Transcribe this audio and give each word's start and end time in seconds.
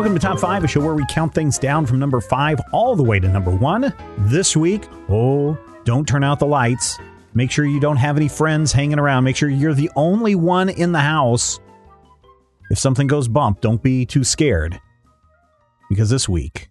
Welcome 0.00 0.18
to 0.18 0.26
Top 0.26 0.38
5, 0.38 0.64
a 0.64 0.66
show 0.66 0.80
where 0.80 0.94
we 0.94 1.04
count 1.10 1.34
things 1.34 1.58
down 1.58 1.84
from 1.84 1.98
number 1.98 2.22
5 2.22 2.58
all 2.72 2.96
the 2.96 3.02
way 3.02 3.20
to 3.20 3.28
number 3.28 3.50
1. 3.50 3.92
This 4.16 4.56
week, 4.56 4.88
oh, 5.10 5.58
don't 5.84 6.08
turn 6.08 6.24
out 6.24 6.38
the 6.38 6.46
lights. 6.46 6.98
Make 7.34 7.50
sure 7.50 7.66
you 7.66 7.80
don't 7.80 7.98
have 7.98 8.16
any 8.16 8.26
friends 8.26 8.72
hanging 8.72 8.98
around. 8.98 9.24
Make 9.24 9.36
sure 9.36 9.50
you're 9.50 9.74
the 9.74 9.90
only 9.96 10.34
one 10.34 10.70
in 10.70 10.92
the 10.92 11.00
house. 11.00 11.60
If 12.70 12.78
something 12.78 13.08
goes 13.08 13.28
bump, 13.28 13.60
don't 13.60 13.82
be 13.82 14.06
too 14.06 14.24
scared. 14.24 14.80
Because 15.90 16.08
this 16.08 16.26
week, 16.26 16.70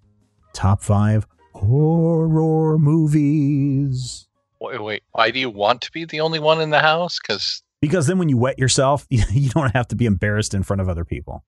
Top 0.54 0.82
5 0.82 1.28
horror 1.54 2.80
movies. 2.80 4.28
Wait, 4.60 4.84
wait. 4.84 5.04
Why 5.12 5.30
do 5.30 5.38
you 5.38 5.52
want 5.52 5.82
to 5.82 5.92
be 5.92 6.04
the 6.04 6.22
only 6.22 6.40
one 6.40 6.62
in 6.62 6.72
the 6.72 6.80
house? 6.80 7.20
Because 7.20 7.62
Because 7.80 8.08
then 8.08 8.18
when 8.18 8.30
you 8.30 8.38
wet 8.38 8.58
yourself, 8.58 9.06
you 9.12 9.50
don't 9.50 9.76
have 9.76 9.88
to 9.90 9.96
be 9.96 10.08
embarrassed 10.08 10.56
in 10.56 10.64
front 10.64 10.82
of 10.82 10.90
other 10.90 11.06
people. 11.06 11.44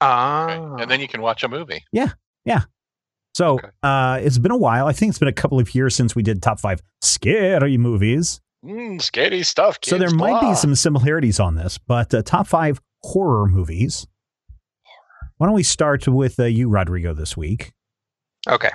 Ah. 0.00 0.76
and 0.76 0.90
then 0.90 1.00
you 1.00 1.08
can 1.08 1.20
watch 1.22 1.42
a 1.42 1.48
movie. 1.48 1.84
Yeah. 1.92 2.10
Yeah. 2.44 2.62
So 3.34 3.54
Okay. 3.54 3.68
uh, 3.82 4.18
it's 4.22 4.38
been 4.38 4.52
a 4.52 4.56
while. 4.56 4.86
I 4.86 4.92
think 4.92 5.10
it's 5.10 5.18
been 5.18 5.28
a 5.28 5.32
couple 5.32 5.58
of 5.60 5.74
years 5.74 5.94
since 5.94 6.14
we 6.16 6.22
did 6.22 6.42
top 6.42 6.60
five 6.60 6.80
scary 7.02 7.76
movies. 7.76 8.40
Mm, 8.64 9.00
scary 9.00 9.42
stuff. 9.44 9.78
so 9.84 9.96
there 9.98 10.08
kids, 10.08 10.14
might 10.18 10.40
blah. 10.40 10.50
be 10.50 10.56
some 10.56 10.74
similarities 10.74 11.38
on 11.38 11.54
this, 11.54 11.78
but 11.78 12.12
uh, 12.12 12.22
top 12.22 12.46
five 12.48 12.80
horror 13.02 13.46
movies. 13.46 14.06
Why 15.36 15.46
don't 15.46 15.54
we 15.54 15.62
start 15.62 16.08
with 16.08 16.40
uh, 16.40 16.44
you, 16.44 16.68
Rodrigo, 16.68 17.14
this 17.14 17.36
week? 17.36 17.72
Okay. 18.48 18.70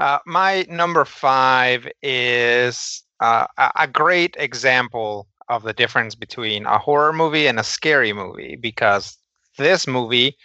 Uh, 0.00 0.18
my 0.26 0.66
number 0.68 1.04
five 1.04 1.86
is 2.02 3.04
uh, 3.20 3.46
a 3.58 3.70
a 3.76 3.86
great 3.86 4.34
example 4.40 5.28
of 5.48 5.62
the 5.62 5.72
difference 5.72 6.16
between 6.16 6.66
a 6.66 6.78
horror 6.78 7.12
movie 7.12 7.46
and 7.46 7.60
a 7.60 7.64
scary 7.64 8.12
movie 8.12 8.56
because 8.56 9.16
this 9.58 9.86
movie 9.86 10.36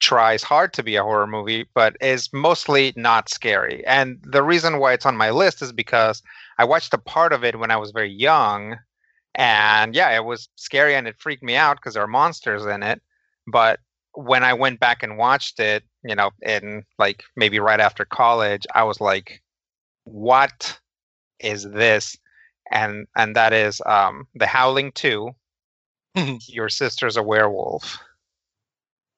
tries 0.00 0.42
hard 0.42 0.72
to 0.74 0.82
be 0.82 0.96
a 0.96 1.02
horror 1.02 1.26
movie, 1.26 1.66
but 1.74 1.96
is 2.00 2.28
mostly 2.32 2.92
not 2.96 3.28
scary. 3.28 3.84
And 3.86 4.18
the 4.22 4.42
reason 4.42 4.78
why 4.78 4.92
it's 4.92 5.06
on 5.06 5.16
my 5.16 5.30
list 5.30 5.62
is 5.62 5.72
because 5.72 6.22
I 6.58 6.64
watched 6.64 6.92
a 6.94 6.98
part 6.98 7.32
of 7.32 7.44
it 7.44 7.58
when 7.58 7.70
I 7.70 7.76
was 7.76 7.90
very 7.92 8.10
young. 8.10 8.76
And 9.34 9.94
yeah, 9.94 10.14
it 10.16 10.24
was 10.24 10.48
scary 10.56 10.94
and 10.94 11.06
it 11.06 11.16
freaked 11.18 11.42
me 11.42 11.56
out 11.56 11.76
because 11.76 11.94
there 11.94 12.02
are 12.02 12.08
monsters 12.08 12.64
in 12.64 12.82
it. 12.82 13.00
But 13.46 13.80
when 14.12 14.42
I 14.44 14.54
went 14.54 14.80
back 14.80 15.02
and 15.02 15.18
watched 15.18 15.60
it, 15.60 15.84
you 16.04 16.14
know, 16.14 16.30
in 16.42 16.84
like 16.98 17.24
maybe 17.36 17.58
right 17.58 17.80
after 17.80 18.04
college, 18.04 18.66
I 18.74 18.84
was 18.84 19.00
like, 19.00 19.42
what 20.04 20.78
is 21.40 21.64
this? 21.64 22.16
And 22.70 23.06
and 23.16 23.36
that 23.36 23.52
is 23.52 23.80
um 23.86 24.26
The 24.34 24.46
Howling 24.46 24.92
2. 24.92 25.30
Your 26.48 26.68
sister's 26.68 27.16
a 27.16 27.22
werewolf. 27.22 27.98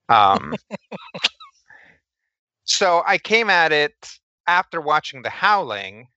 Um 0.08 0.54
so 2.64 3.02
I 3.06 3.18
came 3.18 3.50
at 3.50 3.72
it 3.72 4.10
after 4.46 4.80
watching 4.80 5.22
The 5.22 5.30
Howling 5.30 6.08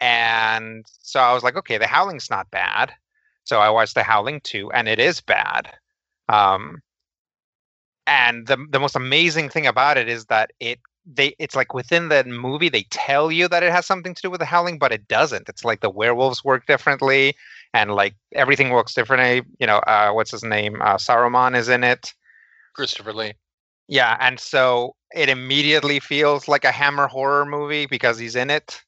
and 0.00 0.84
so 1.02 1.20
I 1.20 1.34
was 1.34 1.44
like, 1.44 1.56
okay, 1.56 1.78
The 1.78 1.86
Howling's 1.86 2.30
not 2.30 2.50
bad. 2.50 2.92
So 3.44 3.60
I 3.60 3.70
watched 3.70 3.94
The 3.94 4.02
Howling 4.04 4.40
2 4.42 4.72
and 4.72 4.88
it 4.88 4.98
is 4.98 5.20
bad. 5.20 5.70
Um 6.28 6.82
and 8.06 8.46
the 8.46 8.56
the 8.70 8.80
most 8.80 8.96
amazing 8.96 9.48
thing 9.48 9.66
about 9.66 9.96
it 9.98 10.08
is 10.08 10.26
that 10.26 10.52
it 10.60 10.78
they 11.04 11.34
it's 11.38 11.54
like 11.56 11.74
within 11.74 12.08
the 12.08 12.24
movie 12.24 12.68
they 12.68 12.82
tell 12.90 13.30
you 13.30 13.48
that 13.48 13.62
it 13.62 13.72
has 13.72 13.86
something 13.86 14.14
to 14.14 14.22
do 14.22 14.30
with 14.30 14.40
the 14.40 14.46
howling 14.46 14.78
but 14.78 14.92
it 14.92 15.06
doesn't 15.08 15.48
it's 15.48 15.64
like 15.64 15.80
the 15.80 15.90
werewolves 15.90 16.44
work 16.44 16.66
differently 16.66 17.34
and 17.74 17.94
like 17.94 18.14
everything 18.34 18.70
works 18.70 18.94
differently 18.94 19.42
you 19.58 19.66
know 19.66 19.78
uh 19.78 20.10
what's 20.10 20.30
his 20.32 20.42
name 20.42 20.80
uh 20.82 20.96
saruman 20.96 21.56
is 21.56 21.68
in 21.68 21.84
it 21.84 22.12
Christopher 22.76 23.12
Lee. 23.12 23.32
yeah 23.88 24.16
and 24.20 24.38
so 24.38 24.94
it 25.14 25.28
immediately 25.28 25.98
feels 25.98 26.46
like 26.48 26.64
a 26.64 26.72
hammer 26.72 27.06
horror 27.06 27.46
movie 27.46 27.86
because 27.86 28.18
he's 28.18 28.36
in 28.36 28.50
it 28.50 28.82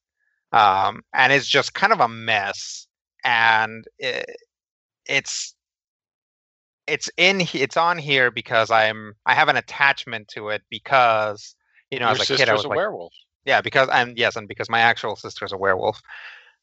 um 0.52 1.02
and 1.14 1.32
it's 1.32 1.46
just 1.48 1.74
kind 1.74 1.92
of 1.92 2.00
a 2.00 2.08
mess 2.08 2.86
and 3.24 3.84
it, 3.98 4.24
it's 5.06 5.54
it's 6.86 7.10
in 7.16 7.42
it's 7.52 7.76
on 7.76 7.98
here 7.98 8.30
because 8.30 8.70
i'm 8.70 9.14
i 9.26 9.34
have 9.34 9.48
an 9.48 9.56
attachment 9.56 10.28
to 10.28 10.48
it 10.48 10.62
because 10.70 11.54
you 11.90 11.98
know 11.98 12.06
Your 12.06 12.20
as 12.20 12.30
a 12.30 12.36
kid 12.36 12.48
i 12.48 12.52
was 12.54 12.64
a 12.64 12.68
like 12.68 12.76
werewolf. 12.76 13.12
yeah 13.44 13.60
because 13.60 13.88
and 13.90 14.16
yes 14.18 14.36
and 14.36 14.48
because 14.48 14.68
my 14.70 14.80
actual 14.80 15.16
sister's 15.16 15.52
a 15.52 15.56
werewolf 15.56 16.00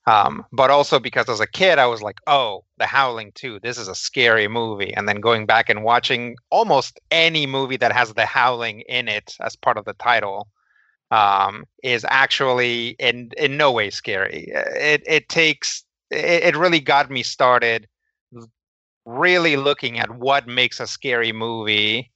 um 0.07 0.45
but 0.51 0.69
also 0.69 0.99
because 0.99 1.29
as 1.29 1.39
a 1.39 1.47
kid 1.47 1.79
i 1.79 1.85
was 1.87 2.01
like 2.01 2.19
oh 2.27 2.63
the 2.77 2.85
howling 2.85 3.31
2 3.35 3.59
this 3.61 3.77
is 3.77 3.87
a 3.87 3.95
scary 3.95 4.47
movie. 4.47 4.93
And 4.93 5.07
then 5.07 5.21
going 5.21 5.45
back 5.45 5.69
and 5.69 5.83
watching 5.83 6.35
almost 6.51 6.99
any 7.11 7.45
movie 7.47 7.77
that 7.77 7.91
has 7.93 8.13
the 8.13 8.25
howling 8.25 8.81
in 8.81 9.07
it 9.07 9.35
as 9.41 9.55
part 9.55 9.77
of 9.77 9.85
the 9.85 9.93
title 9.93 10.47
um 11.11 11.65
is 11.83 12.05
actually 12.09 12.95
in 12.99 13.31
in 13.37 13.57
no 13.57 13.71
way 13.71 13.89
scary. 13.89 14.45
It 14.53 15.03
it 15.07 15.29
takes 15.29 15.83
it, 16.11 16.43
it 16.43 16.57
really 16.57 16.79
got 16.79 17.09
me 17.11 17.23
started 17.23 17.87
really 19.05 19.55
looking 19.57 19.99
at 19.99 20.17
what 20.17 20.47
makes 20.47 20.79
a 20.79 20.87
scary 20.87 21.31
movie 21.31 22.11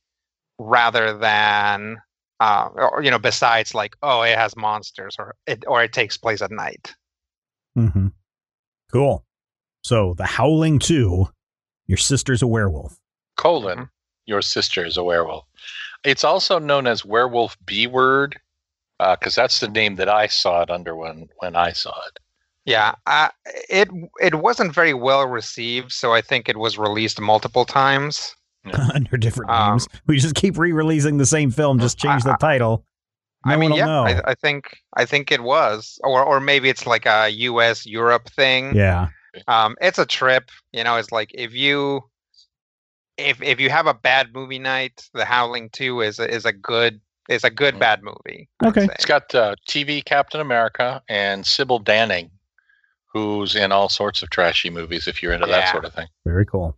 rather 0.59 1.17
than 1.17 1.97
uh, 2.39 2.69
or 2.75 3.03
you 3.03 3.11
know 3.11 3.19
besides 3.19 3.75
like 3.75 3.95
oh 4.03 4.21
it 4.23 4.37
has 4.37 4.55
monsters 4.57 5.15
or 5.19 5.35
it 5.47 5.63
or 5.67 5.83
it 5.83 5.93
takes 5.93 6.17
place 6.17 6.41
at 6.41 6.51
night 6.51 6.95
Mm-hmm. 7.77 8.07
Cool. 8.91 9.23
So, 9.83 10.13
The 10.17 10.25
Howling 10.25 10.79
2, 10.79 11.27
Your 11.87 11.97
Sister's 11.97 12.41
a 12.41 12.47
Werewolf. 12.47 12.97
Colon. 13.37 13.89
Your 14.25 14.41
sister 14.41 14.85
is 14.85 14.95
a 14.97 15.03
werewolf. 15.03 15.45
It's 16.03 16.23
also 16.23 16.59
known 16.59 16.85
as 16.85 17.03
werewolf 17.03 17.57
B 17.65 17.87
word 17.87 18.39
because 18.99 19.33
that's 19.33 19.59
the 19.59 19.67
name 19.69 19.95
that 19.95 20.07
I 20.09 20.27
saw 20.27 20.61
it 20.61 20.69
under 20.69 20.95
when 20.95 21.29
when 21.37 21.55
I 21.55 21.71
saw 21.71 21.93
it. 22.07 22.19
yeah 22.65 22.93
uh, 23.07 23.29
it 23.69 23.87
it 24.21 24.35
wasn't 24.35 24.75
very 24.75 24.93
well 24.93 25.25
received 25.25 25.91
so 25.93 26.13
i 26.13 26.19
think 26.21 26.49
it 26.49 26.57
was 26.57 26.77
released 26.77 27.19
multiple 27.21 27.63
times 27.65 28.35
under 28.93 29.15
different 29.17 29.49
Um, 29.49 29.71
names. 29.71 29.87
We 30.05 30.19
just 30.19 30.35
keep 30.35 30.57
re-releasing 30.57 31.17
the 31.17 31.25
same 31.25 31.49
film, 31.49 31.79
just 31.79 31.97
change 31.97 32.23
the 32.23 32.33
I- 32.33 32.37
title. 32.37 32.83
No 33.45 33.53
i 33.53 33.57
mean 33.57 33.73
yeah. 33.73 34.01
I, 34.01 34.31
I 34.31 34.35
think 34.35 34.77
i 34.95 35.05
think 35.05 35.31
it 35.31 35.41
was 35.41 35.99
or 36.03 36.23
or 36.23 36.39
maybe 36.39 36.69
it's 36.69 36.85
like 36.85 37.05
a 37.05 37.29
us 37.29 37.85
europe 37.85 38.29
thing 38.29 38.75
yeah. 38.75 39.09
um 39.47 39.77
it's 39.81 39.97
a 39.97 40.05
trip 40.05 40.51
you 40.73 40.83
know 40.83 40.97
it's 40.97 41.11
like 41.11 41.31
if 41.33 41.53
you 41.53 42.01
if 43.17 43.41
if 43.41 43.59
you 43.59 43.69
have 43.69 43.87
a 43.87 43.93
bad 43.93 44.33
movie 44.33 44.59
night 44.59 45.09
the 45.13 45.25
howling 45.25 45.69
2 45.69 46.01
is 46.01 46.19
a, 46.19 46.29
is 46.29 46.45
a 46.45 46.53
good 46.53 46.99
is 47.29 47.43
a 47.43 47.49
good 47.49 47.75
Mm. 47.75 47.79
bad 47.79 48.03
movie 48.03 48.49
Okay. 48.63 48.87
say. 48.87 48.93
It's 48.95 49.05
got 49.05 49.33
uh, 49.35 49.55
TV 49.67 50.03
Captain 50.03 50.41
America 50.41 51.01
and 51.07 51.45
Sybil 51.45 51.79
Danning, 51.79 52.31
who's 53.13 53.55
in 53.55 53.71
all 53.71 53.87
sorts 53.87 54.23
of 54.23 54.31
trashy 54.31 54.69
movies. 54.69 55.07
If 55.07 55.21
you're 55.21 55.31
into 55.33 55.45
that 55.45 55.71
sort 55.71 55.85
of 55.85 55.93
thing. 55.93 56.07
Very 56.25 56.45
cool. 56.45 56.75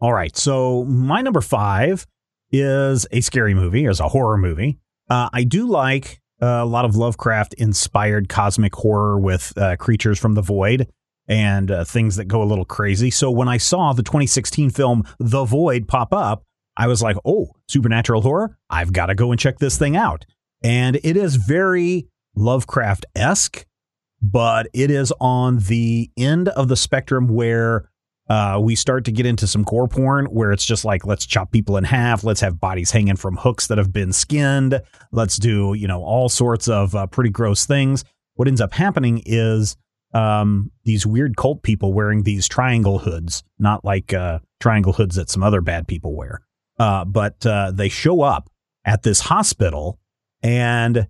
All 0.00 0.14
right. 0.14 0.34
So 0.36 0.84
my 0.86 1.20
number 1.20 1.42
five 1.42 2.06
is 2.50 3.06
a 3.12 3.20
scary 3.20 3.52
movie, 3.52 3.84
is 3.84 4.00
a 4.00 4.08
horror 4.08 4.38
movie. 4.38 4.78
Uh, 5.10 5.28
I 5.32 5.44
do 5.44 5.66
like 5.66 6.20
uh, 6.40 6.46
a 6.46 6.64
lot 6.64 6.84
of 6.84 6.96
Lovecraft 6.96 7.54
inspired 7.54 8.28
cosmic 8.28 8.74
horror 8.74 9.18
with 9.18 9.52
uh, 9.58 9.76
creatures 9.76 10.18
from 10.18 10.34
the 10.34 10.42
void 10.42 10.88
and 11.28 11.70
uh, 11.70 11.84
things 11.84 12.16
that 12.16 12.26
go 12.26 12.42
a 12.42 12.44
little 12.44 12.64
crazy. 12.64 13.10
So 13.10 13.30
when 13.30 13.48
I 13.48 13.56
saw 13.56 13.92
the 13.92 14.02
2016 14.02 14.70
film 14.70 15.04
The 15.18 15.44
Void 15.44 15.86
pop 15.86 16.12
up, 16.12 16.44
I 16.76 16.86
was 16.86 17.02
like, 17.02 17.16
oh, 17.24 17.52
supernatural 17.68 18.22
horror? 18.22 18.56
I've 18.70 18.92
got 18.92 19.06
to 19.06 19.14
go 19.14 19.30
and 19.30 19.38
check 19.38 19.58
this 19.58 19.76
thing 19.76 19.96
out. 19.96 20.24
And 20.62 20.98
it 21.02 21.16
is 21.16 21.36
very 21.36 22.08
Lovecraft 22.36 23.06
esque, 23.14 23.66
but 24.22 24.68
it 24.72 24.90
is 24.90 25.12
on 25.20 25.58
the 25.58 26.10
end 26.16 26.48
of 26.48 26.68
the 26.68 26.76
spectrum 26.76 27.28
where 27.28 27.90
uh, 28.30 28.60
we 28.62 28.76
start 28.76 29.04
to 29.04 29.10
get 29.10 29.26
into 29.26 29.44
some 29.48 29.64
gore 29.64 29.88
porn 29.88 30.26
where 30.26 30.52
it's 30.52 30.64
just 30.64 30.84
like, 30.84 31.04
let's 31.04 31.26
chop 31.26 31.50
people 31.50 31.76
in 31.76 31.82
half. 31.82 32.22
Let's 32.22 32.40
have 32.40 32.60
bodies 32.60 32.92
hanging 32.92 33.16
from 33.16 33.36
hooks 33.36 33.66
that 33.66 33.76
have 33.76 33.92
been 33.92 34.12
skinned. 34.12 34.80
Let's 35.10 35.36
do, 35.36 35.74
you 35.74 35.88
know, 35.88 36.04
all 36.04 36.28
sorts 36.28 36.68
of 36.68 36.94
uh, 36.94 37.08
pretty 37.08 37.30
gross 37.30 37.66
things. 37.66 38.04
What 38.34 38.46
ends 38.46 38.60
up 38.60 38.72
happening 38.72 39.20
is 39.26 39.76
um, 40.14 40.70
these 40.84 41.04
weird 41.04 41.36
cult 41.36 41.64
people 41.64 41.92
wearing 41.92 42.22
these 42.22 42.46
triangle 42.46 43.00
hoods, 43.00 43.42
not 43.58 43.84
like 43.84 44.14
uh, 44.14 44.38
triangle 44.60 44.92
hoods 44.92 45.16
that 45.16 45.28
some 45.28 45.42
other 45.42 45.60
bad 45.60 45.88
people 45.88 46.14
wear. 46.14 46.40
Uh, 46.78 47.04
but 47.04 47.44
uh, 47.44 47.72
they 47.72 47.88
show 47.88 48.22
up 48.22 48.48
at 48.84 49.02
this 49.02 49.18
hospital 49.18 49.98
and 50.40 51.08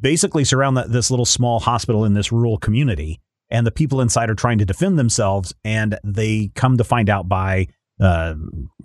basically 0.00 0.42
surround 0.42 0.76
this 0.76 1.12
little 1.12 1.24
small 1.24 1.60
hospital 1.60 2.04
in 2.04 2.14
this 2.14 2.32
rural 2.32 2.58
community. 2.58 3.20
And 3.50 3.66
the 3.66 3.72
people 3.72 4.00
inside 4.00 4.30
are 4.30 4.34
trying 4.34 4.58
to 4.58 4.64
defend 4.64 4.98
themselves. 4.98 5.54
And 5.64 5.98
they 6.02 6.50
come 6.54 6.76
to 6.78 6.84
find 6.84 7.08
out 7.08 7.28
by 7.28 7.68
uh, 8.00 8.34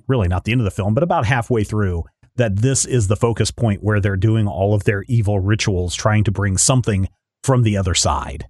really 0.08 0.28
not 0.28 0.44
the 0.44 0.52
end 0.52 0.62
of 0.62 0.66
the 0.66 0.72
film, 0.72 0.94
but 0.94 1.04
about 1.04 1.26
halfway 1.26 1.64
through 1.64 2.04
that 2.36 2.56
this 2.58 2.86
is 2.86 3.08
the 3.08 3.16
focus 3.16 3.52
point 3.52 3.84
where 3.84 4.00
they're 4.00 4.16
doing 4.16 4.48
all 4.48 4.74
of 4.74 4.86
their 4.86 5.04
evil 5.08 5.40
rituals, 5.40 5.94
trying 5.94 6.24
to 6.24 6.32
bring 6.32 6.58
something 6.58 7.10
from 7.44 7.64
the 7.64 7.78
other 7.78 7.94
side. 7.94 8.48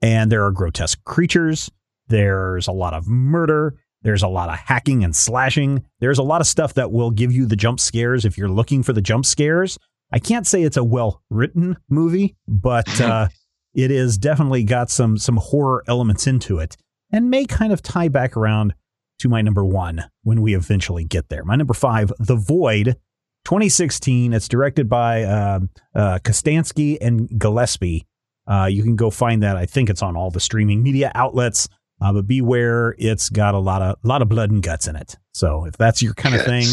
And 0.00 0.30
there 0.30 0.44
are 0.44 0.52
grotesque 0.52 1.02
creatures. 1.04 1.70
There's 2.08 2.68
a 2.68 2.72
lot 2.72 2.94
of 2.94 3.08
murder. 3.08 3.76
There's 4.02 4.22
a 4.22 4.28
lot 4.28 4.50
of 4.50 4.56
hacking 4.56 5.02
and 5.02 5.16
slashing. 5.16 5.84
There's 6.00 6.18
a 6.18 6.22
lot 6.22 6.40
of 6.40 6.46
stuff 6.46 6.74
that 6.74 6.92
will 6.92 7.10
give 7.10 7.32
you 7.32 7.46
the 7.46 7.56
jump 7.56 7.80
scares 7.80 8.24
if 8.24 8.36
you're 8.36 8.48
looking 8.48 8.82
for 8.82 8.92
the 8.92 9.00
jump 9.00 9.24
scares. 9.24 9.78
I 10.12 10.18
can't 10.18 10.46
say 10.46 10.62
it's 10.62 10.76
a 10.76 10.84
well 10.84 11.22
written 11.30 11.76
movie, 11.88 12.36
but 12.46 12.88
uh, 13.00 13.28
it 13.74 13.90
is 13.90 14.18
definitely 14.18 14.64
got 14.64 14.90
some 14.90 15.18
some 15.18 15.36
horror 15.36 15.84
elements 15.86 16.26
into 16.26 16.58
it, 16.58 16.76
and 17.10 17.30
may 17.30 17.44
kind 17.44 17.72
of 17.72 17.82
tie 17.82 18.08
back 18.08 18.36
around 18.36 18.74
to 19.18 19.28
my 19.28 19.42
number 19.42 19.64
one 19.64 20.04
when 20.22 20.42
we 20.42 20.54
eventually 20.54 21.04
get 21.04 21.28
there. 21.28 21.44
My 21.44 21.56
number 21.56 21.74
five, 21.74 22.12
The 22.18 22.36
Void, 22.36 22.96
2016. 23.44 24.32
It's 24.32 24.48
directed 24.48 24.88
by 24.88 25.22
uh, 25.22 25.60
uh, 25.94 26.18
Kostanski 26.24 26.98
and 27.00 27.28
Gillespie. 27.38 28.06
Uh, 28.46 28.68
you 28.70 28.82
can 28.82 28.96
go 28.96 29.10
find 29.10 29.42
that. 29.42 29.56
I 29.56 29.66
think 29.66 29.88
it's 29.88 30.02
on 30.02 30.16
all 30.16 30.30
the 30.30 30.40
streaming 30.40 30.82
media 30.82 31.12
outlets. 31.14 31.68
Uh, 32.00 32.12
but 32.12 32.26
beware, 32.26 32.94
it's 32.98 33.28
got 33.30 33.54
a 33.54 33.58
lot 33.58 33.80
of 33.80 33.96
lot 34.02 34.20
of 34.20 34.28
blood 34.28 34.50
and 34.50 34.62
guts 34.62 34.86
in 34.88 34.96
it. 34.96 35.16
So 35.32 35.64
if 35.64 35.76
that's 35.76 36.02
your 36.02 36.14
kind 36.14 36.34
of 36.34 36.44
thing, 36.44 36.66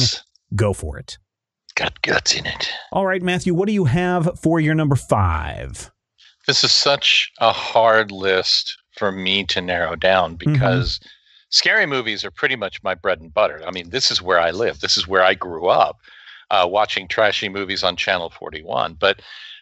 go 0.56 0.74
for 0.74 0.98
it. 0.98 1.18
Got 1.76 2.02
guts 2.02 2.36
in 2.36 2.46
it. 2.46 2.70
All 2.92 3.06
right, 3.06 3.22
Matthew, 3.22 3.54
what 3.54 3.68
do 3.68 3.74
you 3.74 3.86
have 3.86 4.40
for 4.40 4.60
your 4.60 4.76
number 4.76 4.96
five? 4.96 5.92
This 6.52 6.66
is 6.66 6.74
such 6.74 7.32
a 7.40 7.54
hard 7.54 8.12
list 8.12 8.78
for 8.98 9.10
me 9.10 9.46
to 9.46 9.62
narrow 9.62 9.96
down 9.96 10.36
Mm-hmm. 10.36 10.52
because 10.52 11.00
scary 11.48 11.86
movies 11.86 12.26
are 12.26 12.30
pretty 12.30 12.58
much 12.58 12.84
my 12.84 12.94
bread 12.94 13.22
and 13.22 13.34
butter. 13.34 13.64
I 13.66 13.72
mean, 13.72 13.92
this 13.92 14.12
is 14.12 14.22
where 14.22 14.38
I 14.38 14.52
live. 14.52 14.82
This 14.82 14.98
is 14.98 15.08
where 15.08 15.24
I 15.24 15.34
grew 15.34 15.68
up 15.68 16.02
uh, 16.50 16.68
watching 16.70 17.08
trashy 17.08 17.48
movies 17.48 17.86
on 17.86 17.96
Channel 17.96 18.32
41. 18.32 18.98
But 19.00 19.22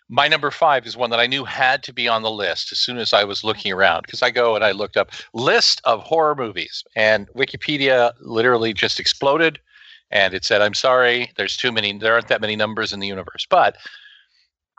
my 0.09 0.27
number 0.27 0.50
five 0.50 0.88
is 0.88 0.97
one 0.97 1.12
that 1.12 1.19
I 1.19 1.27
knew 1.27 1.45
had 1.45 1.83
to 1.83 1.94
be 1.94 2.07
on 2.07 2.24
the 2.24 2.31
list 2.31 2.71
as 2.71 2.80
soon 2.80 2.97
as 2.97 3.13
I 3.13 3.24
was 3.24 3.44
looking 3.44 3.71
around 3.71 4.07
because 4.07 4.24
I 4.24 4.31
go 4.31 4.56
and 4.56 4.65
I 4.65 4.71
looked 4.71 4.97
up 4.97 5.12
list 5.36 5.81
of 5.83 6.01
horror 6.01 6.33
movies 6.33 6.83
and 6.95 7.27
Wikipedia 7.36 8.13
literally 8.19 8.74
just 8.74 9.00
exploded 9.00 9.59
and 10.09 10.33
it 10.33 10.44
said, 10.44 10.63
I'm 10.63 10.74
sorry, 10.74 11.31
there's 11.38 11.56
too 11.56 11.71
many, 11.71 11.95
there 11.95 12.13
aren't 12.13 12.30
that 12.30 12.41
many 12.41 12.56
numbers 12.56 12.94
in 12.94 13.00
the 13.00 13.06
universe. 13.06 13.45
But 13.47 13.77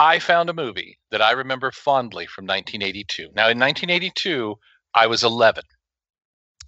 I 0.00 0.18
found 0.18 0.48
a 0.48 0.54
movie 0.54 0.98
that 1.10 1.20
I 1.20 1.32
remember 1.32 1.70
fondly 1.70 2.26
from 2.26 2.46
1982. 2.46 3.24
Now, 3.36 3.50
in 3.50 3.58
1982, 3.58 4.56
I 4.94 5.06
was 5.06 5.22
11. 5.22 5.62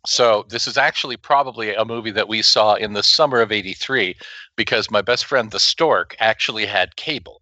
So 0.06 0.44
this 0.50 0.66
is 0.66 0.76
actually 0.76 1.16
probably 1.16 1.74
a 1.74 1.86
movie 1.86 2.10
that 2.10 2.28
we 2.28 2.42
saw 2.42 2.74
in 2.74 2.92
the 2.92 3.02
summer 3.02 3.40
of 3.40 3.50
83 3.50 4.16
because 4.54 4.90
my 4.90 5.00
best 5.00 5.24
friend, 5.24 5.50
the 5.50 5.58
Stork, 5.58 6.14
actually 6.18 6.66
had 6.66 6.96
cable. 6.96 7.40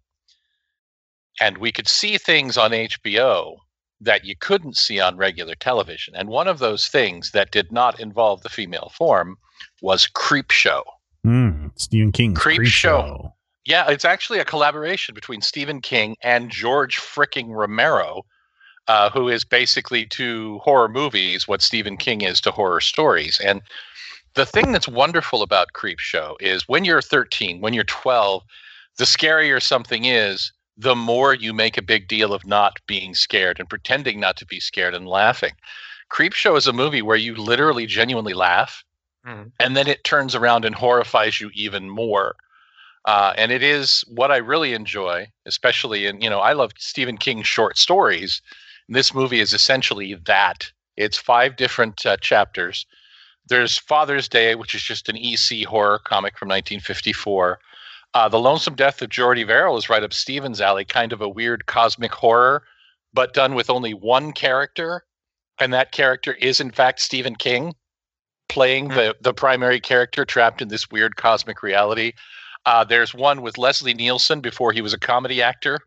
And 1.41 1.57
we 1.57 1.73
could 1.73 1.89
see 1.89 2.17
things 2.17 2.57
on 2.57 2.71
HBO 2.71 3.57
that 3.99 4.23
you 4.23 4.35
couldn't 4.39 4.77
see 4.77 5.01
on 5.01 5.17
regular 5.17 5.55
television. 5.55 6.15
And 6.15 6.29
one 6.29 6.47
of 6.47 6.59
those 6.59 6.87
things 6.87 7.31
that 7.31 7.51
did 7.51 7.69
not 7.69 7.99
involve 7.99 8.43
the 8.43 8.49
female 8.49 8.93
form 8.95 9.37
was 9.81 10.07
Creep 10.07 10.51
Show. 10.51 10.83
Mm, 11.25 11.71
Stephen 11.75 12.13
King's 12.13 12.39
Creep 12.39 12.59
Creep, 12.59 12.69
Show. 12.69 13.01
Show. 13.01 13.33
Yeah, 13.65 13.89
it's 13.89 14.05
actually 14.05 14.39
a 14.39 14.45
collaboration 14.45 15.13
between 15.13 15.41
Stephen 15.41 15.81
King 15.81 16.15
and 16.23 16.49
George 16.49 16.97
fricking 16.97 17.49
Romero, 17.49 18.23
uh, 18.87 19.09
who 19.11 19.29
is 19.29 19.45
basically 19.45 20.05
to 20.07 20.59
horror 20.59 20.89
movies 20.89 21.47
what 21.47 21.61
Stephen 21.61 21.97
King 21.97 22.21
is 22.21 22.41
to 22.41 22.51
horror 22.51 22.81
stories. 22.81 23.39
And 23.39 23.61
the 24.33 24.45
thing 24.45 24.71
that's 24.71 24.87
wonderful 24.87 25.43
about 25.43 25.73
Creep 25.73 25.99
Show 25.99 26.37
is 26.39 26.67
when 26.67 26.85
you're 26.85 27.01
13, 27.01 27.61
when 27.61 27.73
you're 27.73 27.83
12, 27.83 28.43
the 28.97 29.03
scarier 29.05 29.61
something 29.61 30.05
is, 30.05 30.51
the 30.77 30.95
more 30.95 31.33
you 31.33 31.53
make 31.53 31.77
a 31.77 31.83
big 31.83 32.07
deal 32.07 32.33
of 32.33 32.45
not 32.45 32.79
being 32.87 33.13
scared 33.13 33.59
and 33.59 33.69
pretending 33.69 34.19
not 34.19 34.37
to 34.37 34.45
be 34.45 34.59
scared 34.59 34.95
and 34.95 35.07
laughing. 35.07 35.53
Creep 36.09 36.33
Show 36.33 36.55
is 36.55 36.65
a 36.67 36.73
movie 36.73 37.01
where 37.01 37.17
you 37.17 37.35
literally 37.35 37.85
genuinely 37.85 38.33
laugh 38.33 38.83
Mhm. 39.25 39.51
and 39.59 39.77
then 39.77 39.87
it 39.87 40.03
turns 40.03 40.33
around 40.33 40.65
and 40.65 40.75
horrifies 40.75 41.39
you 41.39 41.51
even 41.53 41.89
more. 41.89 42.35
Uh, 43.05 43.33
and 43.35 43.51
it 43.51 43.63
is 43.63 44.03
what 44.07 44.31
I 44.31 44.37
really 44.37 44.73
enjoy, 44.73 45.27
especially 45.45 46.05
in, 46.05 46.21
you 46.21 46.29
know, 46.29 46.39
I 46.39 46.53
love 46.53 46.71
Stephen 46.77 47.17
King's 47.17 47.47
short 47.47 47.77
stories. 47.77 48.41
And 48.87 48.95
this 48.95 49.13
movie 49.13 49.39
is 49.39 49.53
essentially 49.53 50.15
that. 50.25 50.71
It's 50.97 51.17
five 51.17 51.55
different 51.55 52.05
uh, 52.05 52.17
chapters. 52.17 52.85
There's 53.47 53.77
Father's 53.77 54.29
Day, 54.29 54.55
which 54.55 54.75
is 54.75 54.83
just 54.83 55.09
an 55.09 55.17
EC 55.17 55.65
horror 55.65 55.99
comic 55.99 56.37
from 56.37 56.47
1954. 56.49 57.59
Uh, 58.13 58.29
the 58.29 58.39
Lonesome 58.39 58.75
Death 58.75 59.01
of 59.01 59.09
Jordy 59.09 59.43
Verrill 59.43 59.77
is 59.77 59.89
right 59.89 60.03
up 60.03 60.13
Stephen's 60.13 60.61
alley, 60.61 60.85
kind 60.85 61.13
of 61.13 61.21
a 61.21 61.29
weird 61.29 61.65
cosmic 61.65 62.11
horror, 62.11 62.63
but 63.13 63.33
done 63.33 63.55
with 63.55 63.69
only 63.69 63.93
one 63.93 64.31
character. 64.31 65.05
And 65.59 65.73
that 65.73 65.91
character 65.91 66.33
is, 66.33 66.59
in 66.59 66.71
fact, 66.71 66.99
Stephen 66.99 67.35
King 67.35 67.73
playing 68.49 68.89
Hmm. 68.89 68.95
the, 68.95 69.15
the 69.21 69.33
primary 69.33 69.79
character 69.79 70.25
trapped 70.25 70.61
in 70.61 70.67
this 70.67 70.91
weird 70.91 71.15
cosmic 71.15 71.63
reality. 71.63 72.13
Uh, 72.65 72.83
there's 72.83 73.13
one 73.13 73.41
with 73.41 73.57
Leslie 73.57 73.93
Nielsen 73.93 74.41
before 74.41 74.71
he 74.71 74.81
was 74.81 74.93
a 74.93 74.99
comedy 74.99 75.41
actor, 75.41 75.79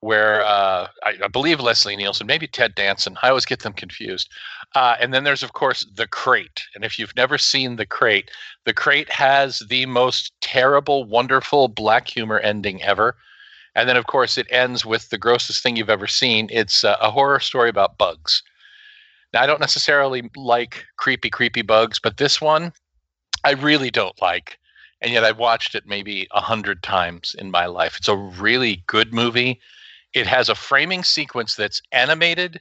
where 0.00 0.44
uh, 0.44 0.88
I, 1.02 1.14
I 1.24 1.28
believe 1.28 1.60
Leslie 1.60 1.96
Nielsen, 1.96 2.26
maybe 2.26 2.46
Ted 2.46 2.74
Danson. 2.74 3.16
I 3.22 3.28
always 3.28 3.46
get 3.46 3.60
them 3.60 3.72
confused. 3.72 4.30
Uh, 4.74 4.96
and 5.00 5.14
then 5.14 5.24
there's, 5.24 5.42
of 5.42 5.52
course, 5.52 5.86
The 5.94 6.06
Crate. 6.06 6.60
And 6.74 6.84
if 6.84 6.98
you've 6.98 7.16
never 7.16 7.38
seen 7.38 7.76
The 7.76 7.86
Crate, 7.86 8.30
The 8.64 8.74
Crate 8.74 9.10
has 9.10 9.62
the 9.68 9.86
most 9.86 10.32
terrible, 10.40 11.04
wonderful 11.04 11.68
black 11.68 12.08
humor 12.08 12.38
ending 12.40 12.82
ever. 12.82 13.16
And 13.74 13.88
then, 13.88 13.96
of 13.96 14.06
course, 14.06 14.36
it 14.36 14.46
ends 14.50 14.84
with 14.84 15.08
the 15.08 15.18
grossest 15.18 15.62
thing 15.62 15.76
you've 15.76 15.90
ever 15.90 16.06
seen. 16.06 16.48
It's 16.50 16.84
uh, 16.84 16.96
a 17.00 17.10
horror 17.10 17.40
story 17.40 17.68
about 17.70 17.98
bugs. 17.98 18.42
Now, 19.32 19.42
I 19.42 19.46
don't 19.46 19.60
necessarily 19.60 20.30
like 20.36 20.84
creepy, 20.96 21.30
creepy 21.30 21.62
bugs, 21.62 21.98
but 21.98 22.18
this 22.18 22.40
one 22.40 22.72
I 23.42 23.52
really 23.52 23.90
don't 23.90 24.20
like. 24.22 24.58
And 25.04 25.12
yet 25.12 25.22
I've 25.22 25.38
watched 25.38 25.74
it 25.74 25.86
maybe 25.86 26.26
a 26.30 26.40
hundred 26.40 26.82
times 26.82 27.36
in 27.38 27.50
my 27.50 27.66
life. 27.66 27.98
It's 27.98 28.08
a 28.08 28.16
really 28.16 28.82
good 28.86 29.12
movie. 29.12 29.60
It 30.14 30.26
has 30.26 30.48
a 30.48 30.54
framing 30.54 31.04
sequence 31.04 31.56
that's 31.56 31.82
animated. 31.92 32.58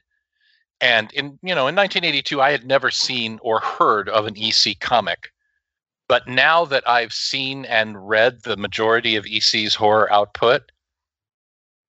And 0.82 1.10
in 1.14 1.40
you 1.42 1.56
know, 1.56 1.68
in 1.70 1.76
1982, 1.76 2.42
I 2.42 2.52
had 2.52 2.68
never 2.68 2.92
seen 2.92 3.40
or 3.42 3.62
heard 3.62 4.10
of 4.10 4.28
an 4.28 4.36
EC 4.38 4.78
comic. 4.82 5.32
But 6.10 6.28
now 6.28 6.66
that 6.66 6.86
I've 6.86 7.14
seen 7.14 7.64
and 7.64 8.10
read 8.10 8.44
the 8.44 8.58
majority 8.58 9.16
of 9.16 9.26
EC's 9.26 9.74
horror 9.74 10.12
output, 10.12 10.64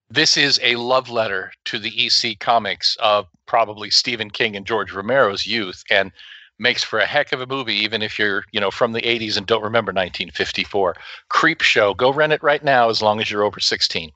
this 0.09 0.37
is 0.37 0.61
a 0.63 0.77
love 0.77 1.11
letter 1.11 1.53
to 1.65 1.81
the 1.81 2.07
EC 2.07 2.39
comics 2.39 2.97
of 3.01 3.27
probably 3.47 3.91
Stephen 3.91 4.31
King 4.31 4.55
and 4.55 4.65
George 4.65 4.93
Romero's 4.93 5.49
youth 5.49 5.83
and 5.91 6.13
makes 6.59 6.83
for 6.85 6.99
a 6.99 7.07
heck 7.07 7.33
of 7.33 7.41
a 7.41 7.47
movie 7.47 7.75
even 7.75 8.03
if 8.03 8.19
you're, 8.19 8.45
you 8.53 8.61
know, 8.61 8.71
from 8.71 8.93
the 8.93 9.01
80s 9.01 9.37
and 9.37 9.47
don't 9.47 9.63
remember 9.63 9.91
1954. 9.91 10.95
Creep 11.29 11.63
Show, 11.63 11.95
go 11.95 12.13
rent 12.13 12.33
it 12.33 12.43
right 12.43 12.63
now 12.63 12.89
as 12.89 13.03
long 13.03 13.21
as 13.21 13.31
you're 13.31 13.43
over 13.43 13.61
16. 13.61 14.11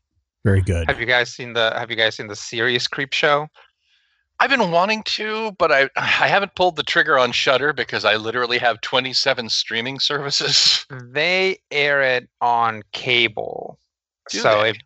Very 0.45 0.63
good. 0.63 0.87
Have 0.89 1.01
you 1.01 1.07
guys 1.07 1.31
seen 1.33 1.53
the 1.53 1.73
Have 1.77 1.91
you 1.91 1.97
guys 1.97 2.17
seen 2.17 2.29
the 2.29 2.37
series 2.37 2.87
Creep 2.87 3.13
Show? 3.13 3.49
I've 4.41 4.51
been 4.51 4.71
wanting 4.71 5.03
to, 5.03 5.53
but 5.59 5.73
I 5.73 5.91
I 5.97 6.29
haven't 6.29 6.55
pulled 6.55 6.77
the 6.77 6.85
trigger 6.85 7.19
on 7.19 7.33
Shudder 7.33 7.73
because 7.73 8.05
I 8.05 8.17
literally 8.17 8.59
have 8.59 8.81
27 8.81 9.49
streaming 9.49 9.99
services. 9.99 10.87
They 10.91 11.59
air 11.71 12.03
it 12.03 12.29
on 12.41 12.83
cable, 12.93 13.79
Do 14.31 14.39
so 14.39 14.63
they? 14.63 14.71
if 14.71 14.77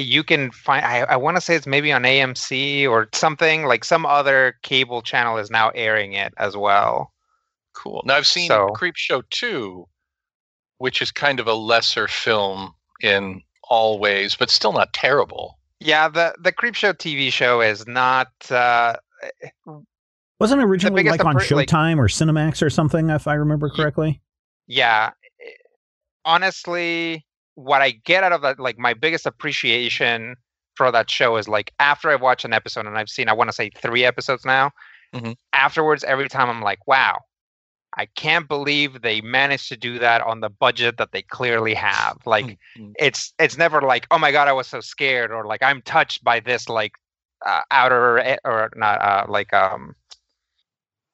you 0.00 0.22
can 0.24 0.50
find, 0.52 0.84
I, 0.84 1.00
I 1.00 1.16
want 1.16 1.36
to 1.36 1.40
say 1.40 1.54
it's 1.54 1.66
maybe 1.66 1.92
on 1.92 2.02
AMC 2.02 2.88
or 2.88 3.08
something 3.12 3.64
like 3.66 3.84
some 3.84 4.06
other 4.06 4.54
cable 4.62 5.02
channel 5.02 5.36
is 5.38 5.50
now 5.50 5.70
airing 5.74 6.12
it 6.14 6.32
as 6.38 6.56
well. 6.56 7.12
Cool. 7.74 8.02
Now 8.06 8.16
I've 8.16 8.26
seen 8.26 8.48
So- 8.48 8.68
Creep 8.68 8.96
Show 8.96 9.22
2, 9.30 9.86
which 10.78 11.00
is 11.02 11.10
kind 11.10 11.40
of 11.40 11.46
a 11.46 11.54
lesser 11.54 12.08
film 12.08 12.72
in 13.00 13.40
all 13.68 13.98
ways, 13.98 14.34
but 14.36 14.50
still 14.50 14.72
not 14.72 14.92
terrible. 14.92 15.58
Yeah, 15.80 16.08
the 16.08 16.32
the 16.40 16.52
Creep 16.52 16.74
Show 16.76 16.92
TV 16.92 17.32
show 17.32 17.60
is 17.60 17.88
not. 17.88 18.28
Uh, 18.48 18.94
Wasn't 20.38 20.62
originally 20.62 21.02
like 21.02 21.24
on 21.24 21.34
appre- 21.34 21.50
like- 21.56 21.68
Showtime 21.68 21.98
or 21.98 22.06
Cinemax 22.06 22.62
or 22.62 22.70
something, 22.70 23.10
if 23.10 23.26
I 23.26 23.34
remember 23.34 23.68
correctly? 23.68 24.20
yeah, 24.68 25.10
honestly, 26.24 27.24
what 27.54 27.82
I 27.82 27.90
get 27.92 28.24
out 28.24 28.32
of 28.32 28.42
that, 28.42 28.58
like 28.60 28.78
my 28.78 28.94
biggest 28.94 29.26
appreciation 29.26 30.36
for 30.74 30.90
that 30.90 31.10
show 31.10 31.36
is 31.36 31.48
like 31.48 31.72
after 31.78 32.10
I 32.10 32.16
watch 32.16 32.44
an 32.44 32.52
episode 32.52 32.86
and 32.86 32.96
I've 32.98 33.08
seen, 33.10 33.28
I 33.28 33.32
want 33.34 33.48
to 33.48 33.52
say 33.54 33.70
three 33.76 34.04
episodes 34.04 34.44
now. 34.44 34.70
Mhm. 35.14 35.36
Afterwards, 35.52 36.04
every 36.04 36.28
time 36.28 36.48
I'm 36.48 36.62
like, 36.62 36.86
wow, 36.86 37.18
I 37.98 38.06
can't 38.06 38.48
believe 38.48 39.02
they 39.02 39.20
managed 39.20 39.68
to 39.68 39.76
do 39.76 39.98
that 39.98 40.22
on 40.22 40.40
the 40.40 40.48
budget 40.48 40.96
that 40.96 41.12
they 41.12 41.22
clearly 41.22 41.74
have. 41.74 42.18
Like, 42.24 42.46
Mhm. 42.78 42.92
it's 42.98 43.34
it's 43.38 43.58
never 43.58 43.82
like, 43.82 44.06
oh 44.10 44.18
my 44.18 44.32
god, 44.32 44.48
I 44.48 44.52
was 44.52 44.66
so 44.66 44.80
scared, 44.80 45.30
or 45.30 45.44
like 45.44 45.62
I'm 45.62 45.82
touched 45.82 46.24
by 46.24 46.40
this 46.40 46.68
like 46.70 46.92
uh, 47.44 47.62
outer 47.70 48.18
e- 48.20 48.38
or 48.44 48.70
not 48.76 49.00
uh, 49.02 49.26
like 49.28 49.52
um 49.52 49.94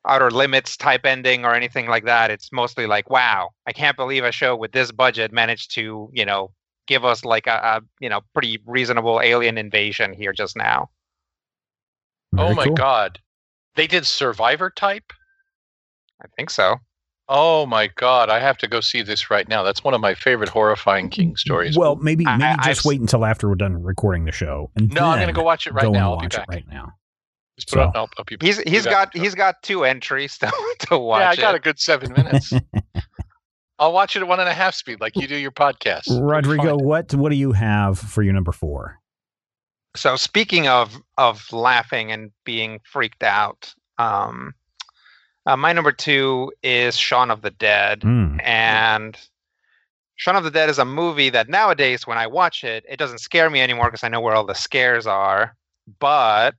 outer 0.08 0.30
limits 0.30 0.76
type 0.76 1.04
ending 1.04 1.44
or 1.44 1.54
anything 1.54 1.86
like 1.88 2.04
that. 2.06 2.30
It's 2.30 2.50
mostly 2.52 2.86
like, 2.86 3.10
wow, 3.10 3.50
I 3.66 3.72
can't 3.72 3.96
believe 3.96 4.24
a 4.24 4.32
show 4.32 4.56
with 4.56 4.72
this 4.72 4.90
budget 4.90 5.32
managed 5.32 5.74
to 5.74 6.10
you 6.12 6.24
know 6.24 6.52
give 6.86 7.04
us 7.04 7.24
like 7.24 7.46
a, 7.46 7.50
a 7.50 7.80
you 8.00 8.08
know 8.08 8.20
pretty 8.32 8.58
reasonable 8.66 9.20
alien 9.22 9.58
invasion 9.58 10.12
here 10.12 10.32
just 10.32 10.56
now. 10.56 10.88
oh 12.36 12.54
my 12.54 12.64
cool. 12.64 12.74
god. 12.74 13.18
They 13.76 13.86
did 13.86 14.06
Survivor 14.06 14.70
type? 14.70 15.12
I 16.20 16.26
think 16.36 16.50
so. 16.50 16.76
Oh 17.28 17.66
my 17.66 17.88
god, 17.94 18.30
I 18.30 18.40
have 18.40 18.56
to 18.58 18.66
go 18.66 18.80
see 18.80 19.02
this 19.02 19.30
right 19.30 19.46
now. 19.46 19.62
That's 19.62 19.84
one 19.84 19.92
of 19.92 20.00
my 20.00 20.14
favorite 20.14 20.48
horrifying 20.48 21.10
King 21.10 21.36
stories. 21.36 21.76
Well, 21.76 21.96
maybe 21.96 22.24
maybe 22.24 22.42
I- 22.42 22.56
just 22.56 22.80
I've- 22.80 22.88
wait 22.88 23.00
until 23.00 23.24
after 23.24 23.48
we're 23.48 23.54
done 23.54 23.82
recording 23.82 24.24
the 24.24 24.32
show. 24.32 24.70
And 24.76 24.90
no, 24.92 25.04
I'm 25.04 25.20
gonna 25.20 25.32
go 25.34 25.42
watch 25.42 25.66
it 25.66 25.74
right 25.74 25.84
go 25.84 25.90
now. 25.92 26.12
I'll 26.14 26.18
be 26.18 26.24
watch 26.24 26.34
it 26.34 26.38
back. 26.38 26.48
right 26.48 26.64
now. 26.68 26.94
Just 27.58 27.68
put 27.68 27.74
So- 27.74 27.92
I'll- 27.94 28.10
I'll 28.16 28.24
be- 28.24 28.36
He's 28.40 28.62
be 28.62 28.70
he's 28.70 28.84
back 28.84 29.12
got 29.12 29.16
he's 29.22 29.34
got 29.34 29.62
two 29.62 29.84
entries 29.84 30.38
to, 30.38 30.50
to 30.88 30.98
watch. 30.98 31.20
Yeah, 31.20 31.30
I 31.30 31.36
got 31.36 31.54
it. 31.54 31.58
a 31.58 31.60
good 31.60 31.78
seven 31.80 32.12
minutes. 32.12 32.52
I'll 33.80 33.92
watch 33.92 34.16
it 34.16 34.22
at 34.22 34.28
one 34.28 34.40
and 34.40 34.48
a 34.48 34.54
half 34.54 34.74
speed, 34.74 35.00
like 35.00 35.14
you 35.16 35.28
do 35.28 35.36
your 35.36 35.52
podcast. 35.52 36.04
Rodrigo, 36.20 36.76
what 36.76 37.14
what 37.14 37.30
do 37.30 37.36
you 37.36 37.52
have 37.52 37.98
for 37.98 38.22
your 38.22 38.32
number 38.32 38.50
four? 38.52 38.98
So 39.96 40.16
speaking 40.16 40.66
of 40.68 40.96
of 41.16 41.52
laughing 41.52 42.10
and 42.12 42.30
being 42.44 42.80
freaked 42.84 43.22
out, 43.22 43.72
um, 43.98 44.52
uh, 45.46 45.56
my 45.56 45.72
number 45.72 45.92
two 45.92 46.52
is 46.62 46.96
Shaun 46.96 47.30
of 47.30 47.42
the 47.42 47.50
Dead, 47.50 48.00
Mm, 48.00 48.40
and 48.44 49.16
Shaun 50.16 50.34
of 50.36 50.42
the 50.44 50.50
Dead 50.50 50.68
is 50.68 50.78
a 50.78 50.84
movie 50.84 51.30
that 51.30 51.48
nowadays, 51.48 52.04
when 52.06 52.18
I 52.18 52.26
watch 52.26 52.64
it, 52.64 52.84
it 52.88 52.98
doesn't 52.98 53.18
scare 53.18 53.48
me 53.48 53.60
anymore 53.60 53.86
because 53.86 54.02
I 54.04 54.08
know 54.08 54.20
where 54.20 54.34
all 54.34 54.44
the 54.44 54.54
scares 54.54 55.06
are. 55.06 55.56
But 56.00 56.54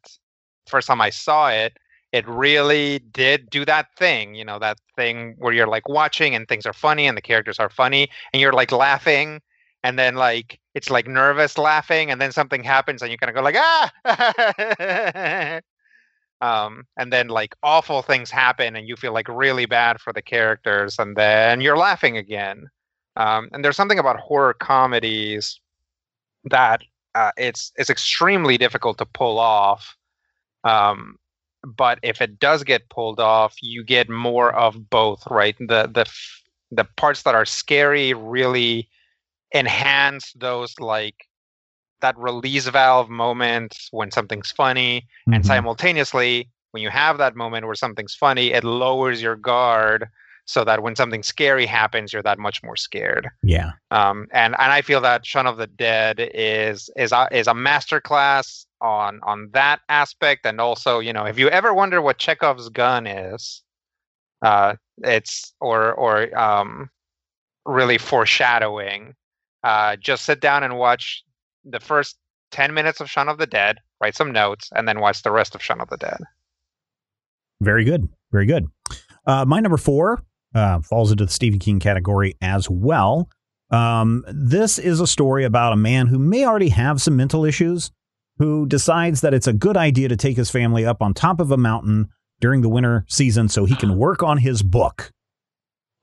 first 0.69 0.87
time 0.87 1.01
I 1.01 1.09
saw 1.09 1.49
it, 1.49 1.77
it 2.11 2.27
really 2.27 2.99
did 3.11 3.49
do 3.49 3.65
that 3.65 3.87
thing, 3.97 4.35
you 4.35 4.45
know, 4.45 4.59
that 4.59 4.77
thing 4.95 5.35
where 5.37 5.53
you're 5.53 5.67
like 5.67 5.87
watching 5.87 6.35
and 6.35 6.47
things 6.47 6.65
are 6.65 6.73
funny 6.73 7.07
and 7.07 7.17
the 7.17 7.21
characters 7.21 7.59
are 7.59 7.69
funny 7.69 8.09
and 8.33 8.41
you're 8.41 8.53
like 8.53 8.71
laughing 8.71 9.41
and 9.83 9.97
then 9.97 10.15
like 10.15 10.59
it's 10.75 10.89
like 10.89 11.07
nervous 11.07 11.57
laughing 11.57 12.11
and 12.11 12.19
then 12.19 12.31
something 12.31 12.63
happens 12.63 13.01
and 13.01 13.11
you 13.11 13.17
kind 13.17 13.29
of 13.29 13.35
go 13.35 13.41
like 13.41 13.55
ah! 13.57 15.59
Um 16.41 16.85
and 16.97 17.11
then 17.11 17.27
like 17.27 17.53
awful 17.63 18.01
things 18.01 18.31
happen 18.31 18.77
and 18.77 18.87
you 18.87 18.95
feel 18.95 19.13
like 19.13 19.27
really 19.27 19.65
bad 19.65 19.99
for 19.99 20.13
the 20.13 20.21
characters 20.21 20.97
and 20.97 21.17
then 21.17 21.59
you're 21.59 21.77
laughing 21.77 22.15
again. 22.17 22.69
Um 23.17 23.49
and 23.51 23.63
there's 23.63 23.75
something 23.75 23.99
about 23.99 24.19
horror 24.19 24.53
comedies 24.53 25.59
that 26.45 26.81
uh, 27.15 27.31
it's 27.37 27.71
it's 27.75 27.89
extremely 27.89 28.57
difficult 28.57 28.97
to 28.99 29.05
pull 29.05 29.39
off 29.39 29.97
um 30.63 31.17
but 31.63 31.99
if 32.03 32.21
it 32.21 32.39
does 32.39 32.63
get 32.63 32.89
pulled 32.89 33.19
off 33.19 33.55
you 33.61 33.83
get 33.83 34.09
more 34.09 34.53
of 34.53 34.89
both 34.89 35.25
right? 35.29 35.57
The 35.59 35.89
the 35.93 36.05
the 36.71 36.85
parts 36.97 37.23
that 37.23 37.35
are 37.35 37.45
scary 37.45 38.13
really 38.13 38.87
enhance 39.53 40.31
those 40.33 40.79
like 40.79 41.27
that 42.01 42.17
release 42.17 42.67
valve 42.67 43.09
moment 43.09 43.75
when 43.91 44.11
something's 44.11 44.51
funny 44.51 45.05
and 45.31 45.43
mhm. 45.43 45.47
simultaneously 45.47 46.49
when 46.71 46.83
you 46.83 46.89
have 46.89 47.17
that 47.17 47.35
moment 47.35 47.65
where 47.65 47.75
something's 47.75 48.13
funny 48.13 48.51
it 48.51 48.63
lowers 48.63 49.21
your 49.21 49.35
guard 49.35 50.07
so 50.49 50.63
that 50.63 50.81
when 50.81 50.95
something 50.95 51.21
scary 51.21 51.67
happens 51.67 52.11
you're 52.11 52.23
that 52.23 52.39
much 52.39 52.63
more 52.63 52.75
scared. 52.75 53.29
Yeah, 53.43 53.73
um, 53.91 54.27
and 54.31 54.55
and 54.57 54.71
I 54.71 54.81
feel 54.81 54.99
that 55.01 55.23
Shaun 55.23 55.45
of 55.45 55.57
the 55.57 55.67
Dead 55.67 56.17
is 56.33 56.89
is 56.95 57.11
a, 57.11 57.27
is 57.31 57.45
a 57.45 57.53
masterclass 57.53 58.65
on 58.81 59.19
on 59.23 59.49
that 59.53 59.79
aspect, 59.89 60.45
and 60.45 60.59
also 60.59 60.99
you 60.99 61.13
know 61.13 61.25
if 61.25 61.37
you 61.37 61.49
ever 61.49 61.73
wonder 61.73 62.01
what 62.01 62.17
Chekhov's 62.17 62.69
gun 62.69 63.07
is, 63.07 63.61
uh, 64.41 64.75
it's 64.99 65.53
or 65.59 65.93
or 65.93 66.37
um, 66.37 66.89
really 67.65 67.97
foreshadowing. 67.97 69.15
Uh, 69.63 69.97
just 69.97 70.25
sit 70.25 70.39
down 70.39 70.63
and 70.63 70.77
watch 70.77 71.23
the 71.65 71.79
first 71.79 72.17
ten 72.51 72.73
minutes 72.73 73.01
of 73.01 73.09
Shaun 73.09 73.27
of 73.29 73.37
the 73.37 73.47
Dead, 73.47 73.77
write 74.01 74.15
some 74.15 74.31
notes, 74.31 74.69
and 74.73 74.87
then 74.87 74.99
watch 74.99 75.23
the 75.23 75.31
rest 75.31 75.55
of 75.55 75.61
Shaun 75.61 75.81
of 75.81 75.89
the 75.89 75.97
Dead. 75.97 76.19
very 77.61 77.83
good, 77.83 78.07
very 78.31 78.45
good. 78.45 78.65
Uh, 79.25 79.45
my 79.45 79.59
number 79.59 79.77
four 79.77 80.23
uh, 80.55 80.81
falls 80.81 81.11
into 81.11 81.25
the 81.25 81.31
Stephen 81.31 81.59
King 81.59 81.79
category 81.79 82.35
as 82.41 82.69
well. 82.69 83.29
Um, 83.71 84.25
this 84.27 84.79
is 84.79 84.99
a 84.99 85.07
story 85.07 85.43
about 85.43 85.73
a 85.73 85.77
man 85.77 86.07
who 86.07 86.17
may 86.17 86.45
already 86.45 86.69
have 86.69 87.01
some 87.01 87.15
mental 87.15 87.45
issues, 87.45 87.91
who 88.39 88.65
decides 88.65 89.21
that 89.21 89.33
it's 89.33 89.47
a 89.47 89.53
good 89.53 89.77
idea 89.77 90.07
to 90.09 90.17
take 90.17 90.35
his 90.37 90.49
family 90.49 90.85
up 90.85 91.01
on 91.01 91.13
top 91.13 91.39
of 91.39 91.51
a 91.51 91.57
mountain 91.57 92.09
during 92.39 92.61
the 92.61 92.69
winter 92.69 93.05
season 93.07 93.47
so 93.49 93.65
he 93.65 93.75
can 93.75 93.97
work 93.97 94.23
on 94.23 94.37
his 94.37 94.63
book. 94.63 95.11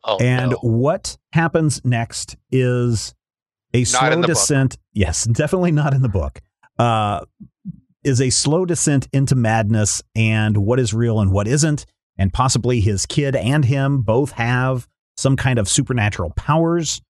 Oh, 0.04 0.18
And 0.20 0.52
no. 0.52 0.56
what 0.58 1.16
happens 1.32 1.84
next 1.84 2.36
is 2.52 3.14
a 3.74 3.80
Not 3.80 3.86
slow 3.88 4.10
the 4.10 4.16
book. 4.18 4.26
descent. 4.26 4.78
Yes, 4.92 5.24
definitely 5.32 5.72
not 5.72 5.92
in 5.94 6.02
the 6.02 6.08
book. 6.08 6.40
Uh, 6.78 7.24
is 8.04 8.20
a 8.20 8.30
slow 8.30 8.64
descent 8.64 9.08
into 9.12 9.34
madness 9.34 10.00
and 10.14 10.58
what 10.58 10.78
is 10.78 10.94
real 10.94 11.18
and 11.18 11.32
what 11.32 11.48
isn't. 11.48 11.86
And 12.18 12.32
possibly 12.32 12.80
his 12.80 13.04
kid 13.04 13.34
and 13.34 13.64
him 13.64 14.02
both 14.02 14.30
have 14.32 14.86
some 15.16 15.34
kind 15.36 15.58
of 15.58 15.68
supernatural 15.68 16.30
powers. 16.36 17.00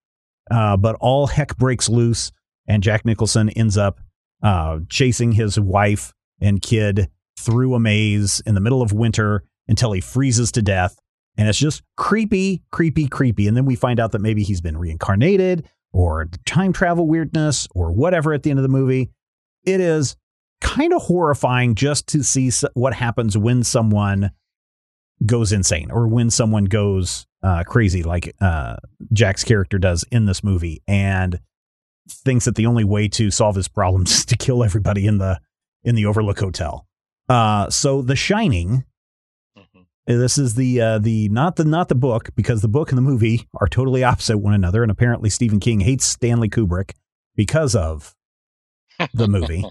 Uh, 0.50 0.76
but 0.76 0.96
all 1.00 1.26
heck 1.26 1.56
breaks 1.58 1.88
loose, 1.88 2.30
and 2.66 2.82
Jack 2.82 3.04
Nicholson 3.04 3.50
ends 3.50 3.76
up 3.76 4.00
uh, 4.42 4.80
chasing 4.88 5.32
his 5.32 5.58
wife 5.58 6.12
and 6.40 6.62
kid 6.62 7.08
through 7.38 7.74
a 7.74 7.80
maze 7.80 8.42
in 8.46 8.54
the 8.54 8.60
middle 8.60 8.82
of 8.82 8.92
winter 8.92 9.44
until 9.68 9.92
he 9.92 10.00
freezes 10.00 10.52
to 10.52 10.62
death 10.62 10.98
and 11.36 11.48
it's 11.48 11.58
just 11.58 11.82
creepy, 11.96 12.62
creepy, 12.70 13.08
creepy. 13.08 13.46
And 13.46 13.56
then 13.56 13.66
we 13.66 13.76
find 13.76 14.00
out 14.00 14.12
that 14.12 14.20
maybe 14.20 14.42
he's 14.42 14.60
been 14.60 14.78
reincarnated 14.78 15.68
or 15.92 16.28
time 16.46 16.72
travel 16.72 17.06
weirdness 17.06 17.68
or 17.74 17.92
whatever 17.92 18.32
at 18.32 18.42
the 18.42 18.50
end 18.50 18.58
of 18.58 18.62
the 18.62 18.68
movie. 18.68 19.10
It 19.64 19.80
is 19.80 20.16
kind 20.60 20.92
of 20.92 21.02
horrifying 21.02 21.74
just 21.74 22.06
to 22.08 22.22
see 22.22 22.50
what 22.74 22.94
happens 22.94 23.36
when 23.36 23.62
someone 23.62 24.30
goes 25.24 25.52
insane 25.52 25.90
or 25.90 26.08
when 26.08 26.30
someone 26.30 26.64
goes 26.64 27.26
uh, 27.42 27.64
crazy, 27.64 28.02
like 28.02 28.34
uh, 28.40 28.76
Jack's 29.12 29.44
character 29.44 29.78
does 29.78 30.04
in 30.10 30.26
this 30.26 30.42
movie, 30.42 30.82
and 30.88 31.38
thinks 32.08 32.44
that 32.44 32.54
the 32.54 32.66
only 32.66 32.84
way 32.84 33.08
to 33.08 33.30
solve 33.30 33.56
his 33.56 33.68
problems 33.68 34.10
is 34.18 34.24
to 34.26 34.36
kill 34.36 34.62
everybody 34.64 35.06
in 35.06 35.18
the 35.18 35.40
in 35.84 35.94
the 35.94 36.06
Overlook 36.06 36.38
Hotel. 36.40 36.86
Uh, 37.28 37.68
so, 37.70 38.02
The 38.02 38.16
Shining 38.16 38.84
Mhm. 39.58 39.86
this 40.06 40.38
is 40.38 40.54
the 40.54 40.80
uh, 40.80 40.98
the 40.98 41.28
not 41.30 41.56
the 41.56 41.64
not 41.64 41.88
the 41.88 41.94
book 41.94 42.30
because 42.36 42.60
the 42.62 42.68
book 42.68 42.90
and 42.90 42.98
the 42.98 43.02
movie 43.02 43.46
are 43.60 43.66
totally 43.68 44.04
opposite 44.04 44.38
one 44.38 44.54
another, 44.54 44.82
and 44.82 44.90
apparently 44.90 45.30
Stephen 45.30 45.58
King 45.60 45.80
hates 45.80 46.04
Stanley 46.06 46.48
Kubrick 46.48 46.92
because 47.34 47.74
of 47.74 48.14
the 49.14 49.26
movie. 49.28 49.64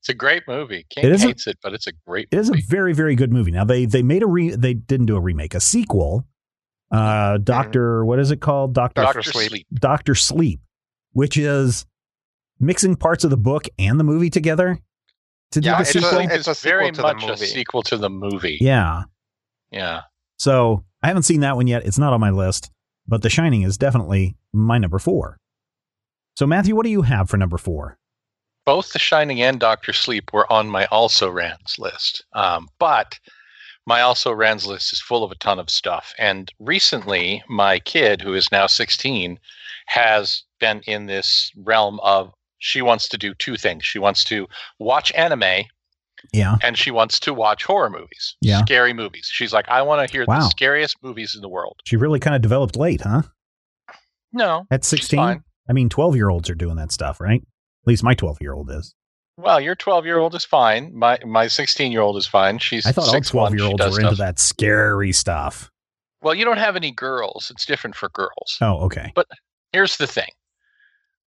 It's 0.00 0.08
a 0.10 0.14
great 0.14 0.42
movie. 0.48 0.84
King 0.90 1.04
It 1.06 1.12
is 1.12 1.24
a- 1.24 1.28
hates 1.28 1.46
it, 1.46 1.58
but 1.62 1.72
it's 1.72 1.86
a 1.86 1.92
great 2.06 2.28
It 2.30 2.38
is 2.38 2.50
a 2.50 2.56
very 2.68 2.92
very 2.92 3.14
good 3.14 3.32
movie. 3.32 3.50
Now 3.52 3.64
they 3.64 3.86
they 3.86 4.02
made 4.02 4.22
a 4.22 4.26
re 4.26 4.50
they 4.50 4.74
didn't 4.74 5.06
do 5.06 5.16
a 5.16 5.20
remake, 5.20 5.54
a 5.54 5.60
sequel. 5.60 6.26
Uh, 6.90 7.38
Doctor, 7.38 8.04
what 8.04 8.18
is 8.18 8.30
it 8.30 8.40
called? 8.40 8.72
Doctor 8.74 9.02
Dr. 9.02 9.22
Sleep. 9.22 9.48
Sleep. 9.48 9.66
Doctor 9.74 10.14
Sleep, 10.14 10.60
which 11.14 11.36
is 11.38 11.86
mixing 12.60 12.94
parts 12.94 13.24
of 13.24 13.30
the 13.30 13.36
book 13.36 13.66
and 13.78 13.98
the 13.98 14.04
movie 14.04 14.30
together 14.30 14.78
to 15.52 15.60
do 15.60 15.70
the 15.70 15.80
it's 15.80 15.90
a- 15.94 16.00
sequel. 16.00 16.18
it's 16.20 16.46
a 16.48 16.54
sequel 16.54 16.70
very 16.78 16.90
to 16.92 16.96
the 16.98 17.02
much 17.02 17.24
a 17.24 17.26
movie. 17.28 17.46
sequel 17.46 17.82
to 17.84 17.96
the 17.96 18.10
movie. 18.10 18.58
yeah, 18.60 19.04
Yeah. 19.72 20.02
So 20.36 20.84
I 21.02 21.08
haven't 21.08 21.22
seen 21.22 21.40
that 21.40 21.56
one 21.56 21.66
yet. 21.66 21.84
It's 21.86 21.98
not 21.98 22.12
on 22.12 22.20
my 22.20 22.30
list, 22.30 22.70
but 23.06 23.22
The 23.22 23.30
Shining 23.30 23.62
is 23.62 23.78
definitely 23.78 24.36
my 24.52 24.78
number 24.78 24.98
four. 24.98 25.38
So 26.36 26.46
Matthew, 26.46 26.74
what 26.74 26.84
do 26.84 26.90
you 26.90 27.02
have 27.02 27.28
for 27.30 27.36
number 27.36 27.56
four? 27.58 27.96
both 28.66 28.94
The 28.94 28.98
Shining 28.98 29.42
and 29.42 29.60
Doctor 29.60 29.92
Sleep 29.92 30.32
were 30.32 30.50
on 30.50 30.68
my 30.70 30.86
also 30.86 31.28
rans 31.30 31.78
list. 31.78 32.24
Um, 32.32 32.66
but 32.78 33.18
my 33.86 34.00
also 34.00 34.32
rans 34.32 34.66
list 34.66 34.90
is 34.94 35.02
full 35.02 35.22
of 35.22 35.30
a 35.30 35.34
ton 35.34 35.58
of 35.58 35.68
stuff. 35.68 36.14
And 36.18 36.50
recently, 36.58 37.42
my 37.46 37.78
kid, 37.78 38.22
who 38.22 38.32
is 38.32 38.50
now 38.50 38.66
16, 38.66 39.38
has 39.86 40.44
been 40.64 40.80
in 40.86 41.06
this 41.06 41.50
realm 41.56 42.00
of 42.02 42.32
she 42.58 42.80
wants 42.82 43.08
to 43.10 43.18
do 43.18 43.34
two 43.34 43.56
things. 43.56 43.84
She 43.84 43.98
wants 43.98 44.24
to 44.24 44.46
watch 44.78 45.12
anime 45.12 45.64
Yeah. 46.32 46.56
and 46.62 46.78
she 46.78 46.90
wants 46.90 47.20
to 47.20 47.34
watch 47.34 47.64
horror 47.64 47.90
movies, 47.90 48.36
Yeah. 48.40 48.60
scary 48.62 48.92
movies. 48.94 49.28
She's 49.30 49.52
like, 49.52 49.68
I 49.68 49.82
want 49.82 50.06
to 50.08 50.10
hear 50.12 50.24
Wow. 50.26 50.38
the 50.40 50.48
scariest 50.48 50.96
movies 51.02 51.34
in 51.34 51.42
the 51.42 51.48
world. 51.48 51.80
She 51.84 51.96
really 51.96 52.18
kind 52.20 52.34
of 52.34 52.40
developed 52.42 52.76
late, 52.76 53.02
huh? 53.02 53.22
No. 54.32 54.66
At 54.70 54.84
16? 54.84 55.18
I 55.20 55.72
mean, 55.72 55.88
12 55.88 56.16
year 56.16 56.30
olds 56.30 56.48
are 56.50 56.54
doing 56.54 56.76
that 56.76 56.92
stuff, 56.92 57.20
right? 57.20 57.40
At 57.42 57.86
least 57.86 58.02
my 58.02 58.14
12 58.14 58.38
year 58.40 58.54
old 58.54 58.70
is. 58.70 58.94
Well, 59.36 59.60
your 59.60 59.74
12 59.74 60.06
year 60.06 60.18
old 60.18 60.34
is 60.34 60.44
fine. 60.44 60.92
My 60.96 61.18
my 61.26 61.48
16 61.48 61.90
year 61.92 62.00
old 62.00 62.16
is 62.16 62.26
fine. 62.26 62.58
She's 62.58 62.86
I 62.86 62.92
thought 62.92 63.08
all 63.08 63.14
6'1", 63.14 63.30
12 63.30 63.54
year 63.54 63.64
olds 63.64 63.80
were 63.82 63.86
into 64.00 64.14
stuff. 64.14 64.18
that 64.18 64.38
scary 64.38 65.12
stuff. 65.12 65.70
Well, 66.22 66.34
you 66.34 66.44
don't 66.44 66.58
have 66.58 66.76
any 66.76 66.90
girls. 66.92 67.50
It's 67.50 67.66
different 67.66 67.96
for 67.96 68.08
girls. 68.10 68.56
Oh, 68.62 68.84
okay. 68.86 69.12
But 69.14 69.26
here's 69.72 69.96
the 69.98 70.06
thing. 70.06 70.30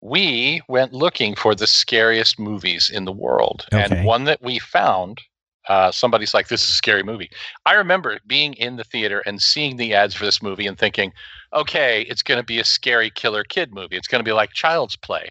We 0.01 0.61
went 0.67 0.93
looking 0.93 1.35
for 1.35 1.55
the 1.55 1.67
scariest 1.67 2.39
movies 2.39 2.89
in 2.93 3.05
the 3.05 3.11
world. 3.11 3.65
Okay. 3.73 3.83
And 3.83 4.05
one 4.05 4.25
that 4.25 4.41
we 4.41 4.59
found, 4.59 5.21
uh, 5.67 5.91
somebody's 5.91 6.33
like, 6.33 6.47
this 6.47 6.63
is 6.63 6.69
a 6.69 6.73
scary 6.73 7.03
movie. 7.03 7.29
I 7.65 7.73
remember 7.73 8.19
being 8.27 8.53
in 8.53 8.75
the 8.77 8.83
theater 8.83 9.21
and 9.25 9.41
seeing 9.41 9.77
the 9.77 9.93
ads 9.95 10.13
for 10.13 10.25
this 10.25 10.41
movie 10.41 10.67
and 10.67 10.77
thinking, 10.77 11.11
okay, 11.53 12.03
it's 12.03 12.21
going 12.21 12.39
to 12.39 12.45
be 12.45 12.59
a 12.59 12.63
scary 12.63 13.09
killer 13.09 13.43
kid 13.43 13.73
movie. 13.73 13.97
It's 13.97 14.07
going 14.07 14.19
to 14.19 14.29
be 14.29 14.33
like 14.33 14.51
Child's 14.53 14.95
Play. 14.95 15.29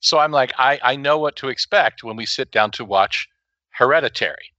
So 0.00 0.18
I'm 0.18 0.32
like, 0.32 0.52
I, 0.58 0.80
I 0.82 0.96
know 0.96 1.18
what 1.18 1.36
to 1.36 1.48
expect 1.48 2.02
when 2.02 2.16
we 2.16 2.26
sit 2.26 2.50
down 2.50 2.70
to 2.72 2.84
watch 2.84 3.28
Hereditary. 3.70 4.52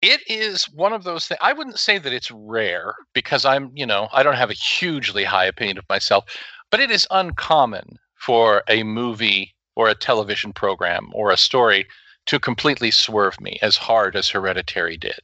it 0.00 0.20
is 0.28 0.64
one 0.70 0.92
of 0.92 1.04
those 1.04 1.26
things. 1.26 1.38
I 1.42 1.52
wouldn't 1.52 1.78
say 1.78 1.98
that 1.98 2.12
it's 2.12 2.30
rare 2.30 2.94
because 3.14 3.44
I'm, 3.44 3.72
you 3.74 3.86
know, 3.86 4.08
I 4.12 4.22
don't 4.22 4.36
have 4.36 4.50
a 4.50 4.54
hugely 4.54 5.24
high 5.24 5.46
opinion 5.46 5.78
of 5.78 5.88
myself, 5.88 6.24
but 6.70 6.80
it 6.80 6.90
is 6.90 7.06
uncommon 7.10 7.98
for 8.14 8.62
a 8.68 8.82
movie 8.82 9.54
or 9.76 9.88
a 9.88 9.94
television 9.94 10.52
program 10.52 11.10
or 11.14 11.30
a 11.30 11.36
story 11.36 11.86
to 12.26 12.38
completely 12.38 12.90
swerve 12.90 13.40
me 13.40 13.58
as 13.62 13.76
hard 13.76 14.14
as 14.16 14.28
Hereditary 14.28 14.96
did. 14.96 15.20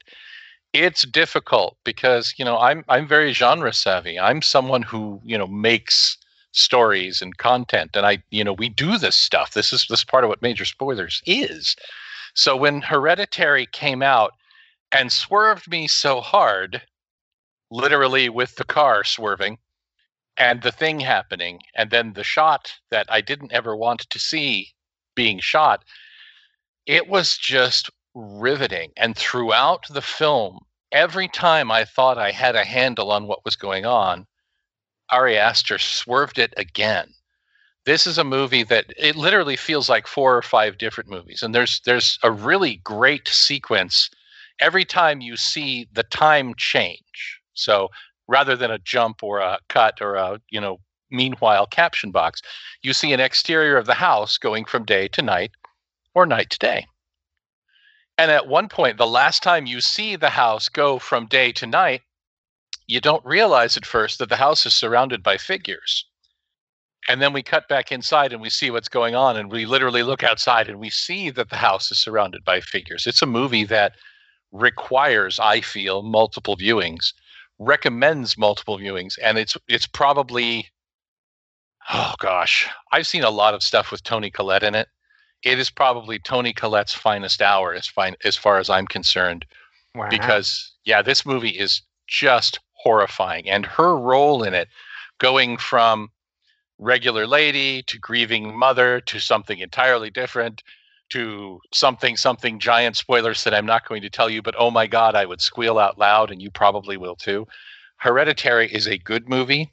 It's 0.73 1.03
difficult 1.05 1.77
because, 1.85 2.35
you 2.39 2.45
know, 2.45 2.59
I'm 2.59 2.85
I'm 2.89 3.07
very 3.07 3.33
genre 3.33 3.73
savvy. 3.73 4.19
I'm 4.19 4.43
someone 4.43 4.83
who, 4.83 5.21
you 5.25 5.39
know, 5.39 5.47
makes 5.47 6.17
stories 6.53 7.21
and 7.21 7.37
content 7.37 7.91
and 7.95 8.07
I, 8.07 8.23
you 8.31 8.45
know, 8.45 8.53
we 8.53 8.69
do 8.69 8.97
this 8.97 9.17
stuff. 9.17 9.53
This 9.53 9.73
is 9.73 9.87
this 9.89 10.05
part 10.05 10.25
of 10.25 10.29
what 10.31 10.43
major 10.43 10.65
spoilers 10.65 11.23
is. 11.27 11.77
So 12.35 12.57
when 12.57 12.81
Hereditary 12.81 13.67
came 13.67 14.03
out 14.03 14.33
and 14.93 15.13
swerved 15.13 15.71
me 15.71 15.89
so 15.89 16.21
hard, 16.21 16.83
literally 17.71 18.29
with 18.29 18.57
the 18.57 18.65
car 18.65 19.05
swerving 19.05 19.59
and 20.37 20.62
the 20.62 20.73
thing 20.73 21.00
happening, 21.00 21.61
and 21.76 21.91
then 21.91 22.12
the 22.12 22.25
shot 22.25 22.73
that 22.91 23.07
I 23.09 23.21
didn't 23.21 23.53
ever 23.53 23.76
want 23.76 24.09
to 24.11 24.19
see 24.19 24.73
being 25.14 25.38
shot, 25.38 25.85
it 26.87 27.09
was 27.09 27.37
just 27.37 27.91
riveting. 28.14 28.93
And 28.97 29.17
throughout 29.17 29.87
the 29.88 30.03
film, 30.03 30.61
every 30.93 31.29
time 31.29 31.71
I 31.71 31.85
thought 31.85 32.19
I 32.19 32.31
had 32.31 32.57
a 32.57 32.64
handle 32.64 33.11
on 33.11 33.26
what 33.26 33.45
was 33.45 33.57
going 33.57 33.87
on, 33.87 34.26
Ari 35.11 35.38
Aster 35.38 35.79
swerved 35.79 36.38
it 36.38 36.55
again. 36.57 37.12
This 37.87 38.07
is 38.07 38.17
a 38.17 38.25
movie 38.25 38.62
that 38.64 38.87
it 38.97 39.14
literally 39.14 39.57
feels 39.57 39.88
like 39.88 40.07
four 40.07 40.37
or 40.37 40.43
five 40.43 40.79
different 40.79 41.11
movies, 41.11 41.43
and 41.43 41.55
there's 41.55 41.81
there's 41.85 42.19
a 42.23 42.33
really 42.33 42.76
great 42.76 43.29
sequence 43.29 44.09
every 44.61 44.85
time 44.85 45.21
you 45.21 45.37
see 45.37 45.87
the 45.93 46.03
time 46.05 46.55
change. 46.57 47.41
So 47.53 47.91
rather 48.28 48.57
than 48.57 48.71
a 48.71 48.78
jump 48.78 49.23
or 49.23 49.38
a 49.38 49.59
cut 49.69 50.00
or 50.00 50.14
a 50.14 50.40
you 50.50 50.61
know 50.61 50.81
meanwhile 51.11 51.66
caption 51.66 52.11
box, 52.11 52.43
you 52.83 52.93
see 52.93 53.12
an 53.12 53.21
exterior 53.21 53.76
of 53.76 53.87
the 53.87 53.95
house 53.95 54.38
going 54.38 54.64
from 54.64 54.85
day 54.85 55.09
to 55.09 55.23
night 55.23 55.52
or 56.14 56.26
night 56.26 56.50
to 56.50 56.59
day. 56.59 56.87
And 58.16 58.31
at 58.31 58.47
one 58.47 58.69
point, 58.69 58.97
the 58.97 59.07
last 59.07 59.43
time 59.43 59.66
you 59.66 59.81
see 59.81 60.16
the 60.16 60.31
house 60.31 60.69
go 60.69 60.99
from 60.99 61.26
day 61.26 61.52
to 61.52 61.66
night, 61.66 62.02
you 62.87 63.00
don't 63.00 63.25
realize 63.25 63.76
at 63.76 63.87
first 63.87 64.19
that 64.19 64.28
the 64.28 64.37
house 64.37 64.66
is 64.66 64.75
surrounded 64.75 65.23
by 65.23 65.37
figures. 65.37 66.07
And 67.09 67.21
then 67.21 67.33
we 67.33 67.43
cut 67.43 67.69
back 67.69 67.93
inside 67.93 68.33
and 68.33 68.40
we 68.40 68.50
see 68.50 68.71
what's 68.71 68.88
going 68.88 69.14
on. 69.14 69.37
And 69.37 69.50
we 69.50 69.66
literally 69.66 70.02
look 70.02 70.23
outside 70.23 70.69
and 70.69 70.78
we 70.78 70.90
see 70.90 71.31
that 71.31 71.50
the 71.50 71.57
house 71.57 71.90
is 71.90 72.00
surrounded 72.00 72.45
by 72.45 72.61
figures. 72.61 73.07
It's 73.07 73.23
a 73.23 73.26
movie 73.26 73.64
that 73.64 73.95
requires, 74.52 75.38
I 75.40 75.61
feel, 75.61 76.02
multiple 76.02 76.57
viewings, 76.57 77.12
recommends 77.59 78.37
multiple 78.37 78.79
viewings. 78.79 79.19
And 79.23 79.39
it's 79.39 79.57
it's 79.69 79.87
probably 79.87 80.69
oh 81.93 82.15
gosh, 82.19 82.69
I've 82.93 83.07
seen 83.07 83.25
a 83.25 83.31
lot 83.31 83.55
of 83.55 83.63
stuff 83.63 83.91
with 83.91 84.03
Toni 84.03 84.31
Collette 84.31 84.63
in 84.63 84.75
it. 84.75 84.89
It 85.43 85.59
is 85.59 85.71
probably 85.71 86.19
Toni 86.19 86.53
Collette's 86.53 86.95
finest 86.95 87.43
hour 87.43 87.75
as 87.75 87.87
fine 87.87 88.17
as 88.25 88.37
far 88.37 88.59
as 88.59 88.71
I'm 88.71 88.87
concerned. 88.87 89.45
Wow. 89.95 90.09
Because 90.09 90.73
yeah, 90.85 91.03
this 91.03 91.27
movie 91.27 91.51
is 91.51 91.83
just 92.07 92.61
horrifying. 92.73 93.49
And 93.49 93.67
her 93.67 93.97
role 93.97 94.43
in 94.43 94.55
it, 94.55 94.69
going 95.19 95.57
from 95.57 96.11
regular 96.79 97.27
lady 97.27 97.83
to 97.85 97.99
grieving 97.99 98.59
mother 98.59 99.01
to 99.01 99.19
something 99.21 99.59
entirely 99.59 100.11
different 100.11 100.63
to 101.11 101.61
something 101.73 102.17
something 102.17 102.59
giant 102.59 102.97
spoilers 102.97 103.45
that 103.45 103.55
I'm 103.55 103.67
not 103.67 103.87
going 103.87 104.03
to 104.03 104.11
tell 104.11 104.29
you 104.31 104.43
but 104.43 104.55
oh 104.59 104.71
my 104.71 104.87
god 104.87 105.15
I 105.15 105.25
would 105.27 105.40
squeal 105.40 105.79
out 105.79 105.99
loud 105.99 106.31
and 106.31 106.40
you 106.43 106.51
probably 106.51 106.97
will 106.97 107.17
too. 107.17 107.47
Hereditary 107.99 108.73
is 108.73 108.87
a 108.88 108.99
good 108.99 109.29
movie. 109.29 109.73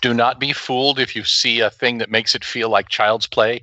Do 0.00 0.14
not 0.14 0.40
be 0.40 0.52
fooled 0.52 0.98
if 0.98 1.14
you 1.14 1.24
see 1.24 1.60
a 1.60 1.70
thing 1.70 1.98
that 1.98 2.10
makes 2.10 2.34
it 2.34 2.44
feel 2.44 2.68
like 2.68 2.88
child's 2.88 3.26
play. 3.26 3.62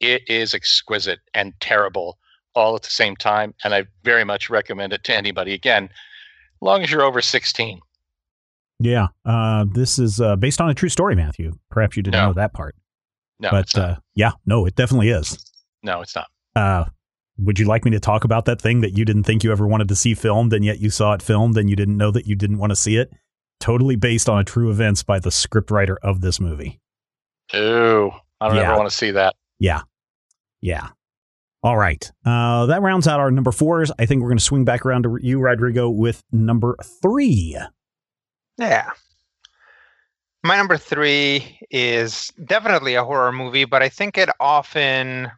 It 0.00 0.22
is 0.28 0.54
exquisite 0.54 1.20
and 1.34 1.52
terrible 1.60 2.18
all 2.54 2.74
at 2.74 2.82
the 2.82 2.90
same 2.90 3.16
time 3.16 3.54
and 3.64 3.74
I 3.74 3.84
very 4.02 4.24
much 4.24 4.50
recommend 4.50 4.92
it 4.92 5.04
to 5.04 5.14
anybody 5.16 5.54
again 5.54 5.84
as 5.84 6.62
long 6.62 6.82
as 6.82 6.90
you're 6.90 7.02
over 7.04 7.22
16. 7.22 7.80
Yeah, 8.82 9.08
uh, 9.26 9.66
this 9.70 9.98
is 9.98 10.20
uh, 10.22 10.36
based 10.36 10.58
on 10.60 10.70
a 10.70 10.74
true 10.74 10.88
story, 10.88 11.14
Matthew. 11.14 11.52
Perhaps 11.70 11.98
you 11.98 12.02
didn't 12.02 12.18
No. 12.18 12.28
know 12.28 12.32
that 12.32 12.54
part, 12.54 12.74
No, 13.38 13.50
but 13.50 13.76
uh, 13.76 13.96
yeah, 14.14 14.32
no, 14.46 14.64
it 14.64 14.74
definitely 14.74 15.10
is. 15.10 15.38
No, 15.82 16.00
it's 16.00 16.14
not. 16.14 16.26
Uh, 16.56 16.84
would 17.38 17.58
you 17.58 17.64
like 17.66 17.84
me 17.84 17.90
to 17.92 18.00
talk 18.00 18.24
about 18.24 18.44
that 18.46 18.60
thing 18.60 18.80
that 18.80 18.96
you 18.96 19.04
didn't 19.04 19.24
think 19.24 19.42
you 19.44 19.52
ever 19.52 19.66
wanted 19.66 19.88
to 19.88 19.96
see 19.96 20.14
filmed, 20.14 20.52
and 20.52 20.64
yet 20.64 20.80
you 20.80 20.90
saw 20.90 21.12
it 21.14 21.22
filmed, 21.22 21.56
and 21.56 21.70
you 21.70 21.76
didn't 21.76 21.96
know 21.96 22.10
that 22.10 22.26
you 22.26 22.34
didn't 22.34 22.58
want 22.58 22.70
to 22.70 22.76
see 22.76 22.96
it? 22.96 23.10
Totally 23.60 23.96
based 23.96 24.28
on 24.28 24.38
a 24.38 24.44
true 24.44 24.70
events 24.70 25.02
by 25.02 25.18
the 25.18 25.30
scriptwriter 25.30 25.96
of 26.02 26.20
this 26.20 26.40
movie. 26.40 26.80
Ooh, 27.54 28.10
I 28.40 28.48
don't 28.48 28.56
Yeah. 28.56 28.62
ever 28.70 28.76
want 28.78 28.90
to 28.90 28.96
see 28.96 29.10
that. 29.12 29.34
Yeah, 29.58 29.82
yeah. 30.60 30.88
All 31.62 31.76
right, 31.76 32.10
uh, 32.24 32.66
that 32.66 32.80
rounds 32.80 33.06
out 33.06 33.20
our 33.20 33.30
number 33.30 33.52
fours. 33.52 33.92
I 33.98 34.06
think 34.06 34.22
we're 34.22 34.28
going 34.28 34.38
to 34.38 34.44
swing 34.44 34.64
back 34.64 34.86
around 34.86 35.02
to 35.02 35.18
you, 35.20 35.38
Rodrigo, 35.40 35.90
with 35.90 36.22
number 36.32 36.76
three. 37.02 37.56
Yeah. 38.56 38.90
My 40.42 40.56
number 40.56 40.78
three 40.78 41.58
is 41.70 42.32
definitely 42.46 42.94
a 42.94 43.04
horror 43.04 43.30
movie, 43.32 43.66
but 43.66 43.82
I 43.82 43.90
think 43.90 44.16
it 44.16 44.30
often 44.40 45.30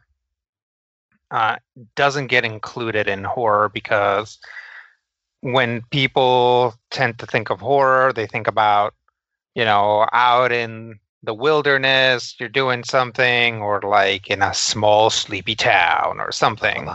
uh, 1.33 1.57
doesn't 1.95 2.27
get 2.27 2.45
included 2.45 3.07
in 3.07 3.23
horror 3.23 3.67
because 3.67 4.37
when 5.41 5.81
people 5.91 6.75
tend 6.91 7.19
to 7.19 7.25
think 7.25 7.49
of 7.49 7.59
horror, 7.59 8.13
they 8.13 8.27
think 8.27 8.47
about, 8.47 8.93
you 9.55 9.65
know, 9.65 10.07
out 10.13 10.51
in 10.51 10.99
the 11.23 11.33
wilderness, 11.33 12.35
you're 12.39 12.49
doing 12.49 12.83
something, 12.83 13.61
or 13.61 13.81
like 13.81 14.29
in 14.29 14.41
a 14.41 14.53
small, 14.53 15.09
sleepy 15.09 15.55
town 15.55 16.19
or 16.19 16.31
something. 16.31 16.87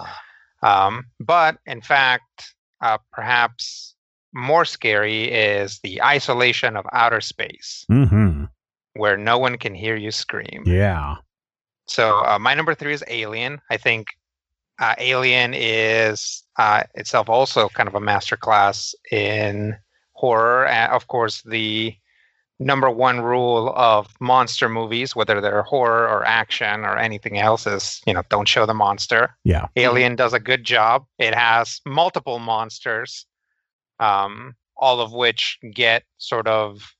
Um, 0.62 1.06
but 1.18 1.58
in 1.66 1.80
fact, 1.80 2.54
uh, 2.80 2.98
perhaps 3.12 3.94
more 4.32 4.64
scary 4.64 5.24
is 5.24 5.80
the 5.82 6.02
isolation 6.02 6.76
of 6.76 6.86
outer 6.92 7.20
space 7.20 7.84
Mm-hmm. 7.90 8.44
where 8.94 9.16
no 9.16 9.38
one 9.38 9.58
can 9.58 9.74
hear 9.74 9.96
you 9.96 10.10
scream. 10.10 10.62
Yeah. 10.64 11.16
So 11.86 12.22
uh, 12.24 12.38
my 12.38 12.54
number 12.54 12.74
three 12.74 12.92
is 12.92 13.02
Alien. 13.08 13.60
I 13.70 13.78
think 13.78 14.08
uh, 14.78 14.94
Alien 14.98 15.54
is 15.54 16.42
uh, 16.56 16.84
itself 16.94 17.28
also 17.28 17.68
kind 17.68 17.88
of 17.88 17.94
a 17.94 18.00
masterclass 18.00 18.94
in 19.10 19.76
horror. 20.12 20.66
And 20.66 20.92
of 20.92 21.08
course, 21.08 21.42
the 21.42 21.94
number 22.60 22.90
one 22.90 23.20
rule 23.20 23.72
of 23.76 24.08
monster 24.20 24.68
movies, 24.68 25.14
whether 25.14 25.40
they're 25.40 25.62
horror 25.62 26.08
or 26.08 26.24
action 26.24 26.80
or 26.84 26.96
anything 26.96 27.38
else, 27.38 27.66
is 27.66 28.00
you 28.06 28.12
know 28.12 28.22
don't 28.28 28.48
show 28.48 28.66
the 28.66 28.74
monster. 28.74 29.36
Yeah. 29.44 29.66
Alien 29.76 30.16
does 30.16 30.32
a 30.32 30.40
good 30.40 30.64
job. 30.64 31.06
It 31.18 31.34
has 31.34 31.80
multiple 31.86 32.38
monsters, 32.38 33.26
um, 34.00 34.54
all 34.76 35.00
of 35.00 35.12
which 35.12 35.58
get 35.72 36.04
sort 36.18 36.46
of 36.46 36.94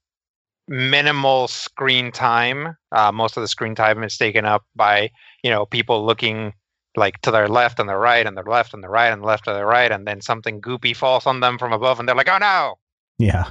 minimal 0.69 1.49
screen 1.49 2.13
time. 2.13 2.77
Uh, 2.93 3.11
most 3.11 3.37
of 3.37 3.41
the 3.41 3.49
screen 3.49 3.75
time 3.75 4.03
is 4.03 4.17
taken 4.17 4.45
up 4.45 4.65
by 4.75 5.11
you 5.43 5.51
know 5.51 5.67
people 5.67 6.05
looking 6.05 6.53
like 6.99 7.21
to 7.23 7.31
their 7.31 7.49
left 7.49 7.79
and 7.81 7.89
their 7.89 7.99
right 7.99 8.27
and 8.27 8.37
their 8.37 8.45
left 8.45 8.75
and 8.75 8.83
their 8.83 8.91
right 8.91 9.13
and 9.13 9.23
left 9.23 9.45
to 9.45 9.53
their 9.53 9.67
right, 9.67 9.91
and 9.91 10.07
then 10.07 10.21
something 10.21 10.61
goopy 10.61 10.95
falls 10.95 11.27
on 11.27 11.41
them 11.41 11.59
from 11.59 11.73
above, 11.73 11.99
and 11.99 12.09
they're 12.09 12.17
like, 12.17 12.29
"Oh 12.29 12.39
no!" 12.39 12.79
Yeah. 13.19 13.51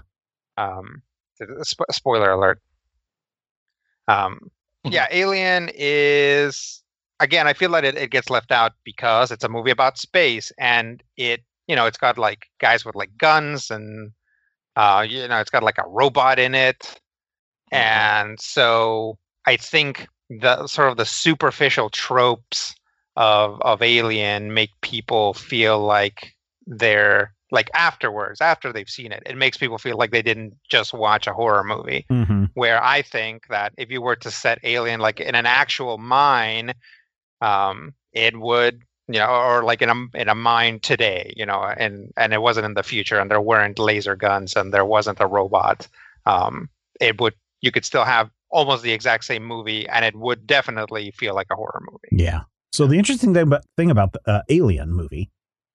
Um, 0.58 1.02
sp- 1.64 1.92
spoiler 1.92 2.32
alert. 2.32 2.62
Um, 4.08 4.52
yeah, 4.84 5.08
Alien 5.12 5.70
is 5.74 6.84
again. 7.20 7.48
I 7.48 7.54
feel 7.54 7.70
like 7.70 7.84
it, 7.84 7.98
it 7.98 8.12
gets 8.12 8.30
left 8.30 8.52
out 8.52 8.74
because 8.84 9.32
it's 9.32 9.44
a 9.44 9.50
movie 9.50 9.72
about 9.72 9.98
space, 9.98 10.52
and 10.58 11.04
it 11.18 11.42
you 11.68 11.76
know 11.76 11.86
it's 11.86 11.98
got 11.98 12.18
like 12.18 12.48
guys 12.60 12.86
with 12.86 12.96
like 12.96 13.18
guns, 13.18 13.70
and 13.70 14.12
uh, 14.76 15.06
you 15.08 15.28
know 15.28 15.40
it's 15.40 15.50
got 15.50 15.64
like 15.64 15.78
a 15.78 15.88
robot 15.88 16.40
in 16.40 16.56
it, 16.56 17.00
and 17.72 18.40
so 18.40 19.18
I 19.46 19.58
think 19.58 20.08
the 20.30 20.68
sort 20.68 20.90
of 20.90 20.98
the 20.98 21.06
superficial 21.06 21.90
tropes 21.90 22.76
of 23.18 23.60
of 23.62 23.82
Alien 23.82 24.54
make 24.54 24.70
people 24.82 25.34
feel 25.34 25.80
like 25.80 26.34
they're 26.66 27.34
like 27.52 27.70
afterwards 27.74 28.42
after 28.42 28.72
they've 28.72 28.90
seen 28.90 29.12
it 29.12 29.24
it 29.26 29.38
makes 29.38 29.58
people 29.58 29.78
feel 29.78 29.98
like 29.98 30.12
they 30.12 30.22
didn't 30.22 30.54
just 30.70 30.94
watch 30.94 31.28
a 31.28 31.34
horror 31.34 31.64
movie 31.64 32.06
Mm-hmm. 32.12 32.46
where 32.56 32.84
i 32.84 33.02
think 33.02 33.48
that 33.50 33.72
if 33.78 33.90
you 33.90 34.02
were 34.02 34.18
to 34.18 34.30
set 34.30 34.60
alien 34.64 35.00
like 35.00 35.20
in 35.22 35.34
an 35.34 35.46
actual 35.46 35.98
mine 35.98 36.74
um 37.42 37.94
it 38.12 38.38
would 38.38 38.82
you 39.08 39.20
know 39.20 39.30
or 39.30 39.64
like 39.64 39.82
in 39.82 39.90
a 39.90 40.06
in 40.14 40.28
a 40.28 40.36
mine 40.36 40.80
today 40.82 41.34
you 41.38 41.46
know 41.46 41.62
and 41.64 42.12
and 42.18 42.34
it 42.34 42.42
wasn't 42.42 42.66
in 42.66 42.74
the 42.74 42.84
future 42.84 43.18
and 43.20 43.32
there 43.32 43.42
weren't 43.42 43.80
laser 43.80 44.16
guns 44.18 44.56
and 44.58 44.74
there 44.74 44.86
wasn't 44.86 45.20
a 45.22 45.28
robot 45.28 45.88
um 46.26 46.70
it 47.00 47.20
would 47.22 47.34
you 47.62 47.72
could 47.72 47.86
still 47.86 48.04
have 48.04 48.30
almost 48.50 48.84
the 48.84 48.92
exact 48.92 49.24
same 49.24 49.46
movie 49.46 49.88
and 49.88 50.04
it 50.04 50.16
would 50.16 50.46
definitely 50.46 51.12
feel 51.12 51.34
like 51.34 51.48
a 51.50 51.56
horror 51.56 51.82
movie 51.90 52.24
Yeah. 52.24 52.42
So 52.72 52.88
the 52.88 52.98
interesting 52.98 53.34
thing 53.34 53.92
about, 53.92 54.14
the 54.14 54.22
uh, 54.26 54.42
Alien 54.50 54.94
movie 54.94 55.30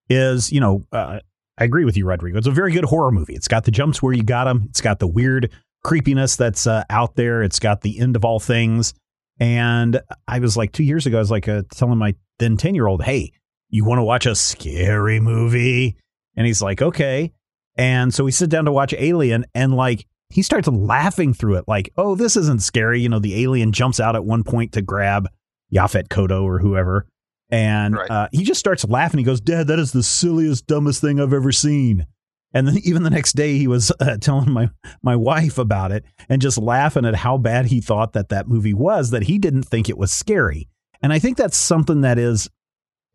is, 0.09 0.52
you 0.52 0.61
know, 0.61 0.85
uh, 0.92 1.20
I 1.59 1.64
agree 1.64 1.85
with 1.85 1.96
you, 1.96 2.07
Rodrigo. 2.07 2.38
It's 2.38 2.46
a 2.46 2.52
very 2.52 2.72
good 2.72 2.85
horror 2.85 3.11
movie. 3.11 3.35
It's 3.35 3.48
got 3.48 3.64
the 3.64 3.70
jumps 3.70 4.02
where 4.02 4.12
you 4.12 4.22
got 4.22 4.44
them. 4.44 4.66
It's 4.70 4.81
got 4.81 4.98
the 4.98 5.07
weird 5.07 5.50
creepiness 5.85 6.37
that's 6.37 6.66
uh, 6.66 6.85
out 6.90 7.16
there. 7.16 7.42
It's 7.42 7.59
got 7.59 7.81
the 7.81 7.98
end 7.98 8.16
of 8.16 8.24
all 8.24 8.40
things. 8.40 8.94
And 9.40 10.00
I 10.28 10.38
was 10.38 10.57
like 10.57 10.72
two 10.72 10.85
years 10.85 11.07
ago, 11.07 11.18
I 11.18 11.20
was 11.20 11.31
like 11.31 11.48
uh, 11.48 11.62
telling 11.74 11.98
my 11.98 12.14
then 12.38 12.57
10 12.57 12.74
year 12.74 12.87
old, 12.87 13.02
hey, 13.02 13.33
you 13.68 13.85
want 13.85 13.98
to 13.98 14.05
watch 14.05 14.26
a 14.26 14.35
scary 14.35 15.20
movie? 15.20 15.96
And 16.37 16.46
he's 16.46 16.62
like, 16.62 16.83
okay. 16.83 17.33
And 17.76 18.12
so 18.12 18.24
we 18.24 18.31
sit 18.31 18.50
down 18.50 18.66
to 18.66 18.72
watch 18.72 18.94
Alien 18.96 19.46
and 19.55 19.74
like 19.74 20.07
he 20.33 20.42
starts 20.42 20.66
laughing 20.66 21.35
through 21.35 21.57
it, 21.57 21.64
like, 21.68 21.92
oh, 21.98 22.14
this 22.14 22.37
isn't 22.37 22.62
scary. 22.62 23.00
You 23.00 23.11
know, 23.11 23.18
the 23.18 23.42
alien 23.42 23.70
jumps 23.70 24.00
out 24.00 24.16
at 24.16 24.24
one 24.24 24.44
point 24.44 24.72
to 24.72 24.83
grab 24.83 25.28
Yaphet 25.74 26.08
Kotto 26.08 26.42
or 26.42 26.58
whoever. 26.58 27.06
And 27.50 27.94
right. 27.94 28.11
uh, 28.11 28.28
he 28.32 28.44
just 28.44 28.61
starts 28.61 28.85
laughing. 28.85 29.18
He 29.18 29.24
goes, 29.24 29.40
Dad, 29.40 29.66
that 29.66 29.78
is 29.78 29.92
the 29.92 30.02
silliest, 30.02 30.66
dumbest 30.66 31.00
thing 31.00 31.20
I've 31.20 31.35
ever 31.35 31.52
seen. 31.52 32.06
And 32.54 32.66
then 32.66 32.78
even 32.85 33.02
the 33.02 33.11
next 33.11 33.35
day, 33.35 33.58
he 33.58 33.66
was 33.66 33.92
uh, 34.00 34.16
telling 34.20 34.50
my 34.50 34.70
my 35.02 35.16
wife 35.16 35.58
about 35.58 35.92
it 35.92 36.04
and 36.28 36.42
just 36.42 36.58
laughing 36.58 37.04
at 37.04 37.14
how 37.14 37.38
bad 37.38 37.66
he 37.66 37.80
thought 37.80 38.12
that 38.14 38.30
that 38.30 38.48
movie 38.48 38.74
was. 38.74 39.11
That 39.11 39.24
he 39.24 39.38
didn't 39.38 39.64
think 39.64 39.88
it 39.88 39.98
was 39.98 40.12
scary. 40.12 40.68
And 41.02 41.12
I 41.12 41.18
think 41.18 41.37
that's 41.37 41.56
something 41.56 42.02
that 42.02 42.18
is, 42.18 42.48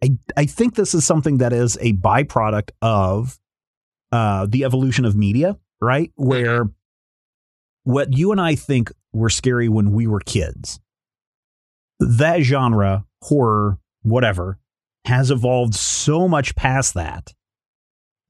I 0.04 0.12
I 0.36 0.46
think 0.46 0.76
this 0.76 0.94
is 0.94 1.06
something 1.06 1.38
that 1.38 1.54
is 1.54 1.78
a 1.82 1.94
byproduct 1.94 2.72
of 2.82 3.40
uh, 4.12 4.46
the 4.50 4.66
evolution 4.66 5.06
of 5.06 5.16
media, 5.16 5.58
right? 5.82 6.12
Mm-hmm. 6.20 6.30
Where 6.30 6.70
what 7.84 8.12
you 8.14 8.32
and 8.32 8.42
I 8.42 8.56
think 8.56 8.92
were 9.14 9.30
scary 9.30 9.70
when 9.70 9.94
we 9.94 10.08
were 10.08 10.20
kids, 10.20 10.80
that 12.00 12.42
genre, 12.42 13.06
horror, 13.22 13.80
whatever, 14.02 14.60
has 15.06 15.32
evolved 15.32 15.74
so 15.74 16.28
much 16.28 16.56
past 16.56 16.94
that 16.94 17.34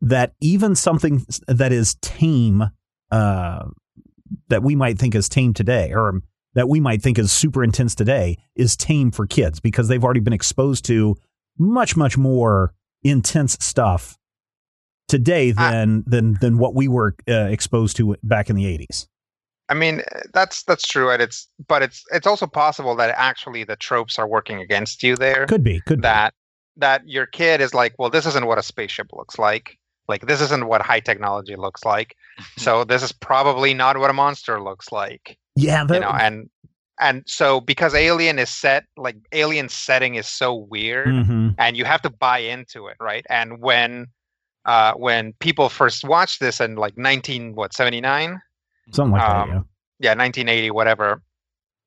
that 0.01 0.33
even 0.39 0.75
something 0.75 1.25
that 1.47 1.71
is 1.71 1.95
tame, 2.01 2.63
uh, 3.11 3.65
that 4.49 4.61
we 4.61 4.75
might 4.75 4.99
think 4.99 5.15
is 5.15 5.27
tame 5.27 5.53
today, 5.53 5.91
or 5.93 6.21
that 6.53 6.69
we 6.69 6.79
might 6.79 7.01
think 7.01 7.17
is 7.17 7.31
super 7.31 7.63
intense 7.63 7.95
today, 7.95 8.37
is 8.55 8.75
tame 8.75 9.11
for 9.11 9.25
kids 9.25 9.59
because 9.59 9.87
they've 9.87 10.03
already 10.03 10.19
been 10.19 10.33
exposed 10.33 10.85
to 10.85 11.15
much, 11.57 11.95
much 11.95 12.17
more 12.17 12.73
intense 13.03 13.57
stuff 13.59 14.17
today 15.07 15.51
than 15.51 16.03
I, 16.05 16.09
than 16.09 16.37
than 16.41 16.57
what 16.57 16.75
we 16.75 16.87
were 16.87 17.15
uh, 17.27 17.47
exposed 17.49 17.97
to 17.97 18.15
back 18.23 18.49
in 18.49 18.55
the 18.55 18.67
eighties. 18.67 19.07
I 19.69 19.73
mean, 19.73 20.01
that's 20.33 20.63
that's 20.63 20.87
true, 20.87 21.09
and 21.11 21.21
it's 21.21 21.47
but 21.67 21.81
it's 21.81 22.03
it's 22.11 22.27
also 22.27 22.47
possible 22.47 22.95
that 22.95 23.13
actually 23.17 23.63
the 23.63 23.75
tropes 23.75 24.17
are 24.17 24.27
working 24.27 24.61
against 24.61 25.03
you 25.03 25.15
there. 25.15 25.45
Could 25.45 25.63
be, 25.63 25.81
could 25.81 26.01
that 26.03 26.33
be. 26.33 26.81
that 26.81 27.07
your 27.07 27.25
kid 27.25 27.59
is 27.59 27.73
like, 27.73 27.93
well, 27.99 28.09
this 28.09 28.25
isn't 28.25 28.45
what 28.45 28.57
a 28.57 28.63
spaceship 28.63 29.11
looks 29.11 29.37
like. 29.37 29.77
Like 30.07 30.25
this 30.25 30.39
isn't 30.41 30.67
what 30.67 30.81
high 30.81 31.01
technology 31.01 31.55
looks 31.57 31.83
like. 31.83 32.15
so 32.57 32.85
this 32.85 33.03
is 33.03 33.11
probably 33.11 33.73
not 33.73 33.97
what 33.97 34.09
a 34.09 34.13
monster 34.13 34.61
looks 34.61 34.91
like. 34.91 35.37
Yeah, 35.55 35.83
that, 35.83 35.93
you 35.93 35.99
know, 35.99 36.11
and 36.11 36.49
and 36.99 37.23
so 37.27 37.59
because 37.59 37.93
Alien 37.93 38.39
is 38.39 38.49
set 38.49 38.85
like 38.95 39.17
Alien 39.33 39.67
setting 39.67 40.15
is 40.15 40.27
so 40.27 40.53
weird, 40.55 41.07
mm-hmm. 41.07 41.49
and 41.57 41.75
you 41.75 41.83
have 41.83 42.01
to 42.03 42.09
buy 42.09 42.39
into 42.39 42.87
it, 42.87 42.95
right? 43.01 43.25
And 43.29 43.59
when 43.59 44.07
uh, 44.65 44.93
when 44.93 45.33
people 45.39 45.67
first 45.67 46.03
watched 46.03 46.39
this 46.39 46.61
in 46.61 46.75
like 46.75 46.97
19 46.97 47.55
what 47.55 47.73
79 47.73 48.39
something 48.91 49.13
like 49.13 49.29
um, 49.29 49.49
that 49.49 49.55
yeah. 49.99 50.11
yeah 50.11 50.15
1980 50.15 50.71
whatever 50.71 51.21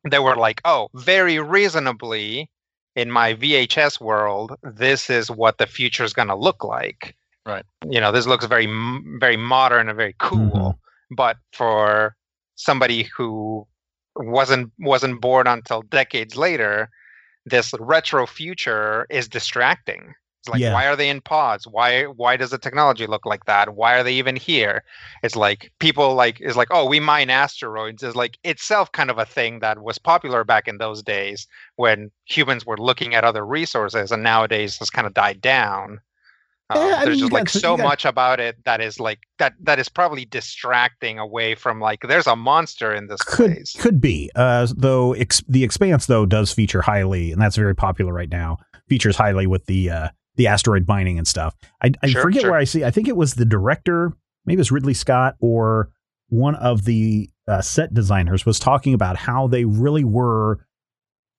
they 0.08 0.18
were 0.18 0.36
like 0.36 0.60
oh 0.64 0.88
very 0.94 1.38
reasonably 1.38 2.50
in 2.96 3.10
my 3.10 3.34
vhs 3.34 4.00
world 4.00 4.56
this 4.62 5.10
is 5.10 5.30
what 5.30 5.58
the 5.58 5.66
future 5.66 6.04
is 6.04 6.12
going 6.12 6.28
to 6.28 6.34
look 6.34 6.64
like 6.64 7.16
right 7.46 7.64
you 7.88 8.00
know 8.00 8.12
this 8.12 8.26
looks 8.26 8.46
very 8.46 8.66
very 9.18 9.36
modern 9.36 9.88
and 9.88 9.96
very 9.96 10.14
cool 10.18 10.38
mm-hmm. 10.38 11.14
but 11.14 11.36
for 11.52 12.14
somebody 12.56 13.08
who 13.16 13.66
wasn't 14.16 14.70
wasn't 14.78 15.20
born 15.20 15.46
until 15.46 15.82
decades 15.82 16.36
later 16.36 16.90
this 17.46 17.72
retro 17.78 18.26
future 18.26 19.06
is 19.10 19.28
distracting 19.28 20.12
it's 20.40 20.48
like, 20.48 20.60
yeah. 20.60 20.72
why 20.72 20.86
are 20.86 20.96
they 20.96 21.10
in 21.10 21.20
pods? 21.20 21.66
Why 21.66 22.04
why 22.04 22.38
does 22.38 22.48
the 22.48 22.56
technology 22.56 23.06
look 23.06 23.26
like 23.26 23.44
that? 23.44 23.74
Why 23.74 23.98
are 23.98 24.02
they 24.02 24.14
even 24.14 24.36
here? 24.36 24.84
It's 25.22 25.36
like 25.36 25.70
people 25.80 26.14
like 26.14 26.40
is 26.40 26.56
like, 26.56 26.68
oh, 26.70 26.86
we 26.86 26.98
mine 26.98 27.28
asteroids 27.28 28.02
is 28.02 28.16
like 28.16 28.38
itself 28.42 28.90
kind 28.92 29.10
of 29.10 29.18
a 29.18 29.26
thing 29.26 29.58
that 29.58 29.82
was 29.82 29.98
popular 29.98 30.42
back 30.42 30.66
in 30.66 30.78
those 30.78 31.02
days 31.02 31.46
when 31.76 32.10
humans 32.24 32.64
were 32.64 32.78
looking 32.78 33.14
at 33.14 33.22
other 33.22 33.44
resources, 33.44 34.10
and 34.10 34.22
nowadays 34.22 34.78
has 34.78 34.88
kind 34.88 35.06
of 35.06 35.12
died 35.12 35.42
down. 35.42 36.00
Um, 36.70 36.88
yeah, 36.88 37.04
there's 37.04 37.16
mean, 37.16 37.18
just 37.18 37.32
like 37.32 37.44
got, 37.46 37.60
so 37.60 37.76
got... 37.76 37.82
much 37.82 38.04
about 38.04 38.38
it 38.38 38.56
that 38.64 38.80
is 38.80 39.00
like 39.00 39.18
that 39.40 39.54
that 39.60 39.80
is 39.80 39.88
probably 39.88 40.24
distracting 40.24 41.18
away 41.18 41.56
from 41.56 41.80
like 41.80 42.02
there's 42.06 42.28
a 42.28 42.36
monster 42.36 42.94
in 42.94 43.08
this 43.08 43.20
could, 43.22 43.56
place. 43.56 43.74
Could 43.76 44.00
be, 44.00 44.30
uh, 44.36 44.68
though. 44.76 45.12
Ex- 45.14 45.42
the 45.48 45.64
Expanse 45.64 46.06
though 46.06 46.26
does 46.26 46.52
feature 46.52 46.80
highly, 46.80 47.32
and 47.32 47.42
that's 47.42 47.56
very 47.56 47.74
popular 47.74 48.12
right 48.12 48.30
now. 48.30 48.58
Features 48.88 49.16
highly 49.16 49.48
with 49.48 49.66
the 49.66 49.90
uh, 49.90 50.08
the 50.36 50.46
asteroid 50.46 50.86
mining 50.88 51.18
and 51.18 51.26
stuff. 51.26 51.54
I, 51.82 51.92
I 52.02 52.08
sure, 52.08 52.22
forget 52.22 52.42
sure. 52.42 52.50
where 52.52 52.60
I 52.60 52.64
see. 52.64 52.84
I 52.84 52.90
think 52.90 53.08
it 53.08 53.16
was 53.16 53.34
the 53.34 53.44
director, 53.44 54.12
maybe 54.46 54.58
it 54.58 54.60
was 54.60 54.72
Ridley 54.72 54.94
Scott 54.94 55.36
or 55.40 55.90
one 56.28 56.54
of 56.54 56.84
the 56.84 57.28
uh, 57.48 57.60
set 57.60 57.92
designers 57.92 58.46
was 58.46 58.58
talking 58.58 58.94
about 58.94 59.16
how 59.16 59.48
they 59.48 59.64
really 59.64 60.04
were 60.04 60.64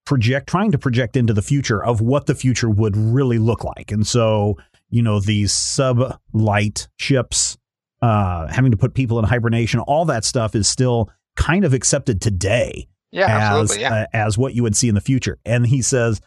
project 0.05 0.49
trying 0.49 0.71
to 0.71 0.77
project 0.77 1.15
into 1.15 1.33
the 1.33 1.41
future 1.41 1.83
of 1.83 2.01
what 2.01 2.25
the 2.25 2.35
future 2.35 2.69
would 2.69 2.97
really 2.97 3.39
look 3.39 3.63
like. 3.63 3.91
And 3.91 4.05
so, 4.05 4.57
you 4.89 5.01
know, 5.01 5.19
these 5.19 5.53
sub 5.53 6.19
light 6.33 6.89
ships 6.97 7.57
uh, 8.01 8.47
having 8.47 8.71
to 8.71 8.77
put 8.77 8.93
people 8.93 9.19
in 9.19 9.25
hibernation, 9.25 9.79
all 9.79 10.05
that 10.05 10.25
stuff 10.25 10.55
is 10.55 10.67
still 10.67 11.09
kind 11.35 11.63
of 11.63 11.73
accepted 11.73 12.19
today. 12.21 12.87
Yeah, 13.11 13.25
as, 13.25 13.41
absolutely. 13.41 13.81
Yeah. 13.81 13.93
Uh, 13.93 14.05
as 14.13 14.37
what 14.37 14.53
you 14.53 14.63
would 14.63 14.75
see 14.75 14.89
in 14.89 14.95
the 14.95 15.01
future. 15.01 15.37
And 15.45 15.65
he 15.65 15.81
says 15.81 16.19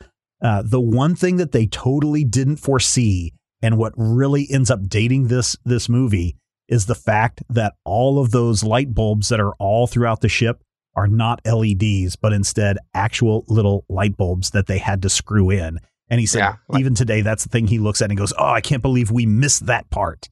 uh, 0.43 0.63
the 0.65 0.81
one 0.81 1.15
thing 1.15 1.37
that 1.37 1.53
they 1.53 1.67
totally 1.67 2.25
didn't 2.25 2.57
foresee, 2.57 3.33
and 3.63 3.79
what 3.79 3.93
really 3.97 4.47
ends 4.51 4.71
up 4.71 4.89
dating 4.89 5.29
this 5.29 5.57
this 5.65 5.89
movie, 5.89 6.37
is 6.69 6.87
the 6.87 6.95
fact 6.95 7.43
that 7.49 7.75
all 7.85 8.19
of 8.19 8.31
those 8.31 8.65
light 8.65 8.95
bulbs 8.95 9.29
that 9.29 9.41
are 9.41 9.55
all 9.55 9.87
throughout 9.87 10.21
the 10.21 10.29
ship 10.29 10.63
are 10.97 11.09
not 11.09 11.41
LEDs, 11.45 12.17
but 12.17 12.33
instead 12.33 12.79
actual 12.95 13.45
little 13.49 13.85
light 13.89 14.17
bulbs 14.17 14.51
that 14.51 14.67
they 14.67 14.79
had 14.79 15.03
to 15.03 15.09
screw 15.09 15.51
in. 15.51 15.79
And 16.09 16.21
he 16.21 16.27
said, 16.27 16.39
yeah, 16.39 16.57
like, 16.69 16.81
even 16.81 16.95
today, 16.95 17.23
that's 17.23 17.45
the 17.45 17.51
thing 17.51 17.67
he 17.67 17.79
looks 17.79 18.03
at 18.03 18.11
and 18.11 18.19
goes, 18.19 18.33
"Oh, 18.39 18.47
I 18.47 18.61
can't 18.61 18.83
believe 18.83 19.11
we 19.11 19.27
missed 19.27 19.67
that 19.67 19.89
part." 19.91 20.29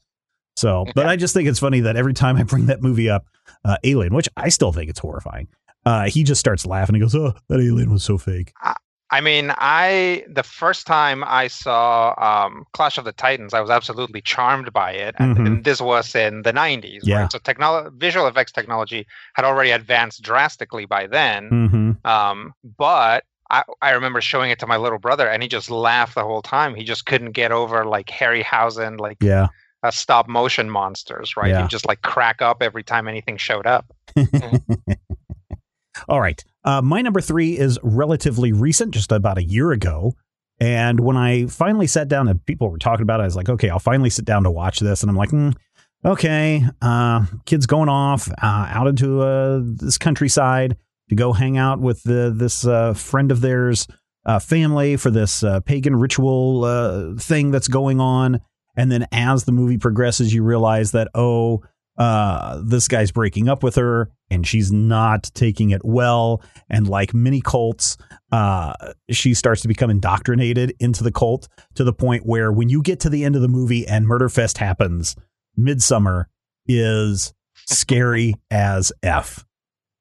So, 0.57 0.85
but 0.95 1.07
I 1.07 1.17
just 1.17 1.33
think 1.33 1.49
it's 1.49 1.59
funny 1.59 1.81
that 1.81 1.97
every 1.97 2.13
time 2.13 2.37
I 2.37 2.43
bring 2.43 2.67
that 2.67 2.83
movie 2.83 3.09
up, 3.09 3.25
uh, 3.65 3.79
Alien, 3.83 4.15
which 4.15 4.29
I 4.37 4.51
still 4.51 4.71
think 4.73 4.91
it's 4.91 5.01
horrifying, 5.01 5.49
uh, 5.85 6.09
he 6.09 6.23
just 6.23 6.41
starts 6.41 6.67
laughing. 6.67 6.95
He 6.95 7.01
goes, 7.01 7.15
"Oh, 7.15 7.33
that 7.49 7.59
alien 7.59 7.91
was 7.91 8.05
so 8.05 8.19
fake." 8.19 8.53
I 8.61 8.77
mean, 9.21 9.53
I 9.59 10.25
the 10.29 10.43
first 10.43 10.87
time 10.87 11.23
I 11.25 11.49
saw 11.49 12.15
um, 12.17 12.67
Clash 12.73 12.97
of 12.97 13.05
the 13.05 13.13
Titans, 13.13 13.53
I 13.53 13.61
was 13.61 13.71
absolutely 13.71 14.23
charmed 14.23 14.73
by 14.73 14.93
it, 14.93 15.15
and, 15.19 15.37
mm-hmm. 15.37 15.47
and 15.47 15.65
this 15.65 15.81
was 15.81 16.15
in 16.15 16.43
the 16.43 16.53
'90s. 16.53 17.01
Yeah. 17.03 17.23
Right? 17.23 17.33
So 17.33 17.39
technology, 17.39 17.91
visual 17.99 18.27
effects 18.27 18.53
technology 18.53 19.07
had 19.35 19.45
already 19.45 19.71
advanced 19.71 20.23
drastically 20.23 20.87
by 20.87 21.07
then. 21.07 21.51
Mm-hmm. 21.51 22.07
Um, 22.07 22.55
but 22.79 23.25
I, 23.51 23.65
I 23.83 23.91
remember 23.91 24.23
showing 24.23 24.51
it 24.51 24.59
to 24.61 24.67
my 24.67 24.79
little 24.79 24.99
brother, 24.99 25.29
and 25.29 25.43
he 25.43 25.49
just 25.49 25.71
laughed 25.71 26.15
the 26.15 26.25
whole 26.25 26.43
time. 26.43 26.75
He 26.75 26.85
just 26.85 27.05
couldn't 27.05 27.33
get 27.33 27.53
over 27.53 27.85
like 27.85 28.07
Harryhausen, 28.07 28.99
like 28.99 29.19
yeah. 29.21 29.49
Uh, 29.85 29.91
stop 29.91 30.29
motion 30.29 30.71
monsters, 30.71 31.37
right? 31.37 31.51
Yeah. 31.51 31.63
He'd 31.63 31.71
just 31.71 31.87
like 31.87 32.03
crack 32.03 32.41
up 32.41 32.63
every 32.63 32.85
time 32.85 33.09
anything 33.09 33.37
showed 33.37 33.67
up. 33.67 33.85
All 36.09 36.21
right. 36.21 36.43
Uh, 36.65 36.81
my 36.83 37.03
number 37.03 37.21
three 37.21 37.59
is 37.59 37.79
relatively 37.83 38.53
recent, 38.53 38.93
just 38.93 39.11
about 39.13 39.39
a 39.39 39.43
year 39.45 39.73
ago. 39.73 40.15
And 40.61 41.01
when 41.01 41.17
I 41.17 41.47
finally 41.47 41.87
sat 41.87 42.09
down 42.09 42.29
and 42.29 42.45
people 42.47 42.71
were 42.71 42.79
talking 42.79 43.03
about 43.03 43.21
it, 43.21 43.25
I 43.25 43.27
was 43.27 43.37
like, 43.37 43.49
okay, 43.49 43.69
I'll 43.69 43.81
finally 43.81 44.11
sit 44.11 44.25
down 44.25 44.45
to 44.45 44.51
watch 44.51 44.79
this. 44.79 45.03
And 45.03 45.11
I'm 45.11 45.17
like, 45.17 45.31
mm, 45.31 45.57
okay, 46.05 46.65
uh, 46.81 47.27
kids 47.47 47.67
going 47.67 47.89
off 47.89 48.29
uh, 48.31 48.35
out 48.43 48.87
into 48.87 49.23
uh, 49.23 49.61
this 49.63 49.99
countryside 49.99 50.77
to 51.09 51.17
go 51.17 51.33
hang 51.33 51.59
out 51.59 51.81
with 51.81 52.03
the, 52.05 52.33
this 52.35 52.65
uh, 52.65 52.95
friend 52.95 53.33
of 53.33 53.41
theirs' 53.41 53.89
uh, 54.25 54.39
family 54.39 54.97
for 54.97 55.11
this 55.11 55.43
pagan 55.65 55.97
ritual 55.97 57.17
thing 57.19 57.51
that's 57.51 57.69
going 57.69 58.01
on. 58.01 58.41
And 58.77 58.91
then 58.91 59.07
as 59.11 59.45
the 59.45 59.53
movie 59.53 59.79
progresses, 59.79 60.33
you 60.33 60.45
realize 60.45 60.93
that, 60.93 61.09
oh, 61.15 61.63
uh, 61.99 62.61
this 62.65 62.89
guy's 62.89 63.11
breaking 63.11 63.49
up 63.49 63.63
with 63.63 63.77
her 63.77 64.11
and 64.31 64.47
she's 64.47 64.73
not 64.73 65.31
taking 65.35 65.71
it 65.71 65.85
well. 65.85 66.43
And 66.71 66.89
like 66.89 67.13
many 67.13 67.41
cults, 67.41 67.99
uh, 68.31 68.73
she 69.11 69.35
starts 69.35 69.61
to 69.63 69.69
become 69.69 69.91
indoctrinated 69.91 70.75
into 70.81 71.05
the 71.05 71.13
cult 71.13 71.49
to 71.75 71.85
the 71.85 71.93
point 71.93 72.25
where 72.25 72.51
when 72.51 72.69
you 72.69 72.83
get 72.83 73.01
to 73.01 73.11
the 73.11 73.25
end 73.25 73.37
of 73.37 73.43
the 73.43 73.49
movie 73.49 73.87
and 73.87 74.07
Murderfest 74.07 74.59
happens, 74.59 75.17
Midsummer 75.57 76.29
is 76.67 77.35
scary 77.67 78.35
as 78.51 78.93
F. 79.03 79.45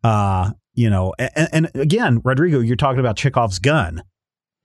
Uh, 0.03 0.51
you 0.73 0.89
know, 0.89 1.13
and, 1.19 1.49
and, 1.51 1.71
again, 1.75 2.21
Rodrigo, 2.23 2.59
you're 2.59 2.77
talking 2.77 3.01
about 3.01 3.17
Chekhov's 3.17 3.59
gun. 3.59 4.01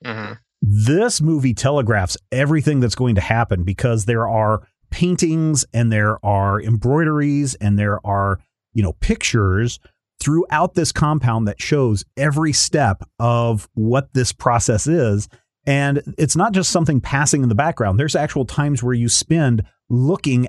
Mm-hmm. 0.04 0.34
This 0.62 1.20
movie 1.20 1.52
telegraphs 1.52 2.16
everything 2.32 2.80
that's 2.80 2.94
going 2.94 3.16
to 3.16 3.20
happen 3.20 3.64
because 3.64 4.04
there 4.04 4.26
are 4.28 4.66
paintings 4.96 5.66
and 5.74 5.92
there 5.92 6.24
are 6.24 6.58
embroideries 6.58 7.54
and 7.56 7.78
there 7.78 8.04
are, 8.06 8.40
you 8.72 8.82
know, 8.82 8.94
pictures 8.94 9.78
throughout 10.20 10.72
this 10.72 10.90
compound 10.90 11.46
that 11.46 11.60
shows 11.60 12.02
every 12.16 12.54
step 12.54 13.02
of 13.18 13.68
what 13.74 14.08
this 14.14 14.32
process 14.32 14.86
is. 14.86 15.28
And 15.66 16.00
it's 16.16 16.34
not 16.34 16.52
just 16.52 16.70
something 16.70 17.02
passing 17.02 17.42
in 17.42 17.50
the 17.50 17.54
background. 17.54 18.00
There's 18.00 18.16
actual 18.16 18.46
times 18.46 18.82
where 18.82 18.94
you 18.94 19.10
spend 19.10 19.64
looking 19.90 20.48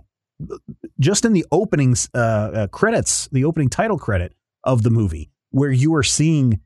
just 0.97 1.25
in 1.25 1.33
the 1.33 1.45
opening 1.51 1.97
uh, 2.13 2.17
uh, 2.17 2.67
credits, 2.67 3.27
the 3.33 3.43
opening 3.43 3.69
title 3.69 3.99
credit 3.99 4.33
of 4.63 4.81
the 4.81 4.89
movie, 4.89 5.29
where 5.49 5.71
you 5.71 5.93
are 5.93 6.03
seeing 6.03 6.61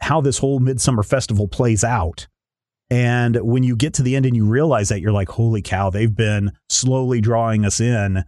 how 0.00 0.20
this 0.20 0.38
whole 0.38 0.58
Midsummer 0.58 1.04
Festival 1.04 1.46
plays 1.46 1.84
out. 1.84 2.26
And 2.92 3.36
when 3.36 3.62
you 3.62 3.74
get 3.74 3.94
to 3.94 4.02
the 4.02 4.16
end 4.16 4.26
and 4.26 4.36
you 4.36 4.44
realize 4.44 4.90
that, 4.90 5.00
you're 5.00 5.12
like, 5.12 5.30
holy 5.30 5.62
cow, 5.62 5.88
they've 5.88 6.14
been 6.14 6.52
slowly 6.68 7.22
drawing 7.22 7.64
us 7.64 7.80
in. 7.80 8.24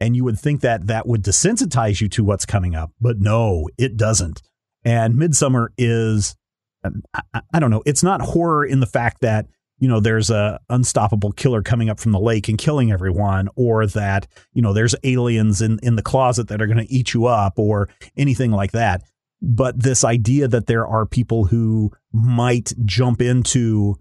And 0.00 0.16
you 0.16 0.24
would 0.24 0.36
think 0.36 0.62
that 0.62 0.88
that 0.88 1.06
would 1.06 1.22
desensitize 1.22 2.00
you 2.00 2.08
to 2.08 2.24
what's 2.24 2.44
coming 2.44 2.74
up. 2.74 2.90
But 3.00 3.20
no, 3.20 3.68
it 3.78 3.96
doesn't. 3.96 4.42
And 4.84 5.14
Midsummer 5.14 5.72
is, 5.78 6.34
um, 6.82 7.04
I, 7.14 7.42
I 7.52 7.60
don't 7.60 7.70
know, 7.70 7.84
it's 7.86 8.02
not 8.02 8.20
horror 8.20 8.66
in 8.66 8.80
the 8.80 8.86
fact 8.86 9.20
that 9.20 9.46
you 9.78 9.88
know 9.88 10.00
there's 10.00 10.30
a 10.30 10.58
unstoppable 10.70 11.30
killer 11.32 11.62
coming 11.62 11.88
up 11.88 12.00
from 12.00 12.12
the 12.12 12.20
lake 12.20 12.48
and 12.48 12.58
killing 12.58 12.92
everyone 12.92 13.48
or 13.56 13.86
that 13.88 14.26
you 14.52 14.62
know 14.62 14.72
there's 14.72 14.94
aliens 15.02 15.60
in 15.60 15.80
in 15.82 15.96
the 15.96 16.02
closet 16.02 16.46
that 16.46 16.62
are 16.62 16.68
going 16.68 16.78
to 16.78 16.92
eat 16.92 17.12
you 17.12 17.26
up 17.26 17.58
or 17.58 17.88
anything 18.16 18.52
like 18.52 18.70
that 18.70 19.02
but 19.44 19.82
this 19.82 20.04
idea 20.04 20.48
that 20.48 20.66
there 20.66 20.86
are 20.86 21.06
people 21.06 21.44
who 21.44 21.90
might 22.12 22.72
jump 22.84 23.20
into 23.20 23.96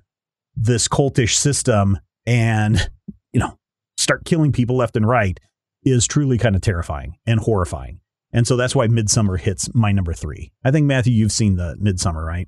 this 0.56 0.88
cultish 0.88 1.36
system 1.36 1.98
and 2.26 2.90
you 3.32 3.40
know 3.40 3.58
start 3.98 4.26
killing 4.26 4.52
people 4.52 4.78
left 4.78 4.96
and 4.96 5.08
right 5.08 5.40
is 5.84 6.08
truly 6.08 6.38
kind 6.38 6.56
of 6.56 6.62
terrifying 6.62 7.18
and 7.26 7.40
horrifying 7.40 8.00
and 8.32 8.48
so 8.48 8.56
that's 8.56 8.76
why 8.76 8.88
midsummer 8.88 9.38
hits 9.38 9.74
my 9.74 9.92
number 9.92 10.14
three 10.14 10.52
i 10.64 10.72
think 10.72 10.86
matthew 10.86 11.14
you've 11.14 11.32
seen 11.32 11.56
the 11.56 11.76
midsummer 11.80 12.24
right 12.24 12.48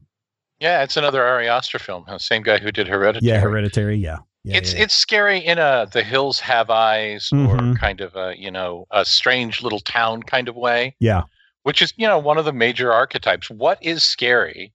yeah, 0.60 0.84
it's 0.84 0.98
another 0.98 1.24
Ari 1.24 1.48
Aster 1.48 1.80
film. 1.80 2.06
The 2.08 2.18
same 2.18 2.42
guy 2.42 2.58
who 2.60 2.72
did 2.72 2.88
Hereditary. 2.88 3.30
Yeah, 3.30 3.40
Hereditary. 3.40 3.98
Yeah. 3.98 4.20
yeah 4.44 4.58
it's 4.58 4.72
yeah, 4.72 4.78
yeah. 4.78 4.84
it's 4.84 4.96
scary 4.96 5.40
in 5.40 5.58
a 5.58 5.88
The 5.92 6.04
Hills 6.04 6.40
Have 6.40 6.70
Eyes 6.70 7.30
mm-hmm. 7.34 7.72
or 7.72 7.76
kind 7.76 8.02
of 8.02 8.16
a 8.16 8.36
you 8.38 8.52
know 8.52 8.86
a 8.92 9.06
strange 9.06 9.62
little 9.62 9.82
town 9.82 10.24
kind 10.24 10.48
of 10.48 10.56
way. 10.56 10.96
Yeah. 11.00 11.24
Which 11.66 11.82
is 11.82 11.94
you 11.98 12.08
know 12.08 12.20
one 12.20 12.38
of 12.38 12.46
the 12.46 12.54
major 12.54 12.94
archetypes. 12.94 13.50
What 13.50 13.80
is 13.82 14.04
scary 14.04 14.72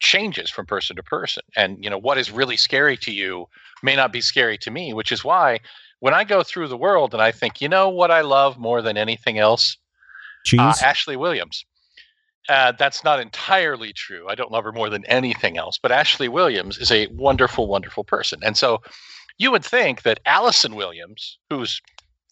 changes 0.00 0.48
from 0.50 0.64
person 0.66 0.96
to 0.96 1.02
person, 1.02 1.42
and 1.56 1.76
you 1.84 1.90
know 1.90 1.98
what 1.98 2.16
is 2.16 2.30
really 2.30 2.56
scary 2.56 2.96
to 2.96 3.12
you 3.12 3.46
may 3.82 3.94
not 3.96 4.12
be 4.12 4.22
scary 4.22 4.56
to 4.58 4.70
me. 4.70 4.94
Which 4.94 5.12
is 5.12 5.22
why 5.22 5.60
when 6.00 6.14
I 6.14 6.24
go 6.24 6.42
through 6.42 6.68
the 6.68 6.76
world 6.76 7.12
and 7.12 7.22
I 7.22 7.32
think, 7.32 7.60
you 7.60 7.68
know 7.68 7.88
what 7.90 8.10
I 8.10 8.22
love 8.22 8.58
more 8.58 8.80
than 8.82 8.96
anything 8.96 9.38
else, 9.38 9.76
Uh, 10.82 10.86
Ashley 10.86 11.16
Williams. 11.16 11.64
Uh, 12.48 12.72
that's 12.72 13.04
not 13.04 13.20
entirely 13.20 13.92
true. 13.92 14.26
I 14.28 14.34
don't 14.34 14.50
love 14.50 14.64
her 14.64 14.72
more 14.72 14.90
than 14.90 15.04
anything 15.04 15.58
else, 15.58 15.78
but 15.78 15.92
Ashley 15.92 16.28
Williams 16.28 16.78
is 16.78 16.90
a 16.90 17.06
wonderful, 17.08 17.68
wonderful 17.68 18.04
person. 18.04 18.40
And 18.42 18.56
so 18.56 18.82
you 19.38 19.52
would 19.52 19.64
think 19.64 20.02
that 20.02 20.18
Allison 20.26 20.74
Williams, 20.74 21.38
who's 21.50 21.80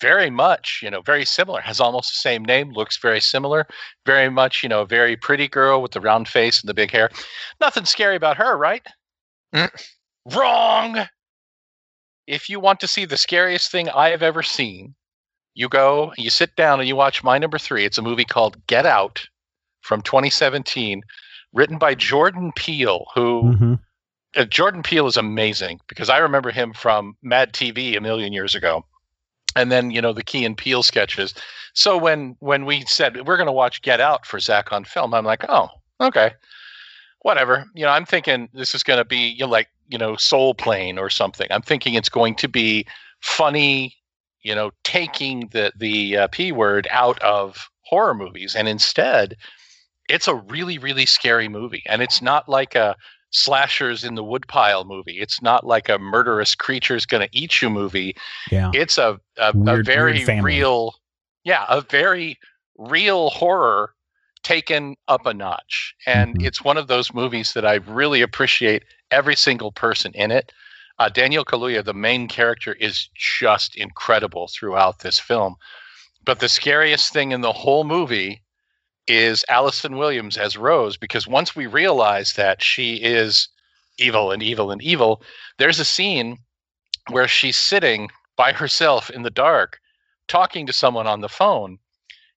very 0.01 0.31
much, 0.31 0.81
you 0.83 0.91
know, 0.91 1.03
very 1.03 1.25
similar, 1.25 1.61
has 1.61 1.81
almost 1.81 2.11
the 2.11 2.21
same 2.21 2.45
name, 2.45 2.73
looks 2.73 2.99
very 2.99 3.21
similar, 3.21 3.67
very 4.07 4.31
much, 4.31 4.63
you 4.63 4.69
know, 4.69 4.85
very 4.85 5.17
pretty 5.17 5.49
girl 5.49 5.83
with 5.83 5.93
the 5.93 6.01
round 6.01 6.29
face 6.29 6.61
and 6.61 6.69
the 6.69 6.75
big 6.75 6.91
hair. 6.91 7.11
Nothing 7.61 7.85
scary 7.85 8.17
about 8.17 8.37
her, 8.37 8.57
right? 8.57 8.87
Mm. 9.55 9.71
Wrong. 10.35 11.07
If 12.27 12.49
you 12.49 12.61
want 12.61 12.81
to 12.81 12.89
see 12.89 13.05
the 13.05 13.17
scariest 13.17 13.71
thing 13.71 13.89
I 13.89 14.11
have 14.11 14.23
ever 14.23 14.43
seen, 14.43 14.95
you 15.55 15.69
go, 15.69 16.13
you 16.17 16.31
sit 16.31 16.55
down 16.57 16.81
and 16.81 16.89
you 16.89 16.97
watch 16.97 17.25
my 17.25 17.39
number 17.39 17.59
three. 17.59 17.85
It's 17.85 17.99
a 17.99 18.03
movie 18.03 18.25
called 18.25 18.65
Get 18.67 18.87
Out 18.87 19.27
from 19.83 20.03
2017, 20.03 21.03
written 21.53 21.79
by 21.79 21.95
Jordan 21.95 22.53
Peele, 22.55 23.07
who 23.15 23.43
mm-hmm. 23.43 23.75
uh, 24.37 24.45
Jordan 24.45 24.83
Peele 24.83 25.07
is 25.07 25.17
amazing 25.17 25.81
because 25.89 26.09
I 26.09 26.19
remember 26.19 26.51
him 26.51 26.73
from 26.73 27.17
Mad 27.23 27.53
TV 27.53 27.97
a 27.97 28.01
million 28.01 28.33
years 28.33 28.55
ago. 28.55 28.85
And 29.57 29.71
then, 29.73 29.91
you 29.91 30.01
know, 30.01 30.13
the 30.13 30.23
Key 30.23 30.45
and 30.45 30.57
Peele 30.57 30.83
sketches. 30.83 31.35
So 31.75 31.97
when 31.97 32.37
when 32.41 32.65
we 32.65 32.83
said 32.83 33.27
we're 33.27 33.37
going 33.37 33.47
to 33.47 33.53
watch 33.53 33.83
Get 33.83 34.01
Out 34.01 34.27
for 34.27 34.39
Zach 34.41 34.73
on 34.73 34.85
film, 34.85 35.15
I'm 35.15 35.25
like, 35.25 35.45
oh, 35.49 35.69
okay, 36.01 36.33
whatever. 37.21 37.67
You 37.75 37.85
know, 37.85 37.93
I'm 37.93 38.07
thinking 38.07 38.49
this 38.53 38.75
is 38.75 38.83
going 38.83 38.99
to 38.99 39.05
be 39.05 39.29
you 39.29 39.45
know, 39.45 39.51
like 39.51 39.69
you 39.89 39.99
know 39.99 40.17
Soul 40.17 40.55
Plane 40.55 40.99
or 40.99 41.11
something. 41.11 41.47
I'm 41.51 41.63
thinking 41.63 41.95
it's 41.95 42.09
going 42.09 42.35
to 42.37 42.49
be 42.49 42.87
funny, 43.21 43.97
you 44.43 44.55
know, 44.55 44.71
taking 44.85 45.49
the 45.53 45.73
the 45.77 46.17
uh, 46.17 46.29
p 46.29 46.53
word 46.53 46.89
out 46.91 47.21
of 47.21 47.69
horror 47.85 48.15
movies, 48.15 48.55
and 48.55 48.69
instead, 48.69 49.37
it's 50.09 50.29
a 50.29 50.35
really 50.35 50.79
really 50.79 51.07
scary 51.07 51.49
movie 51.49 51.83
and 51.87 52.03
it's 52.03 52.21
not 52.21 52.49
like 52.49 52.75
a 52.75 52.97
slashers 53.31 54.05
in 54.05 54.14
the 54.14 54.25
woodpile 54.25 54.85
movie. 54.85 55.19
It's 55.19 55.40
not 55.40 55.66
like 55.66 55.88
a 55.88 55.99
murderous 55.99 56.55
creature's 56.55 57.07
going 57.07 57.27
to 57.27 57.38
eat 57.38 57.62
you 57.62 57.71
movie. 57.71 58.16
Yeah. 58.51 58.71
It's 58.75 58.99
a 58.99 59.21
a, 59.38 59.57
weird, 59.57 59.88
a 59.88 59.93
very 59.93 60.25
real 60.43 60.95
yeah 61.45 61.64
a 61.69 61.81
very 61.81 62.38
real 62.77 63.31
horror 63.31 63.95
taken 64.43 64.97
up 65.09 65.27
a 65.27 65.35
notch. 65.35 65.95
And 66.07 66.35
mm-hmm. 66.35 66.47
it's 66.47 66.64
one 66.64 66.77
of 66.77 66.88
those 66.88 67.14
movies 67.14 67.53
that 67.53 67.64
i 67.64 67.75
really 67.75 68.23
appreciate 68.23 68.85
every 69.11 69.37
single 69.37 69.73
person 69.73 70.12
in 70.14 70.31
it. 70.31 70.53
Uh, 70.99 71.09
daniel 71.09 71.45
kaluuya 71.45 71.85
the 71.85 71.95
main 71.95 72.29
character 72.29 72.75
is 72.75 73.09
just 73.14 73.77
incredible 73.77 74.49
throughout 74.49 75.01
this 75.01 75.19
film. 75.19 75.57
But 76.25 76.40
the 76.40 76.49
scariest 76.49 77.12
thing 77.12 77.33
in 77.33 77.40
the 77.40 77.53
whole 77.53 77.85
movie 77.85 78.43
is 79.07 79.45
Allison 79.49 79.97
Williams 79.97 80.37
as 80.37 80.57
Rose 80.57 80.97
because 80.97 81.27
once 81.27 81.57
we 81.57 81.67
realize 81.67 82.35
that 82.35 82.63
she 82.63 82.97
is 82.97 83.49
evil 83.99 84.31
and 84.31 84.43
evil 84.43 84.71
and 84.71 84.83
evil, 84.83 85.23
there's 85.59 85.81
a 85.81 85.85
scene 85.85 86.39
where 87.09 87.29
she's 87.29 87.57
sitting 87.57 88.09
by 88.37 88.53
herself 88.53 89.11
in 89.11 89.23
the 89.23 89.31
dark 89.31 89.79
talking 90.29 90.67
to 90.67 90.73
someone 90.73 91.07
on 91.07 91.21
the 91.21 91.29
phone 91.29 91.79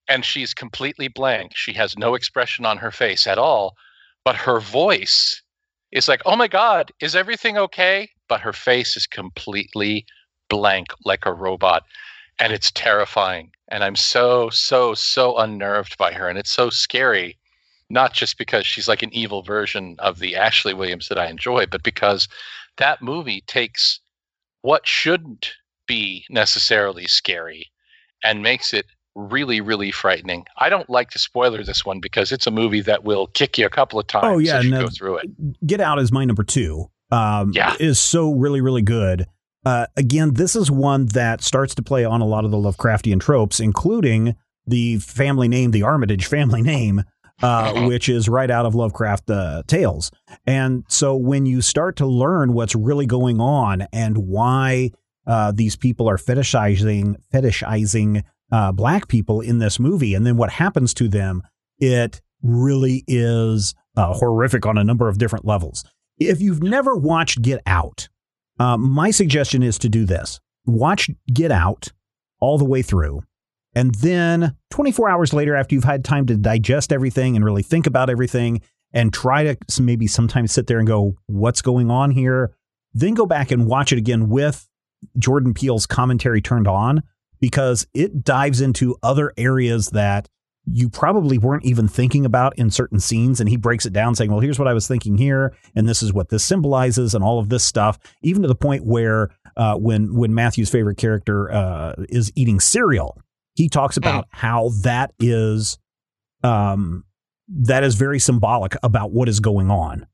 and 0.08 0.24
she's 0.24 0.52
completely 0.52 1.08
blank. 1.08 1.52
She 1.54 1.72
has 1.74 1.96
no 1.96 2.14
expression 2.14 2.66
on 2.66 2.78
her 2.78 2.90
face 2.90 3.26
at 3.26 3.38
all, 3.38 3.74
but 4.24 4.36
her 4.36 4.60
voice 4.60 5.42
is 5.92 6.08
like, 6.08 6.20
"Oh 6.26 6.36
my 6.36 6.48
god, 6.48 6.92
is 7.00 7.16
everything 7.16 7.56
okay?" 7.56 8.10
But 8.28 8.40
her 8.42 8.52
face 8.52 8.96
is 8.96 9.06
completely 9.06 10.04
blank 10.50 10.88
like 11.04 11.24
a 11.24 11.32
robot 11.32 11.84
and 12.38 12.52
it's 12.52 12.70
terrifying 12.72 13.50
and 13.68 13.84
i'm 13.84 13.96
so 13.96 14.50
so 14.50 14.94
so 14.94 15.36
unnerved 15.38 15.96
by 15.98 16.12
her 16.12 16.28
and 16.28 16.38
it's 16.38 16.52
so 16.52 16.70
scary 16.70 17.38
not 17.90 18.12
just 18.12 18.38
because 18.38 18.66
she's 18.66 18.88
like 18.88 19.02
an 19.02 19.14
evil 19.14 19.42
version 19.42 19.96
of 19.98 20.18
the 20.18 20.36
ashley 20.36 20.74
williams 20.74 21.08
that 21.08 21.18
i 21.18 21.26
enjoy 21.26 21.66
but 21.66 21.82
because 21.82 22.28
that 22.76 23.02
movie 23.02 23.42
takes 23.46 24.00
what 24.62 24.86
shouldn't 24.86 25.52
be 25.86 26.24
necessarily 26.30 27.06
scary 27.06 27.70
and 28.22 28.42
makes 28.42 28.72
it 28.72 28.86
really 29.14 29.60
really 29.60 29.90
frightening. 29.90 30.44
I 30.58 30.68
don't 30.68 30.90
like 30.90 31.10
to 31.10 31.18
spoiler 31.18 31.62
this 31.62 31.84
one 31.84 32.00
because 32.00 32.32
it's 32.32 32.46
a 32.46 32.50
movie 32.50 32.80
that 32.82 33.04
will 33.04 33.28
kick 33.28 33.58
you 33.58 33.66
a 33.66 33.70
couple 33.70 33.98
of 33.98 34.06
times 34.06 34.24
oh 34.24 34.38
yeah 34.38 34.58
as 34.58 34.64
you 34.64 34.70
go 34.72 34.88
through 34.88 35.18
it. 35.18 35.66
Get 35.66 35.80
out 35.80 35.98
is 35.98 36.10
my 36.10 36.24
number 36.24 36.42
two 36.42 36.90
um, 37.10 37.52
yeah. 37.54 37.76
is 37.78 38.00
so 38.00 38.32
really 38.32 38.60
really 38.60 38.82
good 38.82 39.26
uh, 39.64 39.86
again, 39.96 40.34
this 40.34 40.56
is 40.56 40.70
one 40.70 41.06
that 41.06 41.42
starts 41.42 41.74
to 41.76 41.82
play 41.82 42.04
on 42.04 42.20
a 42.20 42.26
lot 42.26 42.44
of 42.44 42.50
the 42.50 42.56
Lovecraftian 42.56 43.20
tropes, 43.20 43.60
including 43.60 44.36
the 44.66 44.98
family 44.98 45.48
name, 45.48 45.70
the 45.70 45.82
Armitage 45.82 46.26
family 46.26 46.62
name, 46.62 47.02
uh, 47.42 47.82
which 47.86 48.08
is 48.08 48.28
right 48.28 48.50
out 48.50 48.66
of 48.66 48.74
Lovecraft 48.74 49.30
uh, 49.30 49.62
tales. 49.66 50.10
And 50.46 50.84
so 50.88 51.16
when 51.16 51.46
you 51.46 51.60
start 51.60 51.96
to 51.96 52.06
learn 52.06 52.52
what's 52.52 52.74
really 52.74 53.06
going 53.06 53.40
on 53.40 53.82
and 53.92 54.18
why 54.18 54.90
uh, 55.26 55.52
these 55.52 55.76
people 55.76 56.08
are 56.08 56.18
fetishizing 56.18 57.16
fetishizing 57.32 58.22
uh, 58.52 58.72
black 58.72 59.08
people 59.08 59.40
in 59.40 59.58
this 59.58 59.80
movie, 59.80 60.14
and 60.14 60.26
then 60.26 60.36
what 60.36 60.50
happens 60.50 60.92
to 60.94 61.08
them, 61.08 61.42
it 61.78 62.20
really 62.42 63.02
is 63.08 63.74
uh, 63.96 64.12
horrific 64.12 64.66
on 64.66 64.76
a 64.76 64.84
number 64.84 65.08
of 65.08 65.18
different 65.18 65.44
levels. 65.44 65.84
If 66.18 66.40
you've 66.40 66.62
never 66.62 66.94
watched 66.94 67.42
Get 67.42 67.60
Out, 67.66 68.08
uh, 68.58 68.76
my 68.76 69.10
suggestion 69.10 69.62
is 69.62 69.78
to 69.78 69.88
do 69.88 70.04
this 70.04 70.40
watch 70.66 71.10
Get 71.32 71.50
Out 71.50 71.92
all 72.40 72.58
the 72.58 72.64
way 72.64 72.82
through. 72.82 73.22
And 73.74 73.94
then 73.96 74.56
24 74.70 75.08
hours 75.08 75.32
later, 75.32 75.56
after 75.56 75.74
you've 75.74 75.84
had 75.84 76.04
time 76.04 76.26
to 76.26 76.36
digest 76.36 76.92
everything 76.92 77.34
and 77.34 77.44
really 77.44 77.62
think 77.62 77.86
about 77.86 78.08
everything 78.08 78.60
and 78.92 79.12
try 79.12 79.54
to 79.54 79.82
maybe 79.82 80.06
sometimes 80.06 80.52
sit 80.52 80.68
there 80.68 80.78
and 80.78 80.86
go, 80.86 81.16
what's 81.26 81.60
going 81.60 81.90
on 81.90 82.12
here? 82.12 82.54
Then 82.92 83.14
go 83.14 83.26
back 83.26 83.50
and 83.50 83.66
watch 83.66 83.92
it 83.92 83.98
again 83.98 84.28
with 84.28 84.68
Jordan 85.18 85.54
Peele's 85.54 85.86
commentary 85.86 86.40
turned 86.40 86.68
on 86.68 87.02
because 87.40 87.86
it 87.92 88.22
dives 88.22 88.60
into 88.60 88.96
other 89.02 89.32
areas 89.36 89.88
that 89.88 90.28
you 90.66 90.88
probably 90.88 91.36
weren't 91.38 91.64
even 91.64 91.88
thinking 91.88 92.24
about 92.24 92.58
in 92.58 92.70
certain 92.70 93.00
scenes. 93.00 93.40
And 93.40 93.48
he 93.48 93.56
breaks 93.56 93.84
it 93.84 93.92
down 93.92 94.14
saying, 94.14 94.30
well, 94.30 94.40
here's 94.40 94.58
what 94.58 94.68
I 94.68 94.72
was 94.72 94.88
thinking 94.88 95.18
here. 95.18 95.54
And 95.74 95.88
this 95.88 96.02
is 96.02 96.12
what 96.12 96.30
this 96.30 96.44
symbolizes 96.44 97.14
and 97.14 97.22
all 97.22 97.38
of 97.38 97.48
this 97.48 97.64
stuff, 97.64 97.98
even 98.22 98.42
to 98.42 98.48
the 98.48 98.54
point 98.54 98.84
where 98.84 99.30
uh, 99.56 99.76
when, 99.76 100.14
when 100.14 100.34
Matthew's 100.34 100.70
favorite 100.70 100.96
character 100.96 101.52
uh, 101.52 101.94
is 102.08 102.32
eating 102.34 102.60
cereal, 102.60 103.20
he 103.54 103.68
talks 103.68 103.96
about 103.96 104.24
mm. 104.24 104.28
how 104.30 104.70
that 104.82 105.12
is, 105.18 105.78
um, 106.42 107.04
that 107.48 107.84
is 107.84 107.94
very 107.94 108.18
symbolic 108.18 108.74
about 108.82 109.12
what 109.12 109.28
is 109.28 109.40
going 109.40 109.70
on. 109.70 110.06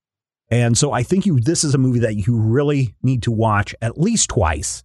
And 0.51 0.77
so 0.77 0.91
I 0.91 1.05
think 1.05 1.27
you, 1.27 1.39
this 1.39 1.63
is 1.63 1.77
a 1.77 1.79
movie 1.79 2.01
that 2.01 2.27
you 2.27 2.37
really 2.37 2.97
need 3.05 3.23
to 3.23 3.31
watch 3.31 3.73
at 3.81 3.99
least 3.99 4.31
twice. 4.31 4.83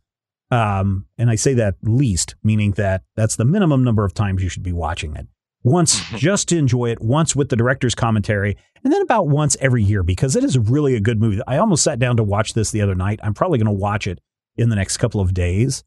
Um, 0.51 1.07
and 1.17 1.31
I 1.31 1.35
say 1.35 1.55
that 1.55 1.73
least, 1.81 2.35
meaning 2.43 2.73
that 2.73 3.01
that's 3.15 3.35
the 3.35 3.45
minimum 3.45 3.83
number 3.83 4.05
of 4.05 4.13
times 4.13 4.43
you 4.43 4.49
should 4.49 4.61
be 4.61 4.71
watching 4.71 5.15
it 5.15 5.27
once 5.65 5.99
just 6.11 6.47
to 6.49 6.57
enjoy 6.57 6.91
it, 6.91 7.01
once 7.01 7.35
with 7.35 7.49
the 7.49 7.55
director's 7.55 7.95
commentary, 7.95 8.55
and 8.83 8.93
then 8.93 9.01
about 9.01 9.27
once 9.27 9.57
every 9.59 9.81
year 9.81 10.03
because 10.03 10.35
it 10.35 10.43
is 10.43 10.59
really 10.59 10.95
a 10.95 10.99
good 10.99 11.19
movie. 11.19 11.41
I 11.47 11.57
almost 11.57 11.83
sat 11.83 11.97
down 11.97 12.17
to 12.17 12.23
watch 12.23 12.53
this 12.53 12.69
the 12.69 12.81
other 12.81 12.93
night. 12.93 13.19
I'm 13.23 13.33
probably 13.33 13.57
going 13.57 13.65
to 13.75 13.81
watch 13.81 14.05
it 14.05 14.19
in 14.57 14.69
the 14.69 14.75
next 14.75 14.97
couple 14.97 15.19
of 15.19 15.33
days. 15.33 15.83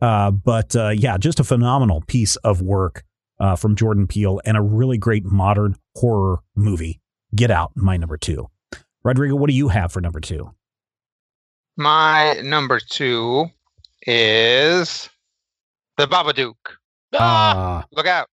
Uh, 0.00 0.30
but 0.30 0.74
uh, 0.74 0.88
yeah, 0.88 1.18
just 1.18 1.38
a 1.40 1.44
phenomenal 1.44 2.02
piece 2.06 2.36
of 2.36 2.62
work 2.62 3.04
uh, 3.38 3.54
from 3.54 3.76
Jordan 3.76 4.06
Peele 4.06 4.40
and 4.46 4.56
a 4.56 4.62
really 4.62 4.96
great 4.96 5.26
modern 5.26 5.76
horror 5.96 6.40
movie. 6.56 6.98
Get 7.34 7.50
Out, 7.50 7.72
my 7.74 7.98
number 7.98 8.16
two. 8.16 8.48
Rodrigo, 9.04 9.36
what 9.36 9.50
do 9.50 9.54
you 9.54 9.68
have 9.68 9.92
for 9.92 10.00
number 10.00 10.20
two? 10.20 10.54
My 11.76 12.40
number 12.42 12.80
two 12.80 13.50
is 14.06 15.10
The 15.98 16.06
Babadook. 16.06 16.54
Ah, 17.14 17.84
look 17.92 18.06
out! 18.06 18.28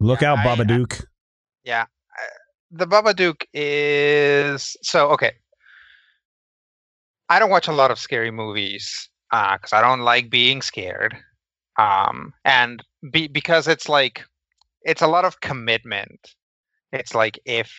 Look 0.00 0.20
yeah, 0.20 0.32
out, 0.32 0.38
Babadook. 0.38 1.00
I, 1.00 1.04
yeah. 1.64 1.86
The 2.70 2.86
Babadook 2.86 3.44
is 3.52 4.76
so 4.82 5.08
okay. 5.10 5.32
I 7.28 7.38
don't 7.38 7.50
watch 7.50 7.68
a 7.68 7.72
lot 7.72 7.90
of 7.90 7.98
scary 7.98 8.30
movies 8.30 9.08
because 9.30 9.72
uh, 9.72 9.76
I 9.76 9.82
don't 9.82 10.00
like 10.00 10.30
being 10.30 10.62
scared. 10.62 11.16
Um, 11.78 12.32
and 12.44 12.82
be, 13.12 13.28
because 13.28 13.68
it's 13.68 13.88
like 13.88 14.24
it's 14.82 15.02
a 15.02 15.06
lot 15.06 15.24
of 15.24 15.40
commitment. 15.40 16.34
It's 16.92 17.14
like 17.14 17.38
if 17.44 17.72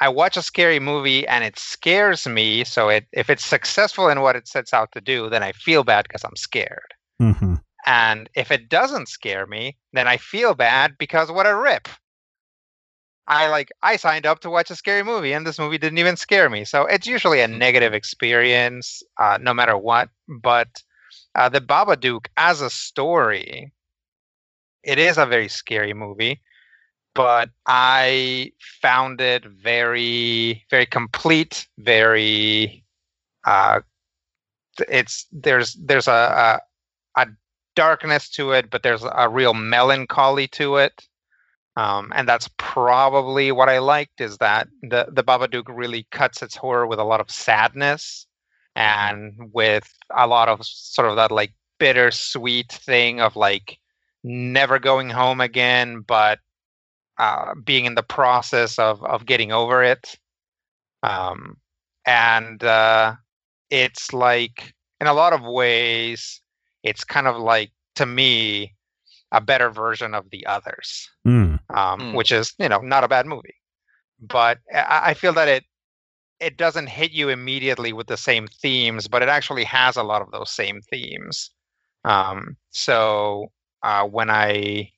I 0.00 0.08
watch 0.08 0.36
a 0.36 0.42
scary 0.42 0.80
movie 0.80 1.26
and 1.26 1.44
it 1.44 1.58
scares 1.58 2.26
me, 2.26 2.64
so 2.64 2.88
it 2.88 3.06
if 3.12 3.30
it's 3.30 3.44
successful 3.44 4.08
in 4.08 4.20
what 4.20 4.36
it 4.36 4.48
sets 4.48 4.72
out 4.72 4.92
to 4.92 5.00
do, 5.00 5.28
then 5.30 5.42
I 5.42 5.52
feel 5.52 5.84
bad 5.84 6.04
because 6.04 6.24
I'm 6.24 6.36
scared. 6.36 6.94
Mm-hmm. 7.20 7.54
And 7.86 8.28
if 8.34 8.50
it 8.50 8.68
doesn't 8.68 9.08
scare 9.08 9.46
me, 9.46 9.76
then 9.92 10.06
I 10.06 10.16
feel 10.16 10.54
bad 10.54 10.96
because 10.98 11.30
what 11.30 11.46
a 11.46 11.56
rip. 11.56 11.88
I 13.26 13.48
like 13.48 13.70
I 13.82 13.96
signed 13.96 14.26
up 14.26 14.40
to 14.40 14.50
watch 14.50 14.70
a 14.70 14.76
scary 14.76 15.04
movie 15.04 15.32
and 15.32 15.46
this 15.46 15.58
movie 15.58 15.78
didn't 15.78 15.98
even 15.98 16.16
scare 16.16 16.50
me. 16.50 16.64
So 16.64 16.86
it's 16.86 17.06
usually 17.06 17.40
a 17.40 17.48
negative 17.48 17.94
experience, 17.94 19.02
uh, 19.18 19.38
no 19.40 19.54
matter 19.54 19.78
what. 19.78 20.10
But 20.28 20.82
uh, 21.34 21.48
the 21.48 21.60
Babadook 21.60 22.26
as 22.36 22.60
a 22.60 22.70
story, 22.70 23.72
it 24.82 24.98
is 24.98 25.16
a 25.16 25.26
very 25.26 25.48
scary 25.48 25.94
movie, 25.94 26.40
but 27.14 27.50
I 27.66 28.52
found 28.82 29.20
it 29.20 29.44
very, 29.44 30.64
very 30.70 30.86
complete. 30.86 31.68
Very, 31.78 32.84
uh, 33.44 33.80
it's 34.88 35.26
there's 35.32 35.74
there's 35.74 36.08
a, 36.08 36.60
a, 37.16 37.20
a 37.20 37.26
darkness 37.74 38.28
to 38.30 38.52
it, 38.52 38.70
but 38.70 38.82
there's 38.82 39.04
a 39.04 39.28
real 39.28 39.54
melancholy 39.54 40.48
to 40.48 40.76
it. 40.76 41.06
Um, 41.76 42.12
and 42.14 42.28
that's 42.28 42.48
probably 42.58 43.52
what 43.52 43.68
I 43.68 43.78
liked 43.78 44.20
is 44.20 44.38
that 44.38 44.68
the 44.82 45.06
the 45.10 45.22
Babadook 45.22 45.64
really 45.68 46.06
cuts 46.10 46.42
its 46.42 46.56
horror 46.56 46.86
with 46.86 46.98
a 46.98 47.04
lot 47.04 47.20
of 47.20 47.30
sadness 47.30 48.26
and 48.74 49.32
with 49.52 49.88
a 50.14 50.26
lot 50.26 50.48
of 50.48 50.64
sort 50.64 51.08
of 51.08 51.16
that 51.16 51.30
like 51.30 51.54
bittersweet 51.78 52.72
thing 52.72 53.20
of 53.20 53.36
like 53.36 53.78
never 54.24 54.78
going 54.78 55.08
home 55.10 55.40
again, 55.40 56.00
but 56.00 56.40
uh, 57.18 57.54
being 57.64 57.84
in 57.84 57.94
the 57.94 58.02
process 58.02 58.78
of 58.78 59.02
of 59.04 59.26
getting 59.26 59.52
over 59.52 59.82
it. 59.82 60.18
Um, 61.02 61.56
and 62.06 62.62
uh, 62.64 63.14
it's 63.70 64.12
like 64.12 64.74
in 65.00 65.06
a 65.06 65.14
lot 65.14 65.32
of 65.32 65.42
ways 65.42 66.40
it's 66.82 67.04
kind 67.04 67.26
of 67.26 67.36
like 67.36 67.70
to 67.96 68.06
me 68.06 68.74
a 69.32 69.40
better 69.40 69.70
version 69.70 70.14
of 70.14 70.28
the 70.30 70.44
others, 70.46 71.08
mm. 71.26 71.58
Um, 71.74 72.00
mm. 72.00 72.14
which 72.14 72.32
is 72.32 72.54
you 72.58 72.68
know 72.68 72.78
not 72.78 73.04
a 73.04 73.08
bad 73.08 73.26
movie, 73.26 73.56
but 74.20 74.58
I, 74.74 75.00
I 75.10 75.14
feel 75.14 75.32
that 75.34 75.48
it 75.48 75.64
it 76.40 76.56
doesn't 76.56 76.88
hit 76.88 77.12
you 77.12 77.28
immediately 77.28 77.92
with 77.92 78.06
the 78.06 78.16
same 78.16 78.46
themes, 78.46 79.06
but 79.06 79.22
it 79.22 79.28
actually 79.28 79.64
has 79.64 79.96
a 79.96 80.02
lot 80.02 80.22
of 80.22 80.30
those 80.30 80.50
same 80.50 80.80
themes. 80.90 81.50
Um, 82.04 82.56
so 82.70 83.52
uh, 83.82 84.04
when 84.04 84.30
I 84.30 84.90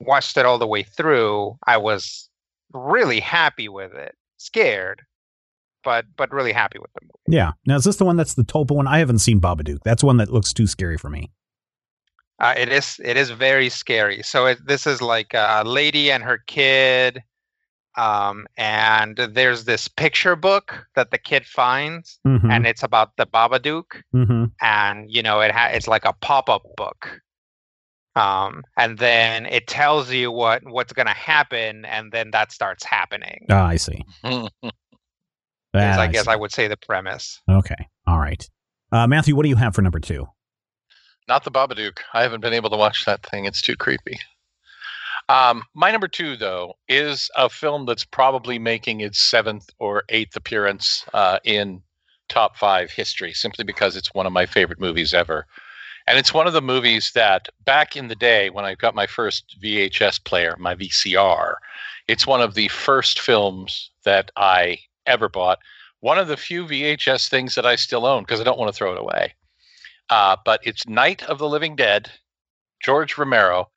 watched 0.00 0.36
it 0.36 0.44
all 0.44 0.58
the 0.58 0.66
way 0.66 0.82
through, 0.82 1.56
I 1.66 1.78
was 1.78 2.28
really 2.72 3.20
happy 3.20 3.68
with 3.68 3.94
it. 3.94 4.14
Scared, 4.36 5.02
but 5.84 6.06
but 6.16 6.32
really 6.32 6.52
happy 6.52 6.78
with 6.78 6.92
the 6.94 7.00
movie. 7.02 7.36
Yeah. 7.36 7.52
Now 7.66 7.76
is 7.76 7.84
this 7.84 7.96
the 7.96 8.04
one 8.04 8.16
that's 8.16 8.34
the 8.34 8.44
Tulpa 8.44 8.72
one? 8.72 8.86
I 8.86 8.98
haven't 8.98 9.20
seen 9.20 9.40
Babadook. 9.40 9.78
That's 9.84 10.02
one 10.04 10.16
that 10.18 10.30
looks 10.30 10.52
too 10.52 10.66
scary 10.66 10.96
for 10.96 11.10
me. 11.10 11.30
Uh, 12.38 12.54
it 12.56 12.68
is 12.70 13.00
it 13.04 13.16
is 13.16 13.30
very 13.30 13.68
scary. 13.68 14.22
So 14.22 14.46
it, 14.46 14.66
this 14.66 14.86
is 14.86 15.00
like 15.00 15.32
a 15.32 15.62
lady 15.64 16.10
and 16.10 16.24
her 16.24 16.38
kid, 16.46 17.22
um, 17.96 18.46
and 18.56 19.16
there's 19.16 19.64
this 19.64 19.86
picture 19.86 20.34
book 20.34 20.86
that 20.96 21.12
the 21.12 21.18
kid 21.18 21.46
finds, 21.46 22.18
mm-hmm. 22.26 22.50
and 22.50 22.66
it's 22.66 22.82
about 22.82 23.16
the 23.16 23.26
Babadook, 23.26 24.02
mm-hmm. 24.12 24.46
and 24.60 25.08
you 25.08 25.22
know 25.22 25.40
it 25.40 25.52
ha- 25.52 25.70
it's 25.72 25.86
like 25.86 26.04
a 26.04 26.14
pop 26.14 26.48
up 26.48 26.62
book, 26.76 27.20
um, 28.16 28.64
and 28.76 28.98
then 28.98 29.46
it 29.46 29.68
tells 29.68 30.10
you 30.10 30.32
what 30.32 30.64
what's 30.64 30.92
going 30.92 31.06
to 31.06 31.12
happen, 31.12 31.84
and 31.84 32.10
then 32.10 32.32
that 32.32 32.50
starts 32.50 32.84
happening. 32.84 33.46
Oh, 33.50 33.56
I 33.56 33.76
see. 33.76 34.04
That 35.72 35.98
I, 35.98 36.04
I 36.04 36.06
guess 36.08 36.24
see. 36.24 36.30
I 36.30 36.36
would 36.36 36.52
say 36.52 36.68
the 36.68 36.76
premise. 36.76 37.40
Okay. 37.48 37.88
All 38.06 38.18
right. 38.18 38.48
Uh, 38.90 39.06
Matthew, 39.06 39.34
what 39.34 39.44
do 39.44 39.48
you 39.48 39.56
have 39.56 39.74
for 39.74 39.82
number 39.82 40.00
two? 40.00 40.28
Not 41.28 41.44
the 41.44 41.50
Babadook. 41.50 41.98
I 42.12 42.22
haven't 42.22 42.40
been 42.40 42.52
able 42.52 42.70
to 42.70 42.76
watch 42.76 43.04
that 43.04 43.24
thing. 43.24 43.46
It's 43.46 43.62
too 43.62 43.76
creepy. 43.76 44.18
Um, 45.28 45.62
my 45.74 45.90
number 45.90 46.08
two, 46.08 46.36
though, 46.36 46.74
is 46.88 47.30
a 47.36 47.48
film 47.48 47.86
that's 47.86 48.04
probably 48.04 48.58
making 48.58 49.00
its 49.00 49.20
seventh 49.20 49.70
or 49.78 50.04
eighth 50.08 50.36
appearance 50.36 51.06
uh, 51.14 51.38
in 51.44 51.82
top 52.28 52.56
five 52.56 52.90
history, 52.90 53.32
simply 53.32 53.64
because 53.64 53.96
it's 53.96 54.12
one 54.14 54.26
of 54.26 54.32
my 54.32 54.46
favorite 54.46 54.80
movies 54.80 55.14
ever. 55.14 55.46
And 56.06 56.18
it's 56.18 56.34
one 56.34 56.48
of 56.48 56.52
the 56.52 56.62
movies 56.62 57.12
that 57.14 57.48
back 57.64 57.96
in 57.96 58.08
the 58.08 58.16
day 58.16 58.50
when 58.50 58.64
I 58.64 58.74
got 58.74 58.94
my 58.94 59.06
first 59.06 59.56
VHS 59.62 60.24
player, 60.24 60.56
my 60.58 60.74
VCR, 60.74 61.54
it's 62.08 62.26
one 62.26 62.40
of 62.40 62.54
the 62.54 62.68
first 62.68 63.20
films 63.20 63.90
that 64.04 64.32
I 64.36 64.78
ever 65.06 65.28
bought. 65.28 65.58
One 66.00 66.18
of 66.18 66.28
the 66.28 66.36
few 66.36 66.66
VHS 66.66 67.28
things 67.28 67.54
that 67.54 67.66
I 67.66 67.76
still 67.76 68.06
own 68.06 68.22
because 68.22 68.40
I 68.40 68.44
don't 68.44 68.58
want 68.58 68.72
to 68.72 68.76
throw 68.76 68.92
it 68.92 69.00
away. 69.00 69.34
Uh, 70.10 70.36
but 70.44 70.60
it's 70.64 70.86
Night 70.86 71.22
of 71.24 71.38
the 71.38 71.48
Living 71.48 71.76
Dead, 71.76 72.10
George 72.82 73.16
Romero, 73.16 73.70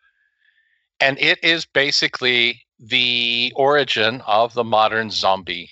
and 0.99 1.19
it 1.19 1.43
is 1.43 1.65
basically 1.65 2.65
the 2.79 3.53
origin 3.55 4.21
of 4.25 4.53
the 4.53 4.63
modern 4.63 5.11
zombie. 5.11 5.69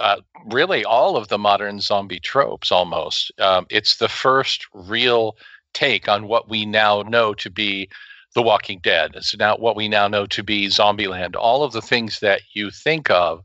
Uh, 0.00 0.16
really, 0.46 0.84
all 0.84 1.16
of 1.16 1.28
the 1.28 1.38
modern 1.38 1.80
zombie 1.80 2.18
tropes 2.18 2.72
almost. 2.72 3.30
Um, 3.38 3.66
it's 3.70 3.96
the 3.96 4.08
first 4.08 4.66
real 4.72 5.36
take 5.74 6.08
on 6.08 6.26
what 6.26 6.48
we 6.48 6.66
now 6.66 7.02
know 7.02 7.34
to 7.34 7.50
be 7.50 7.88
The 8.34 8.42
Walking 8.42 8.80
Dead. 8.82 9.12
It's 9.14 9.36
now 9.36 9.56
what 9.56 9.76
we 9.76 9.88
now 9.88 10.08
know 10.08 10.26
to 10.26 10.42
be 10.42 10.66
Zombieland. 10.66 11.36
All 11.36 11.62
of 11.62 11.72
the 11.72 11.82
things 11.82 12.20
that 12.20 12.40
you 12.54 12.70
think 12.70 13.10
of 13.10 13.44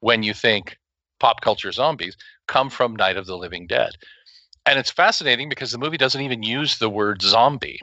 when 0.00 0.22
you 0.22 0.34
think 0.34 0.76
pop 1.24 1.40
culture 1.40 1.72
zombies 1.72 2.18
come 2.46 2.68
from 2.68 2.94
Night 2.94 3.16
of 3.16 3.24
the 3.24 3.38
Living 3.38 3.66
Dead. 3.66 3.92
And 4.66 4.78
it's 4.78 4.90
fascinating 4.90 5.48
because 5.48 5.72
the 5.72 5.78
movie 5.78 5.96
doesn't 5.96 6.20
even 6.20 6.42
use 6.42 6.76
the 6.76 6.90
word 6.90 7.22
zombie. 7.22 7.80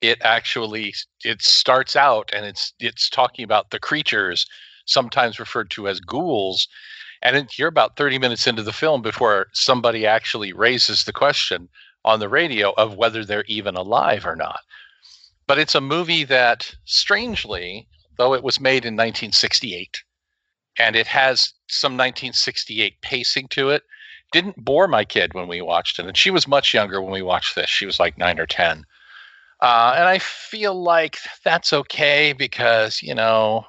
It 0.00 0.20
actually 0.20 0.94
it 1.22 1.42
starts 1.42 1.94
out 1.94 2.32
and 2.34 2.44
it's 2.44 2.72
it's 2.80 3.08
talking 3.08 3.44
about 3.44 3.70
the 3.70 3.78
creatures, 3.78 4.46
sometimes 4.84 5.38
referred 5.38 5.70
to 5.70 5.86
as 5.86 6.00
ghouls. 6.00 6.66
And 7.22 7.48
you're 7.56 7.68
about 7.68 7.96
30 7.96 8.18
minutes 8.18 8.48
into 8.48 8.64
the 8.64 8.72
film 8.72 9.00
before 9.00 9.46
somebody 9.52 10.04
actually 10.04 10.52
raises 10.52 11.04
the 11.04 11.12
question 11.12 11.68
on 12.04 12.18
the 12.18 12.28
radio 12.28 12.72
of 12.72 12.96
whether 12.96 13.24
they're 13.24 13.44
even 13.44 13.76
alive 13.76 14.26
or 14.26 14.34
not. 14.34 14.58
But 15.46 15.60
it's 15.60 15.76
a 15.76 15.80
movie 15.80 16.24
that, 16.24 16.74
strangely, 16.84 17.86
though 18.18 18.34
it 18.34 18.42
was 18.42 18.58
made 18.58 18.84
in 18.84 18.94
1968, 18.94 20.02
and 20.78 20.96
it 20.96 21.06
has 21.06 21.52
some 21.68 21.92
1968 21.92 23.00
pacing 23.02 23.48
to 23.48 23.70
it. 23.70 23.82
Didn't 24.32 24.64
bore 24.64 24.88
my 24.88 25.04
kid 25.04 25.34
when 25.34 25.48
we 25.48 25.60
watched 25.60 25.98
it, 25.98 26.06
and 26.06 26.16
she 26.16 26.30
was 26.30 26.48
much 26.48 26.74
younger 26.74 27.00
when 27.00 27.12
we 27.12 27.22
watched 27.22 27.54
this. 27.54 27.70
She 27.70 27.86
was 27.86 28.00
like 28.00 28.18
nine 28.18 28.40
or 28.40 28.46
ten. 28.46 28.84
Uh, 29.60 29.94
and 29.96 30.04
I 30.04 30.18
feel 30.18 30.74
like 30.74 31.18
that's 31.44 31.72
okay 31.72 32.32
because, 32.32 33.00
you 33.00 33.14
know, 33.14 33.64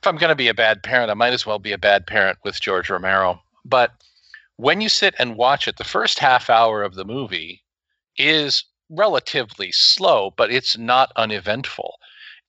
if 0.00 0.06
I'm 0.06 0.16
going 0.16 0.28
to 0.28 0.36
be 0.36 0.48
a 0.48 0.54
bad 0.54 0.82
parent, 0.82 1.10
I 1.10 1.14
might 1.14 1.32
as 1.32 1.46
well 1.46 1.58
be 1.58 1.72
a 1.72 1.78
bad 1.78 2.06
parent 2.06 2.38
with 2.44 2.60
George 2.60 2.90
Romero. 2.90 3.40
But 3.64 3.92
when 4.56 4.80
you 4.80 4.88
sit 4.88 5.14
and 5.18 5.36
watch 5.36 5.66
it, 5.66 5.76
the 5.76 5.84
first 5.84 6.18
half 6.18 6.50
hour 6.50 6.82
of 6.82 6.94
the 6.94 7.04
movie 7.04 7.64
is 8.16 8.64
relatively 8.90 9.72
slow, 9.72 10.32
but 10.36 10.52
it's 10.52 10.76
not 10.76 11.12
uneventful. 11.16 11.97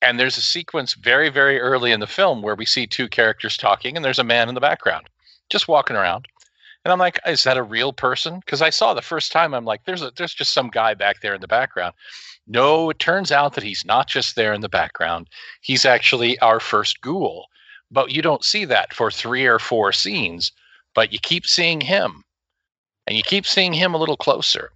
And 0.01 0.19
there's 0.19 0.37
a 0.37 0.41
sequence 0.41 0.93
very, 0.93 1.29
very 1.29 1.59
early 1.59 1.91
in 1.91 1.99
the 1.99 2.07
film 2.07 2.41
where 2.41 2.55
we 2.55 2.65
see 2.65 2.87
two 2.87 3.09
characters 3.09 3.57
talking, 3.57 3.95
and 3.95 4.05
there's 4.05 4.19
a 4.19 4.23
man 4.23 4.47
in 4.47 4.55
the 4.55 4.61
background 4.61 5.09
just 5.49 5.67
walking 5.67 5.95
around. 5.95 6.27
And 6.85 6.93
I'm 6.93 6.99
like, 6.99 7.19
is 7.27 7.43
that 7.43 7.57
a 7.57 7.63
real 7.63 7.91
person? 7.91 8.39
Because 8.39 8.61
I 8.61 8.69
saw 8.69 8.93
the 8.93 9.01
first 9.01 9.31
time, 9.31 9.53
I'm 9.53 9.65
like, 9.65 9.83
there's 9.85 10.01
a 10.01 10.11
there's 10.15 10.33
just 10.33 10.53
some 10.53 10.69
guy 10.69 10.93
back 10.93 11.21
there 11.21 11.33
in 11.33 11.41
the 11.41 11.47
background. 11.47 11.93
No, 12.47 12.89
it 12.89 12.99
turns 12.99 13.31
out 13.31 13.53
that 13.53 13.63
he's 13.63 13.83
not 13.85 14.07
just 14.07 14.35
there 14.35 14.53
in 14.53 14.61
the 14.61 14.69
background. 14.69 15.27
He's 15.61 15.85
actually 15.85 16.39
our 16.39 16.59
first 16.59 17.01
ghoul. 17.01 17.47
But 17.91 18.11
you 18.11 18.21
don't 18.21 18.45
see 18.45 18.65
that 18.65 18.93
for 18.93 19.11
three 19.11 19.45
or 19.45 19.59
four 19.59 19.91
scenes, 19.91 20.51
but 20.95 21.11
you 21.11 21.19
keep 21.19 21.45
seeing 21.45 21.81
him. 21.81 22.23
And 23.05 23.17
you 23.17 23.23
keep 23.23 23.45
seeing 23.45 23.73
him 23.73 23.93
a 23.93 23.97
little 23.97 24.17
closer. 24.17 24.71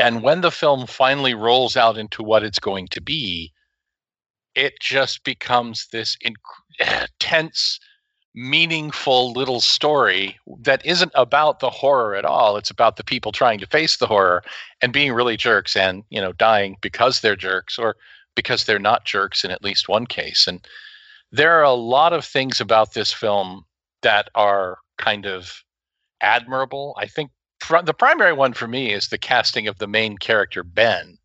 And 0.00 0.22
when 0.22 0.40
the 0.40 0.52
film 0.52 0.86
finally 0.86 1.34
rolls 1.34 1.76
out 1.76 1.98
into 1.98 2.22
what 2.22 2.44
it's 2.44 2.60
going 2.60 2.86
to 2.88 3.00
be, 3.00 3.52
it 4.58 4.80
just 4.80 5.22
becomes 5.22 5.86
this 5.92 6.16
intense 6.20 7.78
eh, 7.80 7.84
meaningful 8.34 9.32
little 9.32 9.60
story 9.60 10.36
that 10.62 10.84
isn't 10.84 11.12
about 11.14 11.60
the 11.60 11.70
horror 11.70 12.16
at 12.16 12.24
all. 12.24 12.56
It's 12.56 12.70
about 12.70 12.96
the 12.96 13.04
people 13.04 13.30
trying 13.30 13.60
to 13.60 13.66
face 13.66 13.96
the 13.96 14.08
horror 14.08 14.42
and 14.82 14.92
being 14.92 15.12
really 15.12 15.36
jerks 15.36 15.76
and, 15.76 16.02
you 16.10 16.20
know, 16.20 16.32
dying 16.32 16.76
because 16.80 17.20
they're 17.20 17.36
jerks 17.36 17.78
or 17.78 17.94
because 18.34 18.64
they're 18.64 18.80
not 18.80 19.04
jerks 19.04 19.44
in 19.44 19.52
at 19.52 19.62
least 19.62 19.88
one 19.88 20.06
case. 20.06 20.48
And 20.48 20.66
there 21.30 21.52
are 21.52 21.64
a 21.64 21.72
lot 21.72 22.12
of 22.12 22.24
things 22.24 22.60
about 22.60 22.94
this 22.94 23.12
film 23.12 23.64
that 24.02 24.28
are 24.34 24.78
kind 24.98 25.24
of 25.24 25.62
admirable. 26.20 26.96
I 26.98 27.06
think 27.06 27.30
pr- 27.60 27.82
the 27.84 27.94
primary 27.94 28.32
one 28.32 28.54
for 28.54 28.66
me 28.66 28.92
is 28.92 29.08
the 29.08 29.18
casting 29.18 29.68
of 29.68 29.78
the 29.78 29.86
main 29.86 30.18
character, 30.18 30.64
Ben, 30.64 31.17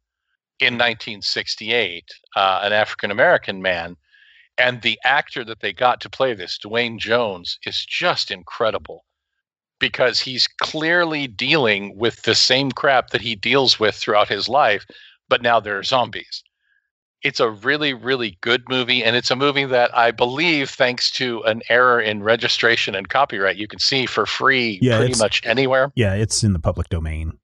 in 0.65 0.73
1968, 0.73 2.03
uh, 2.35 2.61
an 2.63 2.73
African 2.73 3.11
American 3.11 3.61
man 3.61 3.95
and 4.57 4.81
the 4.81 4.99
actor 5.03 5.43
that 5.43 5.61
they 5.61 5.73
got 5.73 6.01
to 6.01 6.09
play 6.09 6.33
this, 6.33 6.57
Duane 6.57 6.99
Jones, 6.99 7.57
is 7.65 7.85
just 7.85 8.31
incredible 8.31 9.05
because 9.79 10.19
he's 10.19 10.47
clearly 10.61 11.27
dealing 11.27 11.97
with 11.97 12.21
the 12.21 12.35
same 12.35 12.71
crap 12.71 13.09
that 13.09 13.21
he 13.21 13.35
deals 13.35 13.79
with 13.79 13.95
throughout 13.95 14.29
his 14.29 14.47
life, 14.47 14.85
but 15.27 15.41
now 15.41 15.59
there 15.59 15.77
are 15.77 15.83
zombies. 15.83 16.43
It's 17.23 17.39
a 17.39 17.49
really, 17.49 17.93
really 17.93 18.37
good 18.41 18.63
movie, 18.69 19.03
and 19.03 19.15
it's 19.15 19.31
a 19.31 19.35
movie 19.35 19.65
that 19.65 19.95
I 19.97 20.11
believe, 20.11 20.69
thanks 20.69 21.09
to 21.11 21.41
an 21.43 21.61
error 21.69 21.99
in 21.99 22.21
registration 22.21 22.95
and 22.95 23.09
copyright, 23.09 23.57
you 23.57 23.67
can 23.67 23.79
see 23.79 24.05
for 24.05 24.25
free 24.25 24.77
Yeah, 24.81 24.97
pretty 24.97 25.17
much 25.17 25.41
anywhere. 25.45 25.91
Yeah, 25.95 26.13
it's 26.13 26.43
in 26.43 26.53
the 26.53 26.59
public 26.59 26.89
domain. 26.89 27.39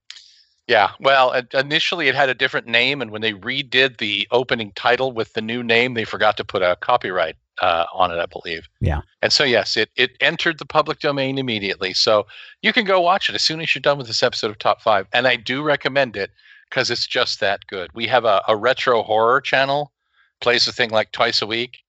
Yeah, 0.69 0.91
well, 0.99 1.33
initially 1.55 2.09
it 2.09 2.15
had 2.15 2.29
a 2.29 2.35
different 2.35 2.67
name, 2.67 3.01
and 3.01 3.09
when 3.09 3.23
they 3.23 3.33
redid 3.33 3.97
the 3.97 4.27
opening 4.29 4.71
title 4.75 5.11
with 5.11 5.33
the 5.33 5.41
new 5.41 5.63
name, 5.63 5.95
they 5.95 6.05
forgot 6.05 6.37
to 6.37 6.45
put 6.45 6.61
a 6.61 6.77
copyright 6.79 7.37
uh, 7.59 7.85
on 7.91 8.11
it, 8.11 8.19
I 8.19 8.27
believe. 8.27 8.69
Yeah. 8.79 9.01
And 9.23 9.33
so, 9.33 9.43
yes, 9.43 9.75
it 9.75 9.89
it 9.95 10.11
entered 10.21 10.59
the 10.59 10.67
public 10.67 10.99
domain 10.99 11.39
immediately. 11.39 11.93
So 11.93 12.27
you 12.61 12.71
can 12.71 12.85
go 12.85 13.01
watch 13.01 13.29
it 13.29 13.35
as 13.35 13.41
soon 13.41 13.61
as 13.61 13.73
you're 13.73 13.81
done 13.81 13.97
with 13.97 14.05
this 14.05 14.21
episode 14.21 14.51
of 14.51 14.59
Top 14.59 14.79
Five, 14.79 15.07
and 15.11 15.25
I 15.25 15.37
do 15.37 15.63
recommend 15.63 16.15
it 16.15 16.29
because 16.69 16.91
it's 16.91 17.07
just 17.07 17.39
that 17.39 17.65
good. 17.65 17.89
We 17.95 18.05
have 18.05 18.25
a, 18.25 18.43
a 18.47 18.55
retro 18.55 19.01
horror 19.01 19.41
channel, 19.41 19.91
plays 20.39 20.65
the 20.65 20.71
thing 20.71 20.91
like 20.91 21.11
twice 21.11 21.41
a 21.41 21.47
week. 21.47 21.79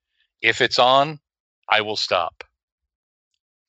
If 0.41 0.63
it's 0.63 0.79
on, 0.79 1.21
I 1.69 1.83
will 1.83 1.97
stop. 1.97 2.45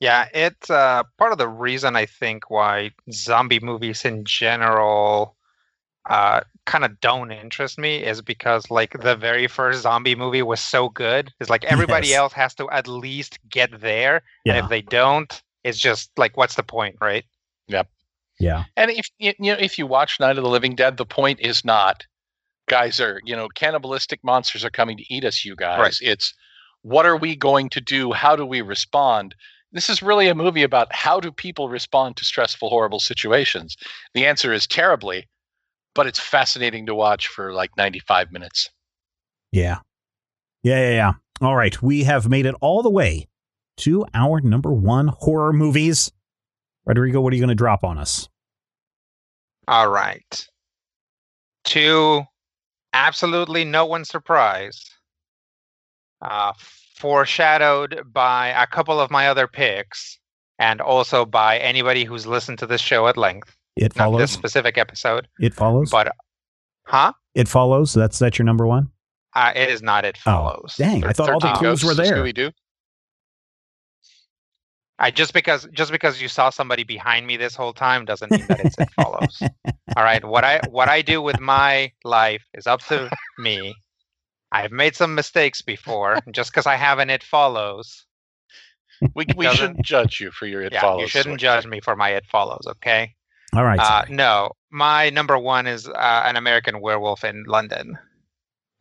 Yeah, 0.02 0.28
it's 0.34 0.70
uh, 0.70 1.04
part 1.20 1.32
of 1.32 1.38
the 1.38 1.48
reason 1.48 1.96
I 1.96 2.08
think 2.08 2.50
why 2.50 2.92
zombie 3.12 3.62
movies 3.62 4.04
in 4.04 4.26
general 4.26 5.38
uh, 6.10 6.42
kind 6.66 6.84
of 6.84 7.00
don't 7.02 7.32
interest 7.32 7.78
me 7.78 8.04
is 8.04 8.22
because 8.22 8.72
like 8.72 9.00
the 9.02 9.16
very 9.16 9.48
first 9.48 9.84
zombie 9.84 10.16
movie 10.16 10.42
was 10.42 10.60
so 10.60 10.90
good. 10.90 11.32
It's 11.40 11.52
like 11.52 11.66
everybody 11.66 12.10
Yes. 12.10 12.18
else 12.18 12.34
has 12.34 12.56
to 12.56 12.70
at 12.72 12.88
least 12.88 13.40
get 13.50 13.80
there, 13.80 14.24
and 14.48 14.58
if 14.58 14.70
they 14.70 14.82
don't, 14.82 15.42
it's 15.64 15.80
just 15.80 16.12
like 16.18 16.36
what's 16.36 16.56
the 16.56 16.64
point, 16.64 16.98
right? 17.00 17.26
Yep. 17.68 17.88
Yeah. 18.40 18.66
And 18.76 18.92
if 18.92 19.08
you 19.20 19.34
you 19.40 19.54
know 19.54 19.60
if 19.60 19.78
you 19.78 19.86
watch 19.86 20.20
Night 20.20 20.38
of 20.38 20.44
the 20.44 20.50
Living 20.50 20.76
Dead, 20.76 20.98
the 20.98 21.06
point 21.06 21.40
is 21.42 21.64
not 21.64 22.06
guys 22.68 23.00
are 23.00 23.22
you 23.24 23.36
know 23.36 23.50
cannibalistic 23.50 24.24
monsters 24.24 24.66
are 24.66 24.72
coming 24.72 24.98
to 24.98 25.14
eat 25.14 25.26
us. 25.26 25.46
You 25.46 25.56
guys, 25.56 25.80
Right. 25.80 25.98
it's 26.02 26.34
what 26.82 27.06
are 27.06 27.18
we 27.18 27.36
going 27.36 27.70
to 27.70 27.82
do? 27.82 28.12
How 28.14 28.36
do 28.36 28.46
we 28.48 28.62
respond? 28.62 29.36
This 29.72 29.90
is 29.90 30.02
really 30.02 30.28
a 30.28 30.36
movie 30.36 30.64
about 30.64 30.94
how 30.94 31.20
do 31.20 31.32
people 31.32 31.70
respond 31.70 32.18
to 32.18 32.26
stressful, 32.26 32.70
horrible 32.70 33.00
situations. 33.00 33.78
The 34.14 34.26
answer 34.26 34.52
is 34.52 34.68
terribly, 34.68 35.28
but 35.96 36.08
it's 36.08 36.20
fascinating 36.20 36.86
to 36.88 36.96
watch 36.96 37.28
for 37.28 37.54
like 37.54 37.72
95 37.78 38.32
minutes. 38.32 38.70
Yeah. 39.52 39.80
Yeah, 40.64 40.90
yeah, 40.90 40.92
yeah. 40.92 41.12
All 41.42 41.56
right. 41.56 41.82
We 41.82 42.04
have 42.04 42.30
made 42.30 42.46
it 42.46 42.56
all 42.62 42.84
the 42.84 42.90
way 42.90 43.28
to 43.78 44.06
our 44.14 44.42
number 44.42 44.72
one 44.72 45.08
horror 45.08 45.54
movies. 45.54 46.12
Rodrigo, 46.86 47.22
what 47.22 47.32
are 47.32 47.36
you 47.36 47.42
going 47.42 47.50
to 47.50 47.56
drop 47.56 47.84
on 47.84 47.98
us? 47.98 48.28
All 49.68 49.90
right. 49.90 50.48
To 51.66 52.24
absolutely 52.94 53.64
no 53.64 53.86
one's 53.86 54.10
surprise, 54.10 54.84
uh, 56.22 56.54
foreshadowed 57.02 58.04
by 58.14 58.50
a 58.50 58.68
couple 58.68 59.00
of 59.00 59.10
my 59.12 59.28
other 59.28 59.48
picks, 59.48 60.20
and 60.60 60.80
also 60.80 61.26
by 61.26 61.58
anybody 61.58 62.04
who's 62.04 62.26
listened 62.28 62.60
to 62.60 62.68
this 62.68 62.80
show 62.82 63.08
at 63.08 63.18
length. 63.18 63.56
It 63.76 63.96
Not 63.96 64.06
follows. 64.06 64.20
this 64.22 64.32
specific 64.32 64.78
episode, 64.78 65.28
It 65.40 65.54
follows. 65.54 65.90
but 65.90 66.14
huh? 66.86 67.14
it 67.36 67.48
follows. 67.48 67.94
That's 67.94 68.20
that's 68.20 68.38
your 68.38 68.46
number 68.46 68.68
one. 68.68 68.90
Uh, 69.34 69.54
it 69.56 69.70
is 69.70 69.82
not. 69.82 70.06
It 70.06 70.18
follows. 70.18 70.76
Dang, 70.78 71.06
I 71.06 71.14
thought 71.14 71.30
all 71.30 71.40
the 71.40 71.48
13 71.48 71.60
clues 71.60 71.84
were 71.84 71.94
there. 71.96 72.18
Scooby 72.18 72.34
Doo. 72.34 72.52
I 75.00 75.10
just 75.10 75.34
because 75.34 75.68
just 75.74 75.92
because 75.92 76.22
you 76.22 76.28
saw 76.28 76.50
somebody 76.52 76.84
behind 76.84 77.26
me 77.26 77.36
this 77.38 77.56
whole 77.56 77.74
time 77.74 78.06
doesn't 78.06 78.30
mean 78.30 78.46
that 78.50 78.60
it's 78.60 78.78
it 78.78 78.90
follows. 78.92 79.42
All 79.98 80.04
right. 80.04 80.24
What 80.24 80.44
I 80.44 80.60
what 80.70 80.90
I 80.90 81.02
do 81.02 81.22
with 81.24 81.40
my 81.40 81.92
life 82.04 82.44
is 82.54 82.68
up 82.68 82.82
to 82.88 83.10
me. 83.40 83.74
I've 84.52 84.72
made 84.72 84.96
some 84.96 85.16
mistakes 85.16 85.62
before. 85.62 86.20
Just 86.32 86.52
because 86.52 86.66
I 86.66 86.76
haven't 86.76 87.10
it 87.10 87.24
follows. 87.24 88.06
We, 89.16 89.26
we 89.36 89.48
shouldn't 89.56 89.84
judge 89.84 90.20
you 90.22 90.30
for 90.32 90.46
your 90.46 90.62
it 90.62 90.74
yeah, 90.74 90.82
follows. 90.82 91.02
you 91.02 91.08
shouldn't 91.08 91.34
what 91.34 91.40
judge 91.40 91.66
me 91.66 91.80
for 91.80 91.96
my 91.96 92.10
it 92.10 92.26
follows. 92.28 92.66
Okay. 92.68 93.16
All 93.56 93.64
right. 93.64 93.80
Uh, 93.80 94.06
no, 94.10 94.52
my 94.70 95.10
number 95.10 95.38
one 95.40 95.66
is 95.68 95.88
uh, 95.90 96.22
an 96.26 96.36
American 96.36 96.82
Werewolf 96.82 97.24
in 97.24 97.44
London. 97.48 97.98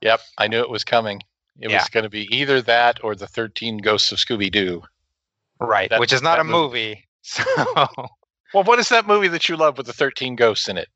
Yep, 0.03 0.21
I 0.39 0.47
knew 0.49 0.61
it 0.61 0.69
was 0.71 0.85
coming. 0.85 1.21
It 1.59 1.71
Yeah. 1.71 1.79
was 1.79 1.89
going 1.89 2.05
to 2.05 2.11
be 2.11 2.29
either 2.37 2.61
that 2.63 3.03
or 3.03 3.15
the 3.15 3.27
13 3.27 3.79
Ghosts 3.79 4.13
of 4.13 4.19
Scooby 4.19 4.51
Doo. 4.53 4.83
Right, 5.59 5.89
That- 5.91 6.01
which 6.01 6.13
is 6.13 6.23
not 6.23 6.39
a 6.39 6.45
movie. 6.45 6.89
movie. 6.89 7.07
So 7.23 7.45
Well, 8.55 8.65
what 8.65 8.79
is 8.79 8.89
that 8.89 9.07
movie 9.07 9.29
that 9.29 9.49
you 9.49 9.57
love 9.57 9.77
with 9.77 9.87
the 9.87 9.93
13 9.93 10.37
ghosts 10.37 10.69
in 10.69 10.77
it? 10.79 10.89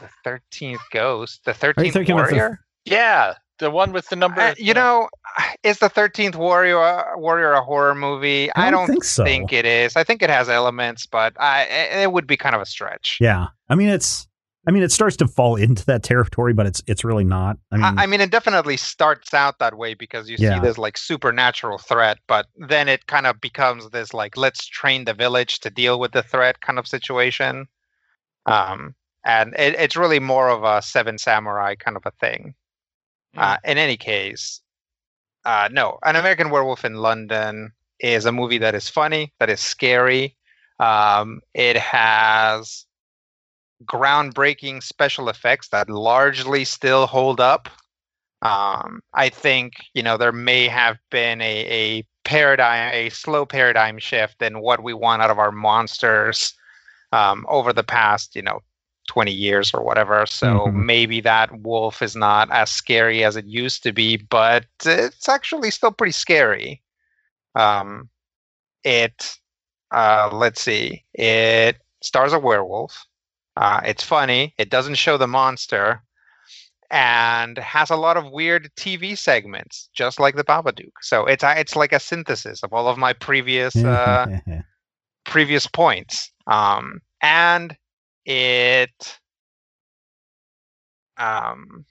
the 0.00 0.08
thirteenth 0.22 0.80
ghost, 0.92 1.44
the 1.44 1.52
thirteenth 1.54 1.92
thinking 1.94 2.18
of 2.18 2.28
the- 2.28 2.34
warrior. 2.36 2.60
Yeah, 2.84 3.34
the 3.58 3.70
one 3.70 3.92
with 3.92 4.08
the 4.08 4.16
number. 4.16 4.40
Uh, 4.40 4.54
you 4.58 4.74
know, 4.74 5.08
is 5.62 5.78
the 5.78 5.88
thirteenth 5.88 6.36
warrior 6.36 6.80
uh, 6.80 7.16
warrior 7.16 7.52
a 7.52 7.62
horror 7.62 7.94
movie? 7.94 8.50
I 8.54 8.70
don't 8.70 8.86
think 8.86 9.04
so. 9.04 9.24
think 9.24 9.52
it 9.52 9.64
is. 9.64 9.96
I 9.96 10.04
think 10.04 10.22
it 10.22 10.30
has 10.30 10.48
elements, 10.48 11.06
but 11.06 11.34
I 11.40 11.62
it 11.64 12.02
it 12.02 12.12
would 12.12 12.26
be 12.26 12.36
kind 12.36 12.54
of 12.54 12.62
a 12.62 12.66
stretch. 12.66 13.18
Yeah. 13.20 13.46
I 13.68 13.74
mean, 13.74 13.88
it's. 13.88 14.26
I 14.66 14.70
mean, 14.70 14.82
it 14.82 14.92
starts 14.92 15.16
to 15.18 15.26
fall 15.26 15.56
into 15.56 15.86
that 15.86 16.02
territory, 16.02 16.52
but 16.52 16.66
it's 16.66 16.82
it's 16.86 17.02
really 17.02 17.24
not. 17.24 17.56
I 17.72 17.76
mean, 17.76 17.84
I, 17.98 18.02
I 18.02 18.06
mean, 18.06 18.20
it 18.20 18.30
definitely 18.30 18.76
starts 18.76 19.32
out 19.32 19.58
that 19.60 19.78
way 19.78 19.94
because 19.94 20.28
you 20.28 20.36
Yeah. 20.38 20.56
see 20.56 20.60
this 20.60 20.76
like 20.76 20.98
supernatural 20.98 21.78
threat, 21.78 22.18
but 22.26 22.46
then 22.56 22.86
it 22.86 23.06
kind 23.06 23.26
of 23.26 23.40
becomes 23.40 23.88
this 23.90 24.12
like 24.12 24.36
let's 24.36 24.66
train 24.66 25.06
the 25.06 25.14
village 25.14 25.60
to 25.60 25.70
deal 25.70 25.98
with 25.98 26.12
the 26.12 26.22
threat 26.22 26.60
kind 26.60 26.78
of 26.78 26.86
situation. 26.86 27.66
Um, 28.44 28.94
and 29.24 29.54
it, 29.54 29.74
it's 29.78 29.96
really 29.96 30.20
more 30.20 30.50
of 30.50 30.64
a 30.64 30.82
Seven 30.82 31.16
Samurai 31.16 31.74
kind 31.74 31.96
of 31.96 32.04
a 32.04 32.10
thing. 32.12 32.54
Uh, 33.36 33.56
in 33.64 33.78
any 33.78 33.96
case, 33.96 34.60
uh, 35.44 35.68
no, 35.72 35.98
An 36.02 36.16
American 36.16 36.50
Werewolf 36.50 36.84
in 36.84 36.96
London 36.96 37.72
is 38.00 38.24
a 38.24 38.32
movie 38.32 38.58
that 38.58 38.74
is 38.74 38.88
funny, 38.88 39.32
that 39.38 39.50
is 39.50 39.60
scary. 39.60 40.36
Um, 40.78 41.40
it 41.54 41.76
has 41.76 42.86
groundbreaking 43.84 44.82
special 44.82 45.28
effects 45.28 45.68
that 45.68 45.88
largely 45.88 46.64
still 46.64 47.06
hold 47.06 47.40
up. 47.40 47.68
Um, 48.42 49.00
I 49.14 49.28
think 49.28 49.74
you 49.94 50.02
know 50.02 50.16
there 50.16 50.32
may 50.32 50.68
have 50.68 50.98
been 51.10 51.40
a, 51.40 51.66
a 51.66 52.06
paradigm, 52.24 52.92
a 52.94 53.08
slow 53.10 53.44
paradigm 53.44 53.98
shift 53.98 54.42
in 54.42 54.60
what 54.60 54.82
we 54.82 54.94
want 54.94 55.22
out 55.22 55.30
of 55.30 55.38
our 55.38 55.50
monsters 55.50 56.54
um, 57.12 57.46
over 57.48 57.72
the 57.72 57.82
past 57.82 58.36
you 58.36 58.42
know 58.42 58.60
20 59.08 59.32
years 59.32 59.74
or 59.74 59.82
whatever. 59.82 60.26
So 60.26 60.68
Mhm. 60.68 60.84
maybe 60.84 61.20
that 61.22 61.60
wolf 61.60 62.02
is 62.02 62.16
not 62.16 62.50
as 62.52 62.70
scary 62.70 63.24
as 63.24 63.36
it 63.36 63.46
used 63.46 63.82
to 63.84 63.92
be, 63.92 64.16
but 64.18 64.66
it's 64.84 65.28
actually 65.28 65.70
still 65.70 65.92
pretty 65.92 66.12
scary. 66.12 66.82
Um, 67.56 68.10
it, 68.84 69.38
uh, 69.90 70.30
let's 70.32 70.60
see, 70.62 71.04
it 71.14 71.76
stars 72.02 72.32
a 72.32 72.38
werewolf. 72.38 73.06
Uh, 73.56 73.80
it's 73.84 74.04
funny. 74.04 74.54
It 74.58 74.70
doesn't 74.70 74.94
show 74.96 75.18
the 75.18 75.26
monster, 75.26 76.02
and 76.90 77.58
has 77.58 77.90
a 77.90 77.96
lot 77.96 78.16
of 78.16 78.30
weird 78.30 78.70
TV 78.76 79.14
segments, 79.16 79.88
just 79.94 80.20
like 80.20 80.36
the 80.36 80.44
Babadook. 80.44 80.92
So 81.02 81.26
it's 81.26 81.44
it's 81.46 81.76
like 81.76 81.92
a 81.92 82.00
synthesis 82.00 82.62
of 82.62 82.72
all 82.72 82.88
of 82.88 82.98
my 82.98 83.12
previous 83.12 83.84
uh, 83.84 84.26
previous 85.24 85.66
points. 85.66 86.30
Um, 86.46 87.00
and 87.22 87.76
it 88.28 89.18
um, 91.16 91.84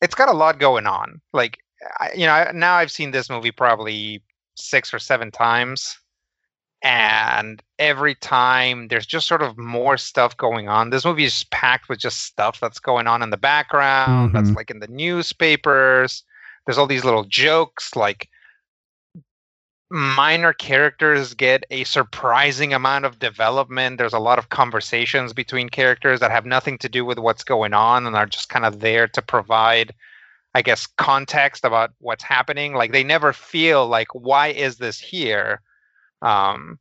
it's 0.00 0.14
got 0.14 0.28
a 0.28 0.32
lot 0.32 0.58
going 0.58 0.86
on. 0.86 1.20
Like 1.32 1.58
I, 1.98 2.12
you 2.14 2.26
know, 2.26 2.50
now 2.54 2.76
I've 2.76 2.90
seen 2.90 3.10
this 3.10 3.28
movie 3.30 3.50
probably 3.52 4.22
six 4.54 4.94
or 4.94 4.98
seven 4.98 5.30
times, 5.30 5.98
and 6.82 7.62
every 7.78 8.14
time 8.14 8.88
there's 8.88 9.06
just 9.06 9.26
sort 9.26 9.42
of 9.42 9.58
more 9.58 9.96
stuff 9.96 10.36
going 10.36 10.68
on. 10.68 10.90
This 10.90 11.04
movie 11.04 11.24
is 11.24 11.44
packed 11.50 11.88
with 11.88 11.98
just 11.98 12.22
stuff 12.24 12.60
that's 12.60 12.78
going 12.80 13.06
on 13.06 13.22
in 13.22 13.30
the 13.30 13.36
background. 13.36 14.34
That's 14.34 14.50
Mhm. 14.50 14.56
like 14.56 14.70
in 14.70 14.80
the 14.80 14.88
newspapers. 14.88 16.24
There's 16.66 16.78
all 16.78 16.86
these 16.86 17.04
little 17.04 17.24
jokes, 17.24 17.96
like 17.96 18.28
minor 19.90 20.52
characters 20.52 21.34
get 21.34 21.64
a 21.70 21.84
surprising 21.84 22.72
amount 22.72 23.04
of 23.04 23.18
development. 23.18 23.98
There's 23.98 24.12
a 24.12 24.20
lot 24.20 24.38
of 24.38 24.50
conversations 24.50 25.32
between 25.32 25.68
characters 25.68 26.20
that 26.20 26.30
have 26.30 26.46
nothing 26.46 26.78
to 26.78 26.88
do 26.88 27.04
with 27.04 27.18
what's 27.18 27.42
going 27.42 27.74
on 27.74 28.06
and 28.06 28.14
are 28.14 28.26
just 28.26 28.48
kind 28.48 28.64
of 28.64 28.80
there 28.80 29.08
to 29.08 29.22
provide, 29.22 29.92
I 30.54 30.62
guess, 30.62 30.86
context 30.86 31.64
about 31.64 31.90
what's 31.98 32.22
happening. 32.22 32.74
Like 32.74 32.92
they 32.92 33.02
never 33.02 33.32
feel 33.32 33.86
like, 33.88 34.08
why 34.12 34.48
is 34.48 34.76
this 34.76 35.00
here? 35.00 35.60
Um, 36.22 36.78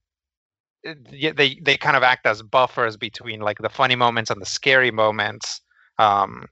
they 0.84 1.60
they 1.62 1.78
kind 1.78 1.98
of 1.98 2.04
act 2.04 2.26
as 2.26 2.42
buffers 2.42 2.96
between 2.96 3.42
like 3.42 3.58
the 3.58 3.70
funny 3.70 3.96
moments 3.96 4.30
and 4.30 4.42
the 4.42 4.46
scary 4.46 4.92
moments. 4.92 5.62
Um, 5.98 6.48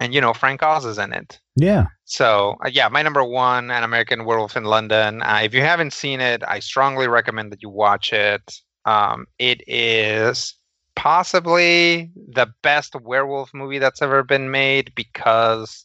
and 0.00 0.14
you 0.14 0.20
know, 0.20 0.32
Frank 0.34 0.62
Oz 0.62 0.84
is 0.84 0.98
in 0.98 1.12
it. 1.12 1.40
yeah. 1.56 1.86
So 2.04 2.56
uh, 2.64 2.68
yeah, 2.72 2.88
my 2.88 3.02
number 3.02 3.22
one, 3.24 3.70
An 3.70 3.82
American 3.84 4.24
Werewolf 4.24 4.56
in 4.56 4.64
London. 4.64 5.22
Uh, 5.22 5.40
if 5.42 5.54
you 5.54 5.60
haven't 5.62 5.92
seen 5.92 6.20
it, 6.20 6.42
I 6.46 6.60
strongly 6.60 7.06
recommend 7.08 7.52
that 7.52 7.62
you 7.62 7.68
watch 7.68 8.12
it. 8.12 8.60
Um, 8.84 9.26
it 9.38 9.62
is 9.68 10.54
possibly 10.96 12.10
the 12.28 12.46
best 12.62 12.94
werewolf 12.94 13.52
movie 13.54 13.78
that's 13.78 14.02
ever 14.02 14.22
been 14.22 14.50
made 14.50 14.92
because 14.94 15.84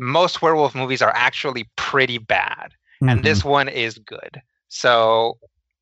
most 0.00 0.42
werewolf 0.42 0.74
movies 0.74 1.02
are 1.02 1.12
actually 1.14 1.68
pretty 1.76 2.18
bad, 2.18 2.72
and 3.06 3.20
Mhm. 3.20 3.24
this 3.24 3.44
one 3.44 3.68
is 3.68 3.98
good. 3.98 4.40
So 4.68 5.38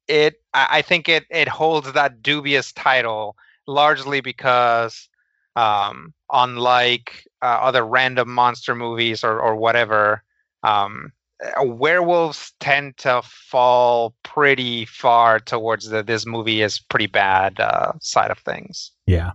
it, 0.09 0.41
I, 0.55 0.79
I 0.79 0.83
think 0.83 1.09
it 1.09 1.25
it 1.31 1.49
holds 1.49 1.93
that 1.93 2.23
dubious 2.23 2.73
title 2.73 3.37
largely 3.67 4.21
because 4.21 5.09
um, 5.57 6.15
unlike 6.31 7.25
uh, 7.43 7.47
other 7.47 7.85
random 7.85 8.31
monster 8.31 8.75
movies 8.75 9.25
or, 9.25 9.41
or 9.41 9.57
whatever, 9.57 10.23
um, 10.63 11.13
uh, 11.45 11.65
werewolves 11.65 12.53
tend 12.61 12.97
to 12.99 13.23
fall 13.25 14.15
pretty 14.23 14.85
far 14.85 15.39
towards 15.41 15.89
the 15.89 16.03
this 16.03 16.25
movie 16.27 16.63
is 16.63 16.79
pretty 16.79 17.07
bad 17.07 17.59
uh, 17.61 17.93
side 18.01 18.31
of 18.31 18.39
things. 18.39 18.93
Yeah. 19.07 19.33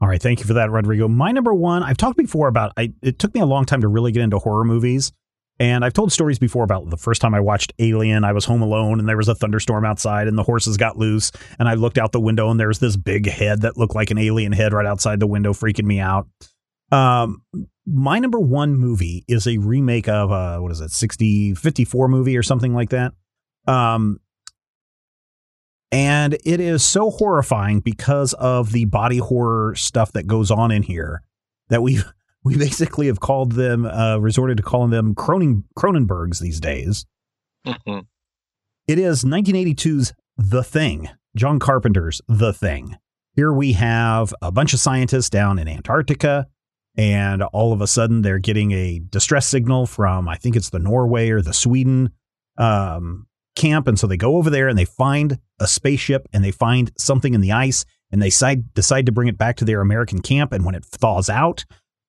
All 0.00 0.08
right. 0.08 0.22
Thank 0.22 0.40
you 0.40 0.46
for 0.46 0.54
that, 0.54 0.70
Rodrigo. 0.70 1.08
My 1.08 1.32
number 1.32 1.52
one, 1.52 1.82
I've 1.82 1.96
talked 1.96 2.16
before 2.16 2.48
about, 2.48 2.72
I, 2.76 2.92
it 3.02 3.18
took 3.18 3.34
me 3.34 3.40
a 3.40 3.46
long 3.46 3.64
time 3.64 3.80
to 3.80 3.88
really 3.88 4.12
get 4.12 4.22
into 4.22 4.38
horror 4.38 4.64
movies. 4.64 5.12
And 5.60 5.84
I've 5.84 5.92
told 5.92 6.12
stories 6.12 6.38
before 6.38 6.62
about 6.62 6.88
the 6.88 6.96
first 6.96 7.20
time 7.20 7.34
I 7.34 7.40
watched 7.40 7.72
Alien. 7.78 8.22
I 8.24 8.32
was 8.32 8.44
home 8.44 8.62
alone 8.62 9.00
and 9.00 9.08
there 9.08 9.16
was 9.16 9.28
a 9.28 9.34
thunderstorm 9.34 9.84
outside 9.84 10.28
and 10.28 10.38
the 10.38 10.44
horses 10.44 10.76
got 10.76 10.96
loose. 10.96 11.32
And 11.58 11.68
I 11.68 11.74
looked 11.74 11.98
out 11.98 12.12
the 12.12 12.20
window 12.20 12.50
and 12.50 12.60
there 12.60 12.68
was 12.68 12.78
this 12.78 12.96
big 12.96 13.28
head 13.28 13.62
that 13.62 13.76
looked 13.76 13.94
like 13.94 14.10
an 14.10 14.18
alien 14.18 14.52
head 14.52 14.72
right 14.72 14.86
outside 14.86 15.18
the 15.18 15.26
window, 15.26 15.52
freaking 15.52 15.84
me 15.84 15.98
out. 15.98 16.28
Um, 16.92 17.42
my 17.86 18.18
number 18.18 18.38
one 18.38 18.76
movie 18.76 19.24
is 19.26 19.46
a 19.46 19.58
remake 19.58 20.08
of, 20.08 20.30
uh, 20.30 20.58
what 20.58 20.70
is 20.70 20.80
it, 20.80 20.90
60, 20.90 21.54
54 21.54 22.08
movie 22.08 22.36
or 22.36 22.42
something 22.42 22.72
like 22.72 22.90
that. 22.90 23.12
Um, 23.66 24.20
and 25.90 26.34
it 26.44 26.60
is 26.60 26.84
so 26.84 27.10
horrifying 27.10 27.80
because 27.80 28.32
of 28.34 28.72
the 28.72 28.84
body 28.84 29.18
horror 29.18 29.74
stuff 29.74 30.12
that 30.12 30.26
goes 30.26 30.50
on 30.50 30.70
in 30.70 30.82
here 30.82 31.22
that 31.68 31.82
we 31.82 32.00
we 32.48 32.56
basically 32.56 33.06
have 33.08 33.20
called 33.20 33.52
them 33.52 33.84
uh, 33.84 34.16
resorted 34.16 34.56
to 34.56 34.62
calling 34.62 34.90
them 34.90 35.14
Cronin, 35.14 35.64
Cronenbergs 35.78 36.40
these 36.40 36.60
days. 36.60 37.04
Mhm. 37.66 38.06
It 38.86 38.98
is 38.98 39.22
1982's 39.24 40.14
The 40.38 40.62
Thing, 40.64 41.10
John 41.36 41.58
Carpenter's 41.58 42.22
The 42.26 42.54
Thing. 42.54 42.96
Here 43.34 43.52
we 43.52 43.74
have 43.74 44.32
a 44.40 44.50
bunch 44.50 44.72
of 44.72 44.80
scientists 44.80 45.28
down 45.28 45.58
in 45.58 45.68
Antarctica, 45.68 46.46
and 46.96 47.42
all 47.42 47.72
of 47.74 47.82
a 47.82 47.86
sudden 47.86 48.22
they're 48.22 48.38
getting 48.38 48.72
a 48.72 48.98
distress 48.98 49.46
signal 49.46 49.86
from 49.86 50.26
I 50.26 50.36
think 50.36 50.56
it's 50.56 50.70
the 50.70 50.78
Norway 50.78 51.28
or 51.28 51.42
the 51.42 51.52
Sweden 51.52 52.10
um, 52.56 53.26
camp, 53.56 53.86
and 53.88 53.98
so 53.98 54.06
they 54.06 54.16
go 54.16 54.36
over 54.36 54.48
there 54.48 54.68
and 54.68 54.78
they 54.78 54.86
find 54.86 55.38
a 55.60 55.66
spaceship 55.68 56.26
and 56.32 56.42
they 56.42 56.50
find 56.50 56.90
something 56.96 57.34
in 57.34 57.42
the 57.42 57.52
ice, 57.52 57.84
and 58.10 58.22
they 58.22 58.28
decide 58.30 58.72
decide 58.72 59.04
to 59.06 59.12
bring 59.12 59.28
it 59.28 59.36
back 59.36 59.56
to 59.56 59.66
their 59.66 59.82
American 59.82 60.22
camp. 60.22 60.52
And 60.52 60.64
when 60.64 60.74
it 60.74 60.84
thaws 60.84 61.28
out, 61.28 61.66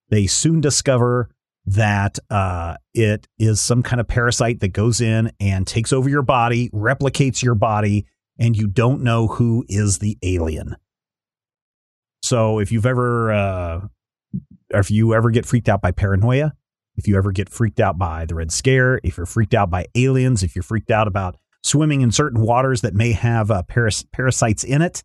they 0.09 0.27
soon 0.27 0.61
discover 0.61 1.29
that 1.65 2.17
uh, 2.29 2.75
it 2.93 3.27
is 3.37 3.61
some 3.61 3.83
kind 3.83 3.99
of 3.99 4.07
parasite 4.07 4.59
that 4.59 4.69
goes 4.69 5.01
in 5.01 5.31
and 5.39 5.67
takes 5.67 5.93
over 5.93 6.09
your 6.09 6.23
body, 6.23 6.69
replicates 6.69 7.43
your 7.43 7.55
body, 7.55 8.05
and 8.39 8.57
you 8.57 8.67
don't 8.67 9.03
know 9.03 9.27
who 9.27 9.65
is 9.67 9.99
the 9.99 10.17
alien. 10.23 10.75
So 12.23 12.59
if 12.59 12.71
you've 12.71 12.85
ever, 12.85 13.31
uh, 13.31 13.81
if 14.71 14.89
you 14.89 15.13
ever 15.13 15.29
get 15.29 15.45
freaked 15.45 15.69
out 15.69 15.81
by 15.81 15.91
paranoia, 15.91 16.53
if 16.95 17.07
you 17.07 17.17
ever 17.17 17.31
get 17.31 17.49
freaked 17.49 17.79
out 17.79 17.97
by 17.97 18.25
the 18.25 18.35
Red 18.35 18.51
Scare, 18.51 18.99
if 19.03 19.17
you're 19.17 19.25
freaked 19.25 19.53
out 19.53 19.69
by 19.69 19.85
aliens, 19.95 20.43
if 20.43 20.55
you're 20.55 20.63
freaked 20.63 20.91
out 20.91 21.07
about 21.07 21.37
swimming 21.63 22.01
in 22.01 22.11
certain 22.11 22.41
waters 22.41 22.81
that 22.81 22.93
may 22.93 23.11
have 23.11 23.51
uh, 23.51 23.63
paras- 23.63 24.05
parasites 24.11 24.63
in 24.63 24.81
it, 24.81 25.03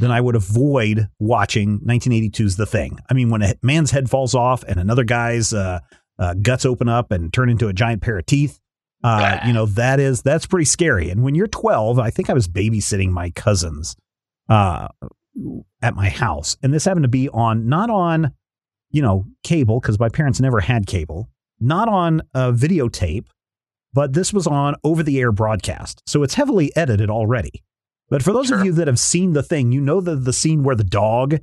then 0.00 0.10
I 0.10 0.20
would 0.20 0.34
avoid 0.34 1.08
watching 1.18 1.80
1982's 1.80 2.56
The 2.56 2.66
Thing. 2.66 2.98
I 3.10 3.14
mean, 3.14 3.30
when 3.30 3.42
a 3.42 3.54
man's 3.62 3.90
head 3.90 4.08
falls 4.08 4.34
off 4.34 4.62
and 4.64 4.78
another 4.78 5.04
guy's 5.04 5.52
uh, 5.52 5.80
uh, 6.18 6.34
guts 6.34 6.64
open 6.64 6.88
up 6.88 7.10
and 7.10 7.32
turn 7.32 7.50
into 7.50 7.68
a 7.68 7.72
giant 7.72 8.02
pair 8.02 8.18
of 8.18 8.26
teeth, 8.26 8.58
uh, 9.04 9.38
you 9.44 9.52
know 9.52 9.66
that 9.66 9.98
is 9.98 10.22
that's 10.22 10.46
pretty 10.46 10.64
scary. 10.64 11.10
And 11.10 11.22
when 11.22 11.34
you're 11.34 11.48
12, 11.48 11.98
I 11.98 12.10
think 12.10 12.30
I 12.30 12.34
was 12.34 12.46
babysitting 12.46 13.10
my 13.10 13.30
cousins 13.30 13.96
uh, 14.48 14.88
at 15.80 15.94
my 15.94 16.08
house, 16.08 16.56
and 16.62 16.72
this 16.72 16.84
happened 16.84 17.04
to 17.04 17.08
be 17.08 17.28
on 17.28 17.68
not 17.68 17.90
on 17.90 18.32
you 18.90 19.02
know 19.02 19.26
cable 19.42 19.80
because 19.80 19.98
my 19.98 20.08
parents 20.08 20.40
never 20.40 20.60
had 20.60 20.86
cable, 20.86 21.28
not 21.58 21.88
on 21.88 22.22
a 22.32 22.52
videotape, 22.52 23.26
but 23.92 24.12
this 24.12 24.32
was 24.32 24.46
on 24.46 24.76
over 24.84 25.02
the 25.02 25.18
air 25.18 25.32
broadcast, 25.32 26.02
so 26.06 26.22
it's 26.22 26.34
heavily 26.34 26.74
edited 26.76 27.10
already. 27.10 27.64
But 28.12 28.22
for 28.22 28.34
those 28.34 28.48
Sure. 28.48 28.58
of 28.58 28.66
you 28.66 28.72
that 28.72 28.88
have 28.88 28.98
seen 28.98 29.32
the 29.32 29.42
thing, 29.42 29.72
you 29.72 29.80
know 29.80 30.02
the 30.02 30.14
the 30.14 30.34
scene 30.34 30.62
where 30.62 30.76
the 30.76 30.84
dog 30.84 31.38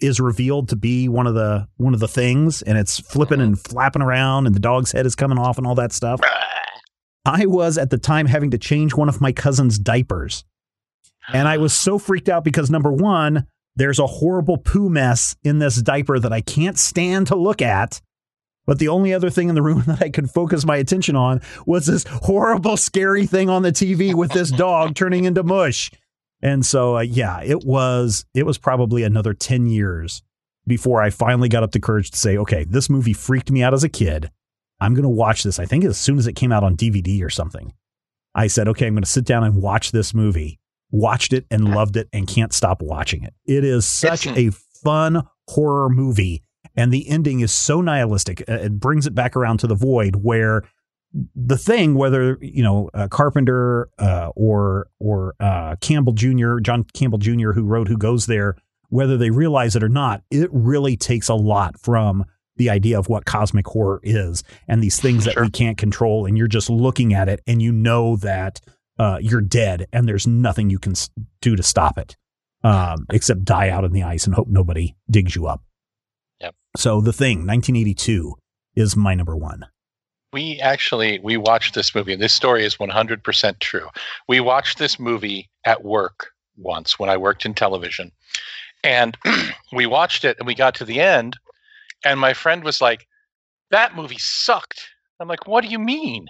is 0.00 0.20
revealed 0.20 0.70
to 0.70 0.76
be 0.76 1.06
one 1.06 1.26
of 1.26 1.34
the 1.34 1.68
one 1.76 1.92
of 1.92 2.00
the 2.00 2.08
things, 2.08 2.62
and 2.62 2.78
it's 2.78 2.98
flipping 2.98 3.40
mm-hmm. 3.40 3.48
and 3.48 3.60
flapping 3.60 4.00
around, 4.00 4.46
and 4.46 4.56
the 4.56 4.60
dog's 4.60 4.92
head 4.92 5.04
is 5.04 5.14
coming 5.14 5.36
off, 5.36 5.58
and 5.58 5.66
all 5.66 5.74
that 5.74 5.92
stuff. 5.92 6.22
I 7.26 7.44
was 7.44 7.76
at 7.76 7.90
the 7.90 7.98
time 7.98 8.24
having 8.24 8.50
to 8.52 8.58
change 8.58 8.94
one 8.94 9.10
of 9.10 9.20
my 9.20 9.32
cousin's 9.32 9.78
diapers, 9.78 10.46
and 11.30 11.46
I 11.46 11.58
was 11.58 11.74
so 11.78 11.98
freaked 11.98 12.30
out 12.30 12.42
because 12.42 12.70
number 12.70 12.90
one, 12.90 13.46
there's 13.76 13.98
a 13.98 14.06
horrible 14.06 14.56
poo 14.56 14.88
mess 14.88 15.36
in 15.44 15.58
this 15.58 15.82
diaper 15.82 16.18
that 16.18 16.32
I 16.32 16.40
can't 16.40 16.78
stand 16.78 17.26
to 17.26 17.36
look 17.36 17.60
at. 17.60 18.00
But 18.64 18.78
the 18.78 18.88
only 18.88 19.12
other 19.12 19.28
thing 19.28 19.50
in 19.50 19.54
the 19.54 19.60
room 19.60 19.82
that 19.86 20.00
I 20.00 20.08
could 20.08 20.30
focus 20.30 20.64
my 20.64 20.76
attention 20.78 21.16
on 21.16 21.42
was 21.66 21.84
this 21.84 22.06
horrible, 22.08 22.78
scary 22.78 23.26
thing 23.26 23.50
on 23.50 23.60
the 23.60 23.72
TV 23.72 24.14
with 24.14 24.32
this 24.32 24.50
dog 24.50 24.94
turning 24.94 25.24
into 25.24 25.42
mush. 25.42 25.90
And 26.44 26.64
so, 26.64 26.98
uh, 26.98 27.00
yeah, 27.00 27.40
it 27.42 27.64
was 27.64 28.26
it 28.34 28.44
was 28.46 28.58
probably 28.58 29.02
another 29.02 29.34
ten 29.34 29.66
years 29.66 30.22
before 30.66 31.02
I 31.02 31.10
finally 31.10 31.48
got 31.48 31.62
up 31.62 31.72
the 31.72 31.80
courage 31.80 32.10
to 32.12 32.18
say, 32.18 32.36
okay, 32.38 32.64
this 32.64 32.88
movie 32.88 33.12
freaked 33.14 33.50
me 33.50 33.62
out 33.62 33.74
as 33.74 33.82
a 33.82 33.88
kid. 33.88 34.30
I'm 34.80 34.94
going 34.94 35.02
to 35.04 35.08
watch 35.08 35.42
this. 35.42 35.58
I 35.58 35.64
think 35.66 35.84
as 35.84 35.98
soon 35.98 36.18
as 36.18 36.26
it 36.26 36.34
came 36.34 36.52
out 36.52 36.62
on 36.62 36.76
DVD 36.76 37.22
or 37.24 37.30
something, 37.30 37.72
I 38.34 38.46
said, 38.46 38.68
okay, 38.68 38.86
I'm 38.86 38.94
going 38.94 39.02
to 39.02 39.10
sit 39.10 39.24
down 39.24 39.42
and 39.44 39.60
watch 39.62 39.90
this 39.92 40.12
movie. 40.14 40.60
Watched 40.90 41.32
it 41.32 41.46
and 41.50 41.74
loved 41.74 41.96
it 41.96 42.08
and 42.12 42.28
can't 42.28 42.52
stop 42.52 42.80
watching 42.82 43.24
it. 43.24 43.34
It 43.46 43.64
is 43.64 43.84
such 43.86 44.26
a 44.36 44.50
fun 44.82 45.22
horror 45.48 45.88
movie. 45.88 46.42
And 46.76 46.92
the 46.92 47.08
ending 47.08 47.40
is 47.40 47.52
so 47.52 47.80
nihilistic. 47.80 48.42
Uh, 48.48 48.54
It 48.54 48.80
brings 48.80 49.06
it 49.06 49.14
back 49.14 49.34
around 49.36 49.58
to 49.58 49.66
the 49.66 49.74
void 49.74 50.16
where 50.16 50.62
the 51.34 51.56
thing, 51.58 51.94
whether 51.94 52.38
you 52.40 52.62
know 52.62 52.90
uh, 52.94 53.08
Carpenter 53.08 53.88
uh, 53.98 54.30
or 54.34 54.88
or 54.98 55.34
uh, 55.40 55.76
Campbell 55.80 56.12
Jr., 56.12 56.58
John 56.58 56.84
Campbell 56.94 57.18
Jr., 57.18 57.52
who 57.52 57.64
wrote 57.64 57.88
Who 57.88 57.96
Goes 57.96 58.26
There, 58.26 58.56
whether 58.88 59.16
they 59.16 59.30
realize 59.30 59.76
it 59.76 59.82
or 59.82 59.88
not, 59.88 60.22
it 60.30 60.48
really 60.52 60.96
takes 60.96 61.28
a 61.28 61.34
lot 61.34 61.78
from 61.78 62.24
the 62.56 62.70
idea 62.70 62.98
of 62.98 63.08
what 63.08 63.24
cosmic 63.24 63.66
horror 63.66 64.00
is 64.04 64.44
and 64.68 64.80
these 64.82 65.00
things 65.00 65.24
that 65.24 65.32
Sure. 65.34 65.44
we 65.44 65.50
can't 65.50 65.76
control. 65.76 66.24
And 66.26 66.38
you're 66.38 66.46
just 66.46 66.70
looking 66.70 67.12
at 67.12 67.28
it 67.28 67.40
and 67.48 67.60
you 67.60 67.72
know 67.72 68.14
that 68.16 68.60
uh, 68.98 69.18
you're 69.20 69.40
dead 69.40 69.86
and 69.92 70.06
there's 70.08 70.26
nothing 70.26 70.70
you 70.70 70.78
can 70.78 70.94
do 71.40 71.56
to 71.56 71.62
stop 71.64 71.98
it 71.98 72.16
um, 72.62 73.06
except 73.12 73.44
die 73.44 73.70
out 73.70 73.82
in 73.84 73.92
the 73.92 74.04
ice 74.04 74.24
and 74.26 74.34
hope 74.36 74.46
nobody 74.46 74.94
digs 75.10 75.34
you 75.34 75.46
up. 75.46 75.62
Yep. 76.40 76.54
So 76.76 77.00
The 77.00 77.12
Thing, 77.12 77.38
1982, 77.38 78.34
is 78.76 78.96
my 78.96 79.14
number 79.14 79.36
one. 79.36 79.66
We 80.34 80.58
actually 80.58 81.20
we 81.20 81.36
watched 81.36 81.74
this 81.74 81.94
movie, 81.94 82.12
and 82.12 82.20
this 82.20 82.32
story 82.32 82.64
is 82.64 82.78
100% 82.78 83.60
true. 83.60 83.88
We 84.26 84.40
watched 84.40 84.78
this 84.78 84.98
movie 84.98 85.48
at 85.64 85.84
work 85.84 86.32
once 86.56 86.98
when 86.98 87.08
I 87.08 87.16
worked 87.16 87.46
in 87.46 87.54
television, 87.54 88.10
and 88.82 89.16
we 89.72 89.86
watched 89.86 90.24
it, 90.24 90.36
and 90.40 90.46
we 90.48 90.56
got 90.56 90.74
to 90.74 90.84
the 90.84 91.00
end, 91.00 91.36
and 92.04 92.18
my 92.18 92.34
friend 92.34 92.64
was 92.64 92.80
like, 92.80 93.06
"That 93.70 93.94
movie 93.94 94.18
sucked." 94.18 94.88
I'm 95.20 95.28
like, 95.28 95.46
"What 95.46 95.62
do 95.62 95.70
you 95.70 95.78
mean?" 95.78 96.26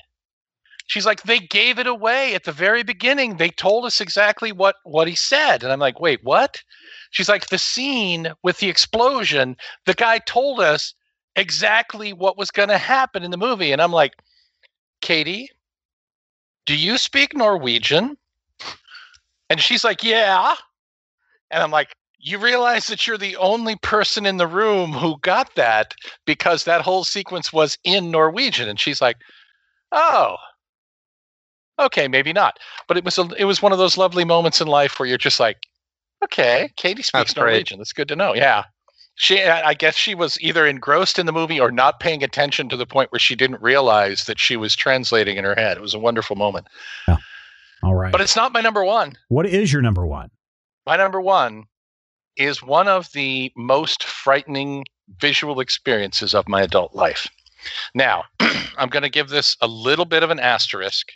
She's 0.87 1.07
like, 1.07 1.23
"They 1.23 1.39
gave 1.39 1.79
it 1.79 1.87
away 1.87 2.35
at 2.35 2.45
the 2.45 2.53
very 2.53 2.83
beginning. 2.83 3.39
They 3.39 3.49
told 3.49 3.87
us 3.87 4.03
exactly 4.03 4.53
what 4.53 4.77
what 4.85 5.09
he 5.09 5.15
said," 5.15 5.63
and 5.63 5.73
I'm 5.73 5.81
like, 5.81 5.99
"Wait, 5.99 6.23
what?" 6.23 6.63
She's 7.11 7.31
like, 7.31 7.47
"The 7.47 7.57
scene 7.57 8.35
with 8.43 8.59
the 8.59 8.69
explosion. 8.69 9.57
The 9.87 9.95
guy 9.95 10.19
told 10.19 10.61
us." 10.61 10.93
Exactly 11.37 12.13
what 12.13 12.39
was 12.39 12.51
going 12.51 12.69
to 12.69 12.79
happen 12.79 13.23
in 13.23 13.31
the 13.31 13.37
movie. 13.37 13.73
And 13.73 13.83
I'm 13.83 13.93
like, 13.93 14.15
Katie, 15.01 15.49
do 16.67 16.77
you 16.77 16.99
speak 16.99 17.37
Norwegian? 17.37 18.17
And 19.51 19.61
she's 19.61 19.85
like, 19.85 20.03
yeah. 20.03 20.55
And 21.51 21.63
I'm 21.63 21.71
like, 21.71 21.95
you 22.19 22.39
realize 22.39 22.87
that 22.87 23.07
you're 23.07 23.19
the 23.19 23.37
only 23.37 23.77
person 23.77 24.25
in 24.25 24.39
the 24.39 24.47
room 24.47 24.93
who 24.93 25.19
got 25.21 25.55
that 25.57 25.95
because 26.25 26.65
that 26.65 26.81
whole 26.81 27.05
sequence 27.05 27.53
was 27.53 27.77
in 27.85 28.11
Norwegian. 28.11 28.69
And 28.69 28.81
she's 28.81 29.03
like, 29.03 29.19
oh, 29.93 30.37
okay, 31.79 32.09
maybe 32.09 32.33
not. 32.33 32.59
But 32.89 32.97
it 32.97 33.05
was 33.05 33.19
a, 33.19 33.29
it 33.37 33.45
was 33.45 33.61
one 33.61 33.73
of 33.73 33.79
those 33.79 33.99
lovely 33.99 34.25
moments 34.25 34.61
in 34.61 34.69
life 34.69 34.99
where 34.99 35.07
you're 35.09 35.19
just 35.19 35.39
like, 35.39 35.59
okay, 36.25 36.71
Katie 36.77 37.03
speaks 37.03 37.13
That's 37.13 37.35
great. 37.35 37.45
Norwegian. 37.45 37.79
That's 37.79 37.93
good 37.93 38.09
to 38.09 38.17
know. 38.17 38.35
Yeah. 38.35 38.65
She, 39.17 39.43
I 39.43 39.75
guess 39.75 39.95
she 39.95 40.15
was 40.15 40.41
either 40.41 40.67
engrossed 40.67 41.21
in 41.21 41.27
the 41.27 41.33
movie 41.33 41.61
or 41.61 41.71
not 41.71 42.01
paying 42.01 42.25
attention 42.25 42.69
to 42.69 42.77
the 42.77 42.87
point 42.87 43.13
where 43.13 43.21
she 43.21 43.37
didn't 43.37 43.63
realize 43.63 44.25
that 44.25 44.41
she 44.41 44.57
was 44.57 44.75
translating 44.75 45.37
in 45.37 45.45
her 45.45 45.55
head. 45.55 45.77
It 45.77 45.81
was 45.81 45.95
a 45.95 46.01
wonderful 46.01 46.35
moment. 46.35 46.67
All 47.85 47.95
right. 47.95 48.11
But 48.11 48.23
it's 48.23 48.35
not 48.35 48.53
my 48.53 48.61
number 48.61 48.85
one. 48.85 49.13
what 49.29 49.47
is 49.47 49.73
your 49.73 49.83
number 49.83 50.07
one? 50.07 50.31
My 50.87 50.97
number 50.97 51.21
one 51.21 51.65
is 52.37 52.63
one 52.63 52.89
of 52.89 53.13
the 53.13 53.53
most 53.57 54.03
frightening 54.03 54.85
visual 55.21 55.61
experiences 55.61 56.35
of 56.35 56.49
my 56.49 56.63
adult 56.63 56.95
life. 56.95 57.29
Now, 57.95 58.25
I'm 58.79 58.89
going 58.89 59.03
to 59.03 59.11
give 59.11 59.29
this 59.29 59.57
a 59.61 59.67
little 59.67 60.05
bit 60.05 60.23
of 60.23 60.31
an 60.31 60.41
asterisk 60.41 61.13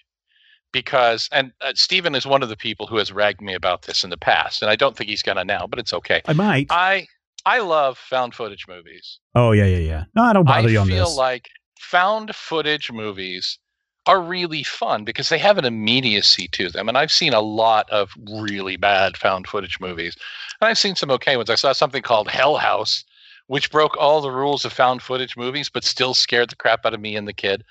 because, 0.72 1.28
and 1.32 1.52
uh, 1.60 1.72
Stephen 1.74 2.14
is 2.14 2.26
one 2.26 2.42
of 2.42 2.48
the 2.48 2.56
people 2.56 2.86
who 2.86 2.96
has 2.96 3.12
ragged 3.12 3.40
me 3.40 3.54
about 3.54 3.82
this 3.82 4.04
in 4.04 4.10
the 4.10 4.16
past, 4.16 4.62
and 4.62 4.70
I 4.70 4.76
don't 4.76 4.96
think 4.96 5.10
he's 5.10 5.22
going 5.22 5.36
to 5.36 5.44
now, 5.44 5.66
but 5.66 5.78
it's 5.78 5.92
okay. 5.92 6.22
I 6.26 6.32
might. 6.34 6.66
I 6.70 7.06
I 7.48 7.60
love 7.60 7.96
found 7.96 8.34
footage 8.34 8.66
movies. 8.68 9.20
oh, 9.34 9.52
yeah, 9.52 9.64
yeah, 9.64 9.78
yeah. 9.78 10.04
No, 10.14 10.22
I 10.22 10.34
don't 10.34 10.44
bother 10.44 10.68
I 10.68 10.72
you 10.72 10.80
on 10.80 10.86
this. 10.86 11.00
I 11.00 11.04
feel 11.04 11.16
like 11.16 11.48
found 11.80 12.34
footage 12.34 12.92
movies 12.92 13.58
are 14.04 14.20
really 14.20 14.62
fun 14.62 15.02
because 15.04 15.30
they 15.30 15.38
have 15.38 15.56
an 15.56 15.64
immediacy 15.64 16.48
to 16.48 16.68
them. 16.68 16.90
And 16.90 16.98
I've 16.98 17.10
seen 17.10 17.32
a 17.32 17.40
lot 17.40 17.88
of 17.88 18.10
really 18.30 18.76
bad 18.76 19.16
found 19.16 19.46
footage 19.46 19.80
movies. 19.80 20.14
And 20.60 20.68
I've 20.68 20.76
seen 20.76 20.94
some 20.94 21.10
okay 21.12 21.38
ones. 21.38 21.48
I 21.48 21.54
saw 21.54 21.72
something 21.72 22.02
called 22.02 22.28
Hell 22.28 22.58
House, 22.58 23.02
which 23.46 23.70
broke 23.70 23.96
all 23.96 24.20
the 24.20 24.30
rules 24.30 24.66
of 24.66 24.72
found 24.74 25.00
footage 25.00 25.34
movies, 25.34 25.70
but 25.70 25.84
still 25.84 26.12
scared 26.12 26.50
the 26.50 26.56
crap 26.56 26.84
out 26.84 26.92
of 26.92 27.00
me 27.00 27.16
and 27.16 27.26
the 27.26 27.32
kid. 27.32 27.64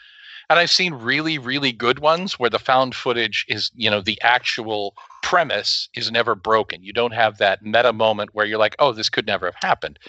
And 0.49 0.59
I've 0.59 0.71
seen 0.71 0.93
really, 0.93 1.37
really 1.37 1.73
good 1.73 1.99
ones 1.99 2.39
where 2.39 2.49
the 2.49 2.59
found 2.59 2.95
footage 2.95 3.45
is, 3.49 3.69
you 3.75 3.89
know, 3.89 4.01
the 4.01 4.21
actual 4.21 4.95
premise 5.21 5.89
is 5.93 6.09
never 6.09 6.35
broken. 6.35 6.83
You 6.83 6.93
don't 6.93 7.13
have 7.13 7.37
that 7.37 7.61
meta 7.61 7.91
moment 7.91 8.29
where 8.33 8.45
you're 8.45 8.57
like, 8.57 8.75
oh, 8.79 8.93
this 8.93 9.09
could 9.09 9.27
never 9.27 9.47
have 9.47 9.61
happened. 9.61 9.99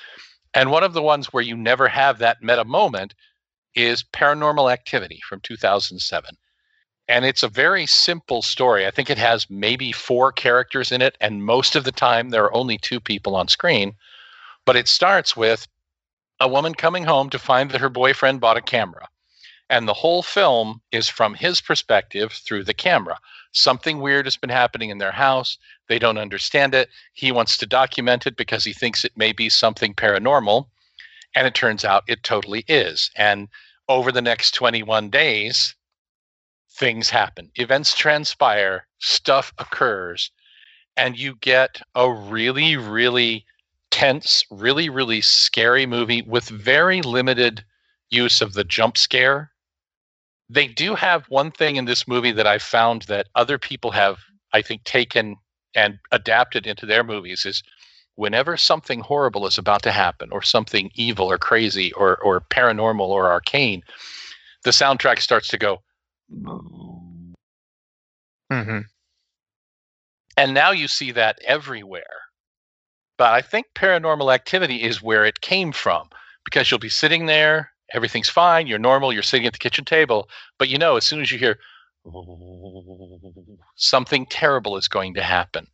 And 0.54 0.70
one 0.70 0.84
of 0.84 0.92
the 0.92 1.02
ones 1.02 1.32
where 1.32 1.42
you 1.42 1.56
never 1.56 1.88
have 1.88 2.18
that 2.18 2.40
meta 2.40 2.64
moment 2.64 3.14
is 3.74 4.04
Paranormal 4.04 4.72
Activity 4.72 5.20
from 5.28 5.40
2007. 5.40 6.36
And 7.08 7.24
it's 7.24 7.42
a 7.42 7.48
very 7.48 7.86
simple 7.86 8.42
story. 8.42 8.86
I 8.86 8.90
think 8.90 9.10
it 9.10 9.18
has 9.18 9.48
maybe 9.50 9.92
four 9.92 10.30
characters 10.30 10.92
in 10.92 11.02
it, 11.02 11.16
and 11.20 11.44
most 11.44 11.74
of 11.74 11.84
the 11.84 11.92
time 11.92 12.30
there 12.30 12.44
are 12.44 12.54
only 12.54 12.78
two 12.78 13.00
people 13.00 13.34
on 13.34 13.48
screen. 13.48 13.94
But 14.66 14.76
it 14.76 14.88
starts 14.88 15.36
with 15.36 15.66
a 16.38 16.48
woman 16.48 16.74
coming 16.74 17.04
home 17.04 17.30
to 17.30 17.38
find 17.38 17.70
that 17.70 17.80
her 17.80 17.88
boyfriend 17.88 18.40
bought 18.40 18.58
a 18.58 18.62
camera. 18.62 19.08
And 19.70 19.86
the 19.86 19.94
whole 19.94 20.22
film 20.22 20.80
is 20.92 21.08
from 21.08 21.34
his 21.34 21.60
perspective 21.60 22.32
through 22.32 22.64
the 22.64 22.74
camera. 22.74 23.18
Something 23.52 24.00
weird 24.00 24.26
has 24.26 24.36
been 24.36 24.50
happening 24.50 24.90
in 24.90 24.98
their 24.98 25.12
house. 25.12 25.58
They 25.88 25.98
don't 25.98 26.18
understand 26.18 26.74
it. 26.74 26.88
He 27.12 27.32
wants 27.32 27.56
to 27.58 27.66
document 27.66 28.26
it 28.26 28.36
because 28.36 28.64
he 28.64 28.72
thinks 28.72 29.04
it 29.04 29.16
may 29.16 29.32
be 29.32 29.48
something 29.48 29.94
paranormal. 29.94 30.68
And 31.34 31.46
it 31.46 31.54
turns 31.54 31.84
out 31.84 32.04
it 32.06 32.22
totally 32.22 32.64
is. 32.66 33.10
And 33.14 33.48
over 33.88 34.10
the 34.10 34.22
next 34.22 34.52
21 34.52 35.10
days, 35.10 35.74
things 36.70 37.10
happen, 37.10 37.50
events 37.56 37.94
transpire, 37.94 38.86
stuff 38.98 39.52
occurs, 39.58 40.30
and 40.96 41.18
you 41.18 41.36
get 41.36 41.82
a 41.94 42.10
really, 42.10 42.76
really 42.76 43.44
tense, 43.90 44.44
really, 44.50 44.88
really 44.88 45.20
scary 45.20 45.86
movie 45.86 46.22
with 46.22 46.48
very 46.48 47.02
limited 47.02 47.64
use 48.10 48.40
of 48.40 48.52
the 48.52 48.64
jump 48.64 48.96
scare. 48.96 49.50
They 50.48 50.66
do 50.68 50.94
have 50.94 51.26
one 51.28 51.50
thing 51.50 51.76
in 51.76 51.84
this 51.84 52.08
movie 52.08 52.32
that 52.32 52.46
I've 52.46 52.62
found 52.62 53.02
that 53.02 53.28
other 53.34 53.58
people 53.58 53.90
have, 53.92 54.18
I 54.52 54.62
think, 54.62 54.84
taken 54.84 55.36
and 55.74 55.98
adapted 56.12 56.66
into 56.66 56.86
their 56.86 57.04
movies 57.04 57.44
is 57.44 57.62
whenever 58.14 58.56
something 58.56 59.00
horrible 59.00 59.46
is 59.46 59.58
about 59.58 59.82
to 59.82 59.92
happen 59.92 60.30
or 60.32 60.42
something 60.42 60.90
evil 60.94 61.30
or 61.30 61.38
crazy 61.38 61.92
or, 61.92 62.16
or 62.18 62.40
paranormal 62.40 63.06
or 63.08 63.30
arcane, 63.30 63.82
the 64.64 64.70
soundtrack 64.70 65.20
starts 65.20 65.48
to 65.48 65.58
go. 65.58 65.82
hmm 68.50 68.80
And 70.36 70.54
now 70.54 70.70
you 70.72 70.88
see 70.88 71.12
that 71.12 71.38
everywhere. 71.44 72.22
But 73.18 73.34
I 73.34 73.42
think 73.42 73.66
paranormal 73.74 74.32
activity 74.32 74.82
is 74.82 75.02
where 75.02 75.24
it 75.24 75.40
came 75.40 75.72
from 75.72 76.08
because 76.44 76.70
you'll 76.70 76.80
be 76.80 76.88
sitting 76.88 77.26
there, 77.26 77.72
everything's 77.92 78.28
fine, 78.28 78.66
you're 78.66 78.78
normal, 78.78 79.12
you're 79.12 79.22
sitting 79.22 79.46
at 79.46 79.52
the 79.52 79.58
kitchen 79.58 79.84
table, 79.84 80.28
but 80.58 80.68
you 80.68 80.78
know, 80.78 80.96
as 80.96 81.04
soon 81.04 81.20
as 81.20 81.30
you 81.32 81.38
hear 81.38 81.58
something 83.76 84.26
terrible 84.26 84.76
is 84.76 84.88
going 84.88 85.14
to 85.14 85.22
happen. 85.22 85.66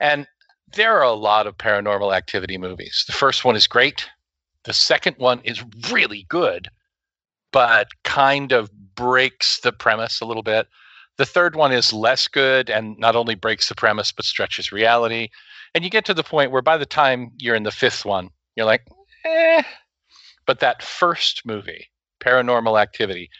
And 0.00 0.26
there 0.74 0.96
are 0.96 1.04
a 1.04 1.12
lot 1.12 1.46
of 1.46 1.58
paranormal 1.58 2.14
activity 2.14 2.58
movies. 2.58 3.04
The 3.06 3.12
first 3.12 3.44
one 3.44 3.56
is 3.56 3.66
great, 3.66 4.08
the 4.64 4.72
second 4.72 5.16
one 5.18 5.40
is 5.44 5.62
really 5.90 6.26
good, 6.28 6.68
but 7.52 7.88
kind 8.04 8.52
of 8.52 8.70
breaks 8.94 9.60
the 9.60 9.72
premise 9.72 10.20
a 10.20 10.26
little 10.26 10.42
bit. 10.42 10.66
The 11.18 11.26
third 11.26 11.56
one 11.56 11.72
is 11.72 11.92
less 11.92 12.26
good 12.26 12.70
and 12.70 12.98
not 12.98 13.16
only 13.16 13.34
breaks 13.34 13.68
the 13.68 13.74
premise, 13.74 14.12
but 14.12 14.24
stretches 14.24 14.72
reality. 14.72 15.28
And 15.74 15.84
you 15.84 15.90
get 15.90 16.04
to 16.06 16.14
the 16.14 16.22
point 16.22 16.50
where 16.50 16.62
by 16.62 16.76
the 16.76 16.86
time 16.86 17.32
you're 17.38 17.54
in 17.54 17.64
the 17.64 17.70
fifth 17.70 18.04
one, 18.04 18.30
you're 18.56 18.66
like, 18.66 18.86
eh. 19.24 19.62
But 20.46 20.60
that 20.60 20.82
first 20.82 21.42
movie, 21.44 21.88
Paranormal 22.20 22.80
Activity, 22.80 23.30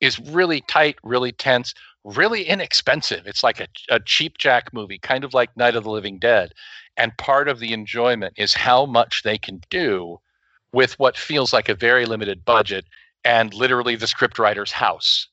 is 0.00 0.18
really 0.18 0.62
tight, 0.62 0.96
really 1.02 1.32
tense, 1.32 1.74
really 2.04 2.44
inexpensive. 2.44 3.26
It's 3.26 3.42
like 3.42 3.60
a, 3.60 3.68
a 3.90 4.00
cheap 4.00 4.38
jack 4.38 4.72
movie, 4.72 4.98
kind 4.98 5.24
of 5.24 5.34
like 5.34 5.56
Night 5.56 5.76
of 5.76 5.84
the 5.84 5.90
Living 5.90 6.18
Dead. 6.18 6.52
And 6.96 7.16
part 7.16 7.48
of 7.48 7.60
the 7.60 7.72
enjoyment 7.72 8.34
is 8.36 8.54
how 8.54 8.86
much 8.86 9.22
they 9.22 9.38
can 9.38 9.60
do 9.70 10.18
with 10.72 10.98
what 10.98 11.16
feels 11.16 11.52
like 11.52 11.68
a 11.68 11.74
very 11.74 12.06
limited 12.06 12.44
budget 12.44 12.84
and 13.24 13.54
literally 13.54 13.96
the 13.96 14.06
scriptwriter's 14.06 14.72
house. 14.72 15.28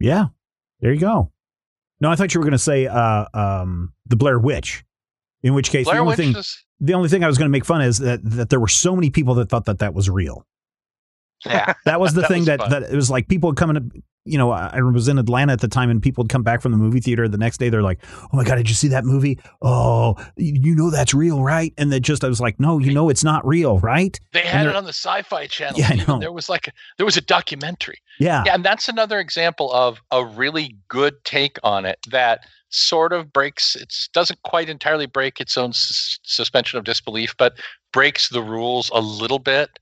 Yeah, 0.00 0.26
there 0.80 0.92
you 0.92 1.00
go. 1.00 1.30
No, 2.00 2.10
I 2.10 2.16
thought 2.16 2.34
you 2.34 2.40
were 2.40 2.44
going 2.44 2.52
to 2.52 2.58
say 2.58 2.86
uh, 2.86 3.26
um, 3.32 3.92
the 4.06 4.16
Blair 4.16 4.38
Witch. 4.38 4.84
In 5.44 5.54
which 5.54 5.70
case, 5.70 5.86
Blair 5.86 5.96
the 5.96 6.00
only 6.00 6.10
Witch 6.12 6.18
thing 6.18 6.36
is 6.36 6.64
the 6.82 6.94
only 6.94 7.08
thing 7.08 7.22
I 7.24 7.28
was 7.28 7.38
going 7.38 7.48
to 7.48 7.52
make 7.52 7.64
fun 7.64 7.80
is 7.80 7.98
that 7.98 8.20
that 8.24 8.50
there 8.50 8.60
were 8.60 8.68
so 8.68 8.94
many 8.94 9.08
people 9.08 9.34
that 9.36 9.48
thought 9.48 9.64
that 9.66 9.78
that 9.78 9.94
was 9.94 10.10
real. 10.10 10.44
Yeah. 11.46 11.72
That 11.86 12.00
was 12.00 12.12
the 12.12 12.20
That 12.22 12.28
thing 12.28 12.40
was 12.40 12.46
that 12.48 12.60
fun. 12.60 12.70
that 12.70 12.82
it 12.82 12.94
was 12.94 13.08
like 13.10 13.28
people 13.28 13.54
coming. 13.54 14.02
To, 14.24 14.30
you 14.30 14.38
know, 14.38 14.50
I 14.50 14.80
was 14.80 15.08
in 15.08 15.18
Atlanta 15.18 15.52
at 15.52 15.60
the 15.60 15.68
time, 15.68 15.90
and 15.90 16.02
people 16.02 16.22
would 16.24 16.30
come 16.30 16.42
back 16.42 16.62
from 16.62 16.72
the 16.72 16.78
movie 16.78 17.00
theater 17.00 17.28
the 17.28 17.38
next 17.38 17.58
day. 17.58 17.68
They're 17.68 17.82
like, 17.82 18.00
"Oh 18.10 18.28
my 18.36 18.44
god, 18.44 18.56
did 18.56 18.68
you 18.68 18.74
see 18.74 18.88
that 18.88 19.04
movie? 19.04 19.38
Oh, 19.60 20.16
you 20.36 20.74
know 20.74 20.90
that's 20.90 21.14
real, 21.14 21.42
right?" 21.42 21.72
And 21.76 21.92
then 21.92 22.02
just 22.02 22.24
I 22.24 22.28
was 22.28 22.40
like, 22.40 22.60
"No, 22.60 22.78
you 22.78 22.92
know 22.92 23.08
it's 23.08 23.24
not 23.24 23.46
real, 23.46 23.78
right?" 23.80 24.18
They 24.32 24.40
had 24.40 24.66
it 24.66 24.76
on 24.76 24.84
the 24.84 24.92
Sci-Fi 24.92 25.46
Channel. 25.46 25.78
Yeah, 25.78 25.88
I 25.90 25.94
know. 26.06 26.18
There 26.18 26.32
was 26.32 26.48
like 26.48 26.72
there 26.96 27.06
was 27.06 27.16
a 27.16 27.22
documentary. 27.22 27.98
Yeah, 28.18 28.42
yeah, 28.46 28.54
and 28.54 28.64
that's 28.64 28.88
another 28.88 29.18
example 29.18 29.72
of 29.72 30.00
a 30.10 30.24
really 30.24 30.76
good 30.88 31.24
take 31.24 31.58
on 31.62 31.84
it 31.84 31.98
that 32.10 32.46
sort 32.70 33.12
of 33.12 33.32
breaks. 33.32 33.76
It 33.76 33.94
doesn't 34.12 34.42
quite 34.42 34.68
entirely 34.68 35.06
break 35.06 35.40
its 35.40 35.56
own 35.56 35.72
sus- 35.72 36.18
suspension 36.22 36.78
of 36.78 36.84
disbelief, 36.84 37.36
but 37.36 37.54
breaks 37.92 38.28
the 38.28 38.42
rules 38.42 38.90
a 38.94 39.00
little 39.00 39.38
bit 39.38 39.78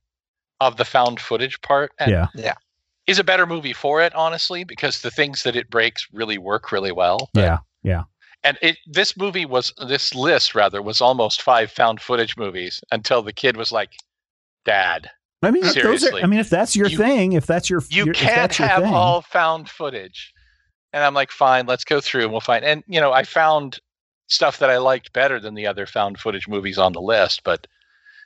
of 0.60 0.76
the 0.76 0.84
found 0.84 1.20
footage 1.20 1.60
part. 1.62 1.92
And 1.98 2.10
yeah, 2.10 2.26
yeah 2.34 2.54
is 3.10 3.18
a 3.18 3.24
better 3.24 3.46
movie 3.46 3.72
for 3.72 4.00
it, 4.00 4.14
honestly, 4.14 4.64
because 4.64 5.02
the 5.02 5.10
things 5.10 5.42
that 5.42 5.56
it 5.56 5.68
breaks 5.68 6.06
really 6.12 6.38
work 6.38 6.72
really 6.72 6.92
well. 6.92 7.28
But, 7.34 7.40
yeah, 7.40 7.58
yeah. 7.82 8.02
And 8.42 8.56
it 8.62 8.78
this 8.86 9.16
movie 9.16 9.44
was 9.44 9.72
this 9.86 10.14
list 10.14 10.54
rather 10.54 10.80
was 10.80 11.00
almost 11.00 11.42
five 11.42 11.70
found 11.70 12.00
footage 12.00 12.36
movies 12.36 12.80
until 12.90 13.22
the 13.22 13.32
kid 13.34 13.56
was 13.56 13.70
like, 13.70 13.90
"Dad." 14.64 15.10
I 15.42 15.50
mean, 15.50 15.64
seriously. 15.64 16.20
Are, 16.20 16.24
I 16.24 16.26
mean, 16.26 16.40
if 16.40 16.48
that's 16.50 16.74
your 16.76 16.88
You- 16.88 16.96
thing, 16.96 17.32
if 17.32 17.46
that's 17.46 17.68
your, 17.68 17.82
You 17.90 18.04
your 18.06 18.14
can't 18.14 18.58
your 18.58 18.68
have 18.68 18.82
thing, 18.82 18.94
all 18.94 19.22
found 19.22 19.68
footage. 19.68 20.32
And 20.92 21.04
I'm 21.04 21.14
like, 21.14 21.30
fine, 21.30 21.66
let's 21.66 21.84
go 21.84 22.00
through 22.00 22.24
and 22.24 22.32
we'll 22.32 22.40
find. 22.40 22.64
And 22.64 22.82
you 22.86 23.00
know, 23.00 23.12
I 23.12 23.22
found 23.24 23.78
stuff 24.26 24.58
that 24.58 24.70
I 24.70 24.78
liked 24.78 25.12
better 25.12 25.38
than 25.40 25.54
the 25.54 25.66
other 25.66 25.86
found 25.86 26.18
footage 26.18 26.48
movies 26.48 26.78
on 26.78 26.92
the 26.92 27.00
list. 27.00 27.42
But 27.44 27.66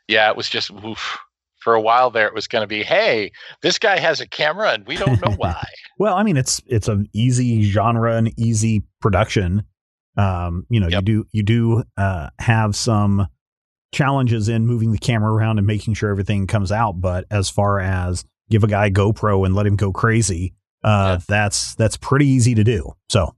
yeah, 0.08 0.28
it 0.30 0.36
was 0.36 0.48
just 0.48 0.70
oof. 0.70 1.18
For 1.64 1.74
a 1.74 1.80
while 1.80 2.10
there, 2.10 2.28
it 2.28 2.34
was 2.34 2.46
going 2.46 2.62
to 2.62 2.66
be, 2.68 2.82
hey, 2.82 3.32
this 3.62 3.78
guy 3.78 3.98
has 3.98 4.20
a 4.20 4.28
camera 4.28 4.70
and 4.72 4.86
we 4.86 4.96
don't 4.96 5.18
know 5.24 5.32
why. 5.38 5.64
Well, 5.98 6.14
I 6.14 6.22
mean, 6.22 6.36
it's 6.36 6.60
it's 6.66 6.88
an 6.88 7.08
easy 7.14 7.62
genre 7.62 8.16
and 8.16 8.38
easy 8.38 8.82
production. 9.00 9.64
Um, 10.16 10.66
you 10.68 10.78
know, 10.78 10.88
you 10.88 11.00
do 11.00 11.26
you 11.32 11.42
do 11.42 11.82
uh, 11.96 12.28
have 12.38 12.76
some 12.76 13.26
challenges 13.92 14.48
in 14.48 14.66
moving 14.66 14.92
the 14.92 14.98
camera 14.98 15.32
around 15.32 15.58
and 15.58 15.66
making 15.66 15.94
sure 15.94 16.10
everything 16.10 16.46
comes 16.46 16.70
out. 16.70 17.00
But 17.00 17.24
as 17.30 17.48
far 17.48 17.80
as 17.80 18.24
give 18.50 18.62
a 18.62 18.66
guy 18.68 18.90
GoPro 18.90 19.46
and 19.46 19.54
let 19.54 19.66
him 19.66 19.76
go 19.76 19.90
crazy, 19.92 20.54
uh, 20.82 21.16
Yeah. 21.18 21.24
that's 21.26 21.74
that's 21.76 21.96
pretty 21.96 22.26
easy 22.26 22.54
to 22.56 22.62
do. 22.64 22.92
So, 23.08 23.34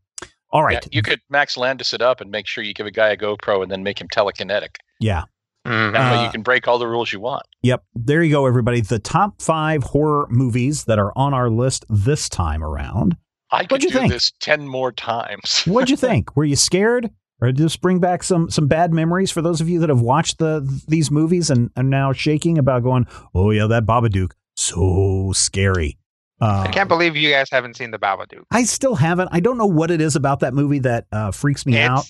all 0.50 0.64
right, 0.64 0.82
Yeah, 0.82 0.88
you 0.90 1.02
could 1.02 1.20
Max 1.30 1.56
Landis 1.56 1.92
it 1.94 2.02
up 2.02 2.20
and 2.20 2.30
make 2.30 2.46
sure 2.46 2.64
you 2.64 2.74
give 2.74 2.86
a 2.86 2.90
guy 2.90 3.10
a 3.10 3.16
GoPro 3.16 3.62
and 3.62 3.70
then 3.70 3.82
make 3.82 4.00
him 4.00 4.08
telekinetic. 4.08 4.76
yeah, 4.98 5.24
Mhm. 5.66 5.92
That 5.92 6.12
way 6.12 6.18
Uh, 6.18 6.24
you 6.24 6.30
can 6.30 6.42
break 6.42 6.66
all 6.68 6.78
the 6.78 6.86
rules 6.86 7.12
you 7.12 7.20
want. 7.20 7.42
Yep. 7.62 7.82
There 7.94 8.22
you 8.22 8.30
go, 8.30 8.46
everybody. 8.46 8.80
The 8.80 8.98
top 8.98 9.42
five 9.42 9.82
horror 9.82 10.26
movies 10.30 10.84
that 10.84 10.98
are 10.98 11.12
on 11.16 11.34
our 11.34 11.50
list 11.50 11.84
this 11.88 12.28
time 12.28 12.62
around. 12.62 13.16
I 13.50 13.60
could 13.62 13.72
What'd 13.72 13.84
you 13.84 13.90
do 13.90 13.98
think? 13.98 14.12
this 14.12 14.32
ten 14.40 14.66
more 14.66 14.92
times. 14.92 15.62
What'd 15.66 15.90
you 15.90 15.96
think? 16.08 16.36
Were 16.36 16.44
you 16.44 16.56
scared? 16.56 17.10
Or 17.40 17.48
did 17.48 17.58
this 17.58 17.76
bring 17.76 17.98
back 17.98 18.22
some 18.22 18.48
some 18.48 18.66
bad 18.66 18.94
memories 18.94 19.30
for 19.30 19.42
those 19.42 19.60
of 19.60 19.68
you 19.68 19.78
that 19.80 19.90
have 19.90 20.00
watched 20.00 20.38
the 20.38 20.60
these 20.88 21.10
movies 21.10 21.50
and 21.50 21.70
are 21.76 21.82
now 21.82 22.12
shaking 22.14 22.56
about 22.56 22.82
going, 22.82 23.06
oh 23.34 23.50
yeah, 23.50 23.66
that 23.66 23.84
Babadook, 23.84 24.30
so 24.56 25.32
scary. 25.34 25.98
Uh, 26.40 26.64
I 26.66 26.68
can't 26.72 26.88
believe 26.88 27.14
you 27.16 27.30
guys 27.30 27.48
haven't 27.50 27.76
seen 27.76 27.90
the 27.90 27.98
Babadook. 27.98 28.44
I 28.50 28.64
still 28.64 28.94
haven't. 28.94 29.28
I 29.32 29.40
don't 29.40 29.58
know 29.58 29.66
what 29.66 29.90
it 29.90 30.00
is 30.00 30.16
about 30.16 30.40
that 30.40 30.54
movie 30.54 30.78
that 30.80 31.06
uh, 31.12 31.30
freaks 31.30 31.64
me 31.66 31.78
out. 31.78 32.04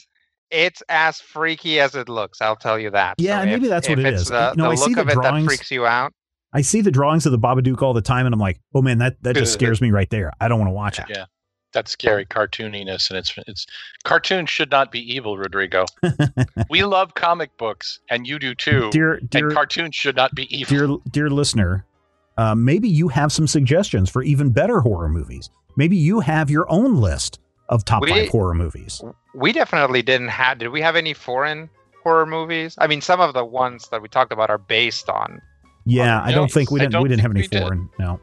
It's 0.51 0.67
it's 0.77 0.83
as 0.89 1.21
freaky 1.21 1.81
as 1.81 1.95
it 1.95 2.09
looks. 2.09 2.41
I'll 2.41 2.57
tell 2.57 2.79
you 2.79 2.91
that. 2.91 3.15
Yeah, 3.19 3.41
So 3.41 3.47
maybe 3.47 3.69
that's 3.69 3.89
what 3.89 3.99
it's 3.99 4.23
is. 4.23 4.29
The, 4.29 4.53
You 4.55 4.63
know, 4.63 4.65
the 4.65 4.71
I 4.71 4.75
look 4.75 4.89
see 4.89 4.95
the 4.95 5.01
it 5.03 5.09
drawings. 5.09 5.45
that 5.47 5.49
freaks 5.49 5.71
you 5.71 5.87
out. 5.87 6.13
I 6.53 6.63
see 6.63 6.81
the 6.81 6.91
drawings 6.91 7.27
of 7.27 7.33
the 7.33 7.39
Babadook 7.39 7.83
all 7.83 7.93
the 7.93 8.03
time, 8.03 8.27
and 8.27 8.33
I'm 8.33 8.41
like, 8.41 8.61
oh 8.75 8.83
man, 8.83 8.99
that 8.99 9.23
that 9.23 9.37
just 9.37 9.53
scares 9.55 9.81
me 9.81 9.91
right 9.91 10.09
there. 10.11 10.33
I 10.41 10.49
don't 10.49 10.59
want 10.59 10.69
to 10.69 10.75
watch 10.75 10.99
it. 10.99 11.07
Yeah. 11.09 11.27
That 11.73 11.89
scary 11.89 12.25
cartooniness, 12.25 13.11
and 13.11 13.19
it's 13.19 13.35
it's 13.47 13.67
cartoons 14.05 14.49
should 14.49 14.71
not 14.71 14.91
be 14.91 15.01
evil, 15.15 15.37
Rodrigo. 15.37 15.85
we 16.71 16.85
love 16.85 17.15
comic 17.15 17.55
books, 17.59 18.01
and 18.09 18.27
you 18.27 18.39
do 18.39 18.55
too. 18.55 18.89
Dear 18.91 19.21
dear 19.21 19.49
and 19.49 19.55
cartoons 19.55 19.95
should 19.95 20.17
not 20.17 20.35
be 20.35 20.45
evil. 20.57 20.77
dear 20.89 20.97
dear 21.11 21.31
listener, 21.31 21.85
uh, 22.39 22.55
maybe 22.55 22.89
you 22.89 23.09
have 23.09 23.31
some 23.31 23.47
suggestions 23.47 24.09
for 24.09 24.23
even 24.23 24.51
better 24.51 24.81
horror 24.81 25.09
movies. 25.09 25.51
Maybe 25.77 25.97
you 25.97 26.21
have 26.21 26.49
your 26.49 26.71
own 26.71 26.97
list 26.97 27.41
of 27.69 27.85
top 27.85 28.03
We- 28.03 28.11
five 28.11 28.29
horror 28.29 28.55
movies. 28.55 29.03
We 29.35 29.53
definitely 29.53 30.03
didn't 30.03 30.29
have. 30.29 30.59
Did 30.59 30.69
we 30.69 30.81
have 30.81 30.97
any 30.97 31.13
foreign 31.15 31.69
horror 32.03 32.27
movies? 32.27 32.75
I 32.79 32.87
mean, 32.87 33.01
some 33.01 33.21
of 33.21 33.35
the 33.35 33.45
ones 33.45 33.89
that 33.91 34.01
we 34.03 34.09
talked 34.09 34.33
about 34.33 34.51
are 34.51 34.59
based 34.59 35.09
on. 35.11 35.41
Yeah, 35.85 36.21
I 36.23 36.33
don't 36.33 36.51
think 36.51 36.71
we 36.71 36.81
didn't. 36.81 37.01
We 37.03 37.09
didn't 37.09 37.21
have 37.23 37.31
any 37.31 37.43
think 37.43 37.53
we 37.53 37.59
did. 37.59 37.65
foreign. 37.65 37.89
No, 37.99 38.21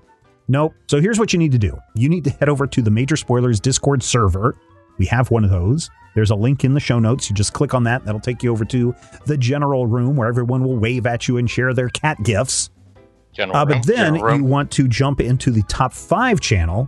nope. 0.48 0.74
So 0.88 1.00
here's 1.00 1.18
what 1.20 1.32
you 1.34 1.40
need 1.40 1.52
to 1.54 1.58
do. 1.60 1.78
You 1.96 2.10
need 2.10 2.24
to 2.26 2.30
head 2.32 2.50
over 2.50 2.68
to 2.68 2.82
the 2.82 2.92
Major 2.92 3.16
Spoilers 3.16 3.60
Discord 3.60 4.04
server. 4.04 4.56
We 4.98 5.06
have 5.08 5.32
one 5.32 5.44
of 5.44 5.50
those. 5.50 5.90
There's 6.16 6.30
a 6.30 6.36
link 6.36 6.64
in 6.64 6.74
the 6.74 6.80
show 6.80 7.00
notes. 7.00 7.30
You 7.30 7.36
just 7.36 7.54
click 7.54 7.74
on 7.74 7.84
that. 7.86 8.06
That'll 8.06 8.20
take 8.22 8.44
you 8.44 8.52
over 8.52 8.66
to 8.66 8.94
the 9.26 9.38
general 9.38 9.88
room 9.88 10.16
where 10.16 10.28
everyone 10.28 10.64
will 10.64 10.78
wave 10.78 11.06
at 11.08 11.28
you 11.28 11.38
and 11.38 11.50
share 11.50 11.74
their 11.74 11.90
cat 11.90 12.22
gifts. 12.24 12.70
General 13.34 13.58
Uh, 13.58 13.66
room. 13.66 13.78
but 13.80 13.88
then 13.88 14.14
General 14.16 14.24
room. 14.26 14.42
you 14.42 14.46
want 14.48 14.70
to 14.72 14.88
jump 14.88 15.20
into 15.22 15.50
the 15.50 15.64
top 15.64 15.92
five 15.94 16.40
channel 16.40 16.88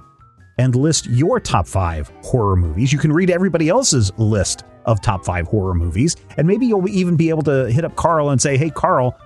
and 0.58 0.76
list 0.76 1.08
your 1.08 1.40
top 1.40 1.68
five 1.68 2.12
horror 2.22 2.56
movies. 2.56 2.94
You 2.94 3.00
can 3.00 3.12
read 3.12 3.30
everybody 3.30 3.70
else's 3.70 4.12
list 4.18 4.64
of 4.86 5.02
top 5.02 5.26
five 5.26 5.48
horror 5.48 5.74
movies, 5.74 6.16
and 6.38 6.48
maybe 6.48 6.66
you'll 6.66 6.88
even 6.88 7.16
be 7.16 7.30
able 7.30 7.44
to 7.44 7.70
hit 7.72 7.84
up 7.84 7.96
Carl 7.96 8.30
and 8.30 8.42
say, 8.42 8.58
"Hey, 8.58 8.70
Carl, 8.70 9.18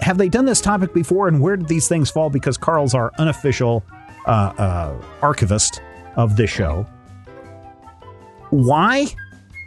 have 0.00 0.18
they 0.18 0.28
done 0.28 0.44
this 0.46 0.60
topic 0.60 0.92
before? 0.94 1.28
And 1.28 1.40
where 1.40 1.56
did 1.56 1.68
these 1.68 1.88
things 1.88 2.10
fall?" 2.10 2.30
Because 2.30 2.56
Carl's 2.56 2.94
our 2.94 3.12
unofficial 3.18 3.84
uh, 4.26 4.30
uh, 4.58 5.02
archivist 5.22 5.80
of 6.16 6.36
this 6.36 6.50
show. 6.50 6.86
Why? 8.50 9.06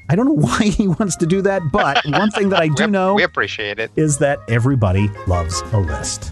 I 0.09 0.15
don't 0.15 0.25
know 0.25 0.33
why 0.47 0.63
he 0.63 0.87
wants 0.87 1.15
to 1.17 1.25
do 1.25 1.41
that, 1.43 1.61
but 1.71 2.03
one 2.05 2.31
thing 2.31 2.49
that 2.49 2.61
I 2.61 2.69
do 2.69 2.87
know 2.97 3.13
we 3.13 3.23
appreciate 3.23 3.79
it. 3.79 3.91
is 3.95 4.17
that 4.19 4.39
everybody 4.47 5.09
loves 5.27 5.61
a 5.73 5.79
list. 5.79 6.31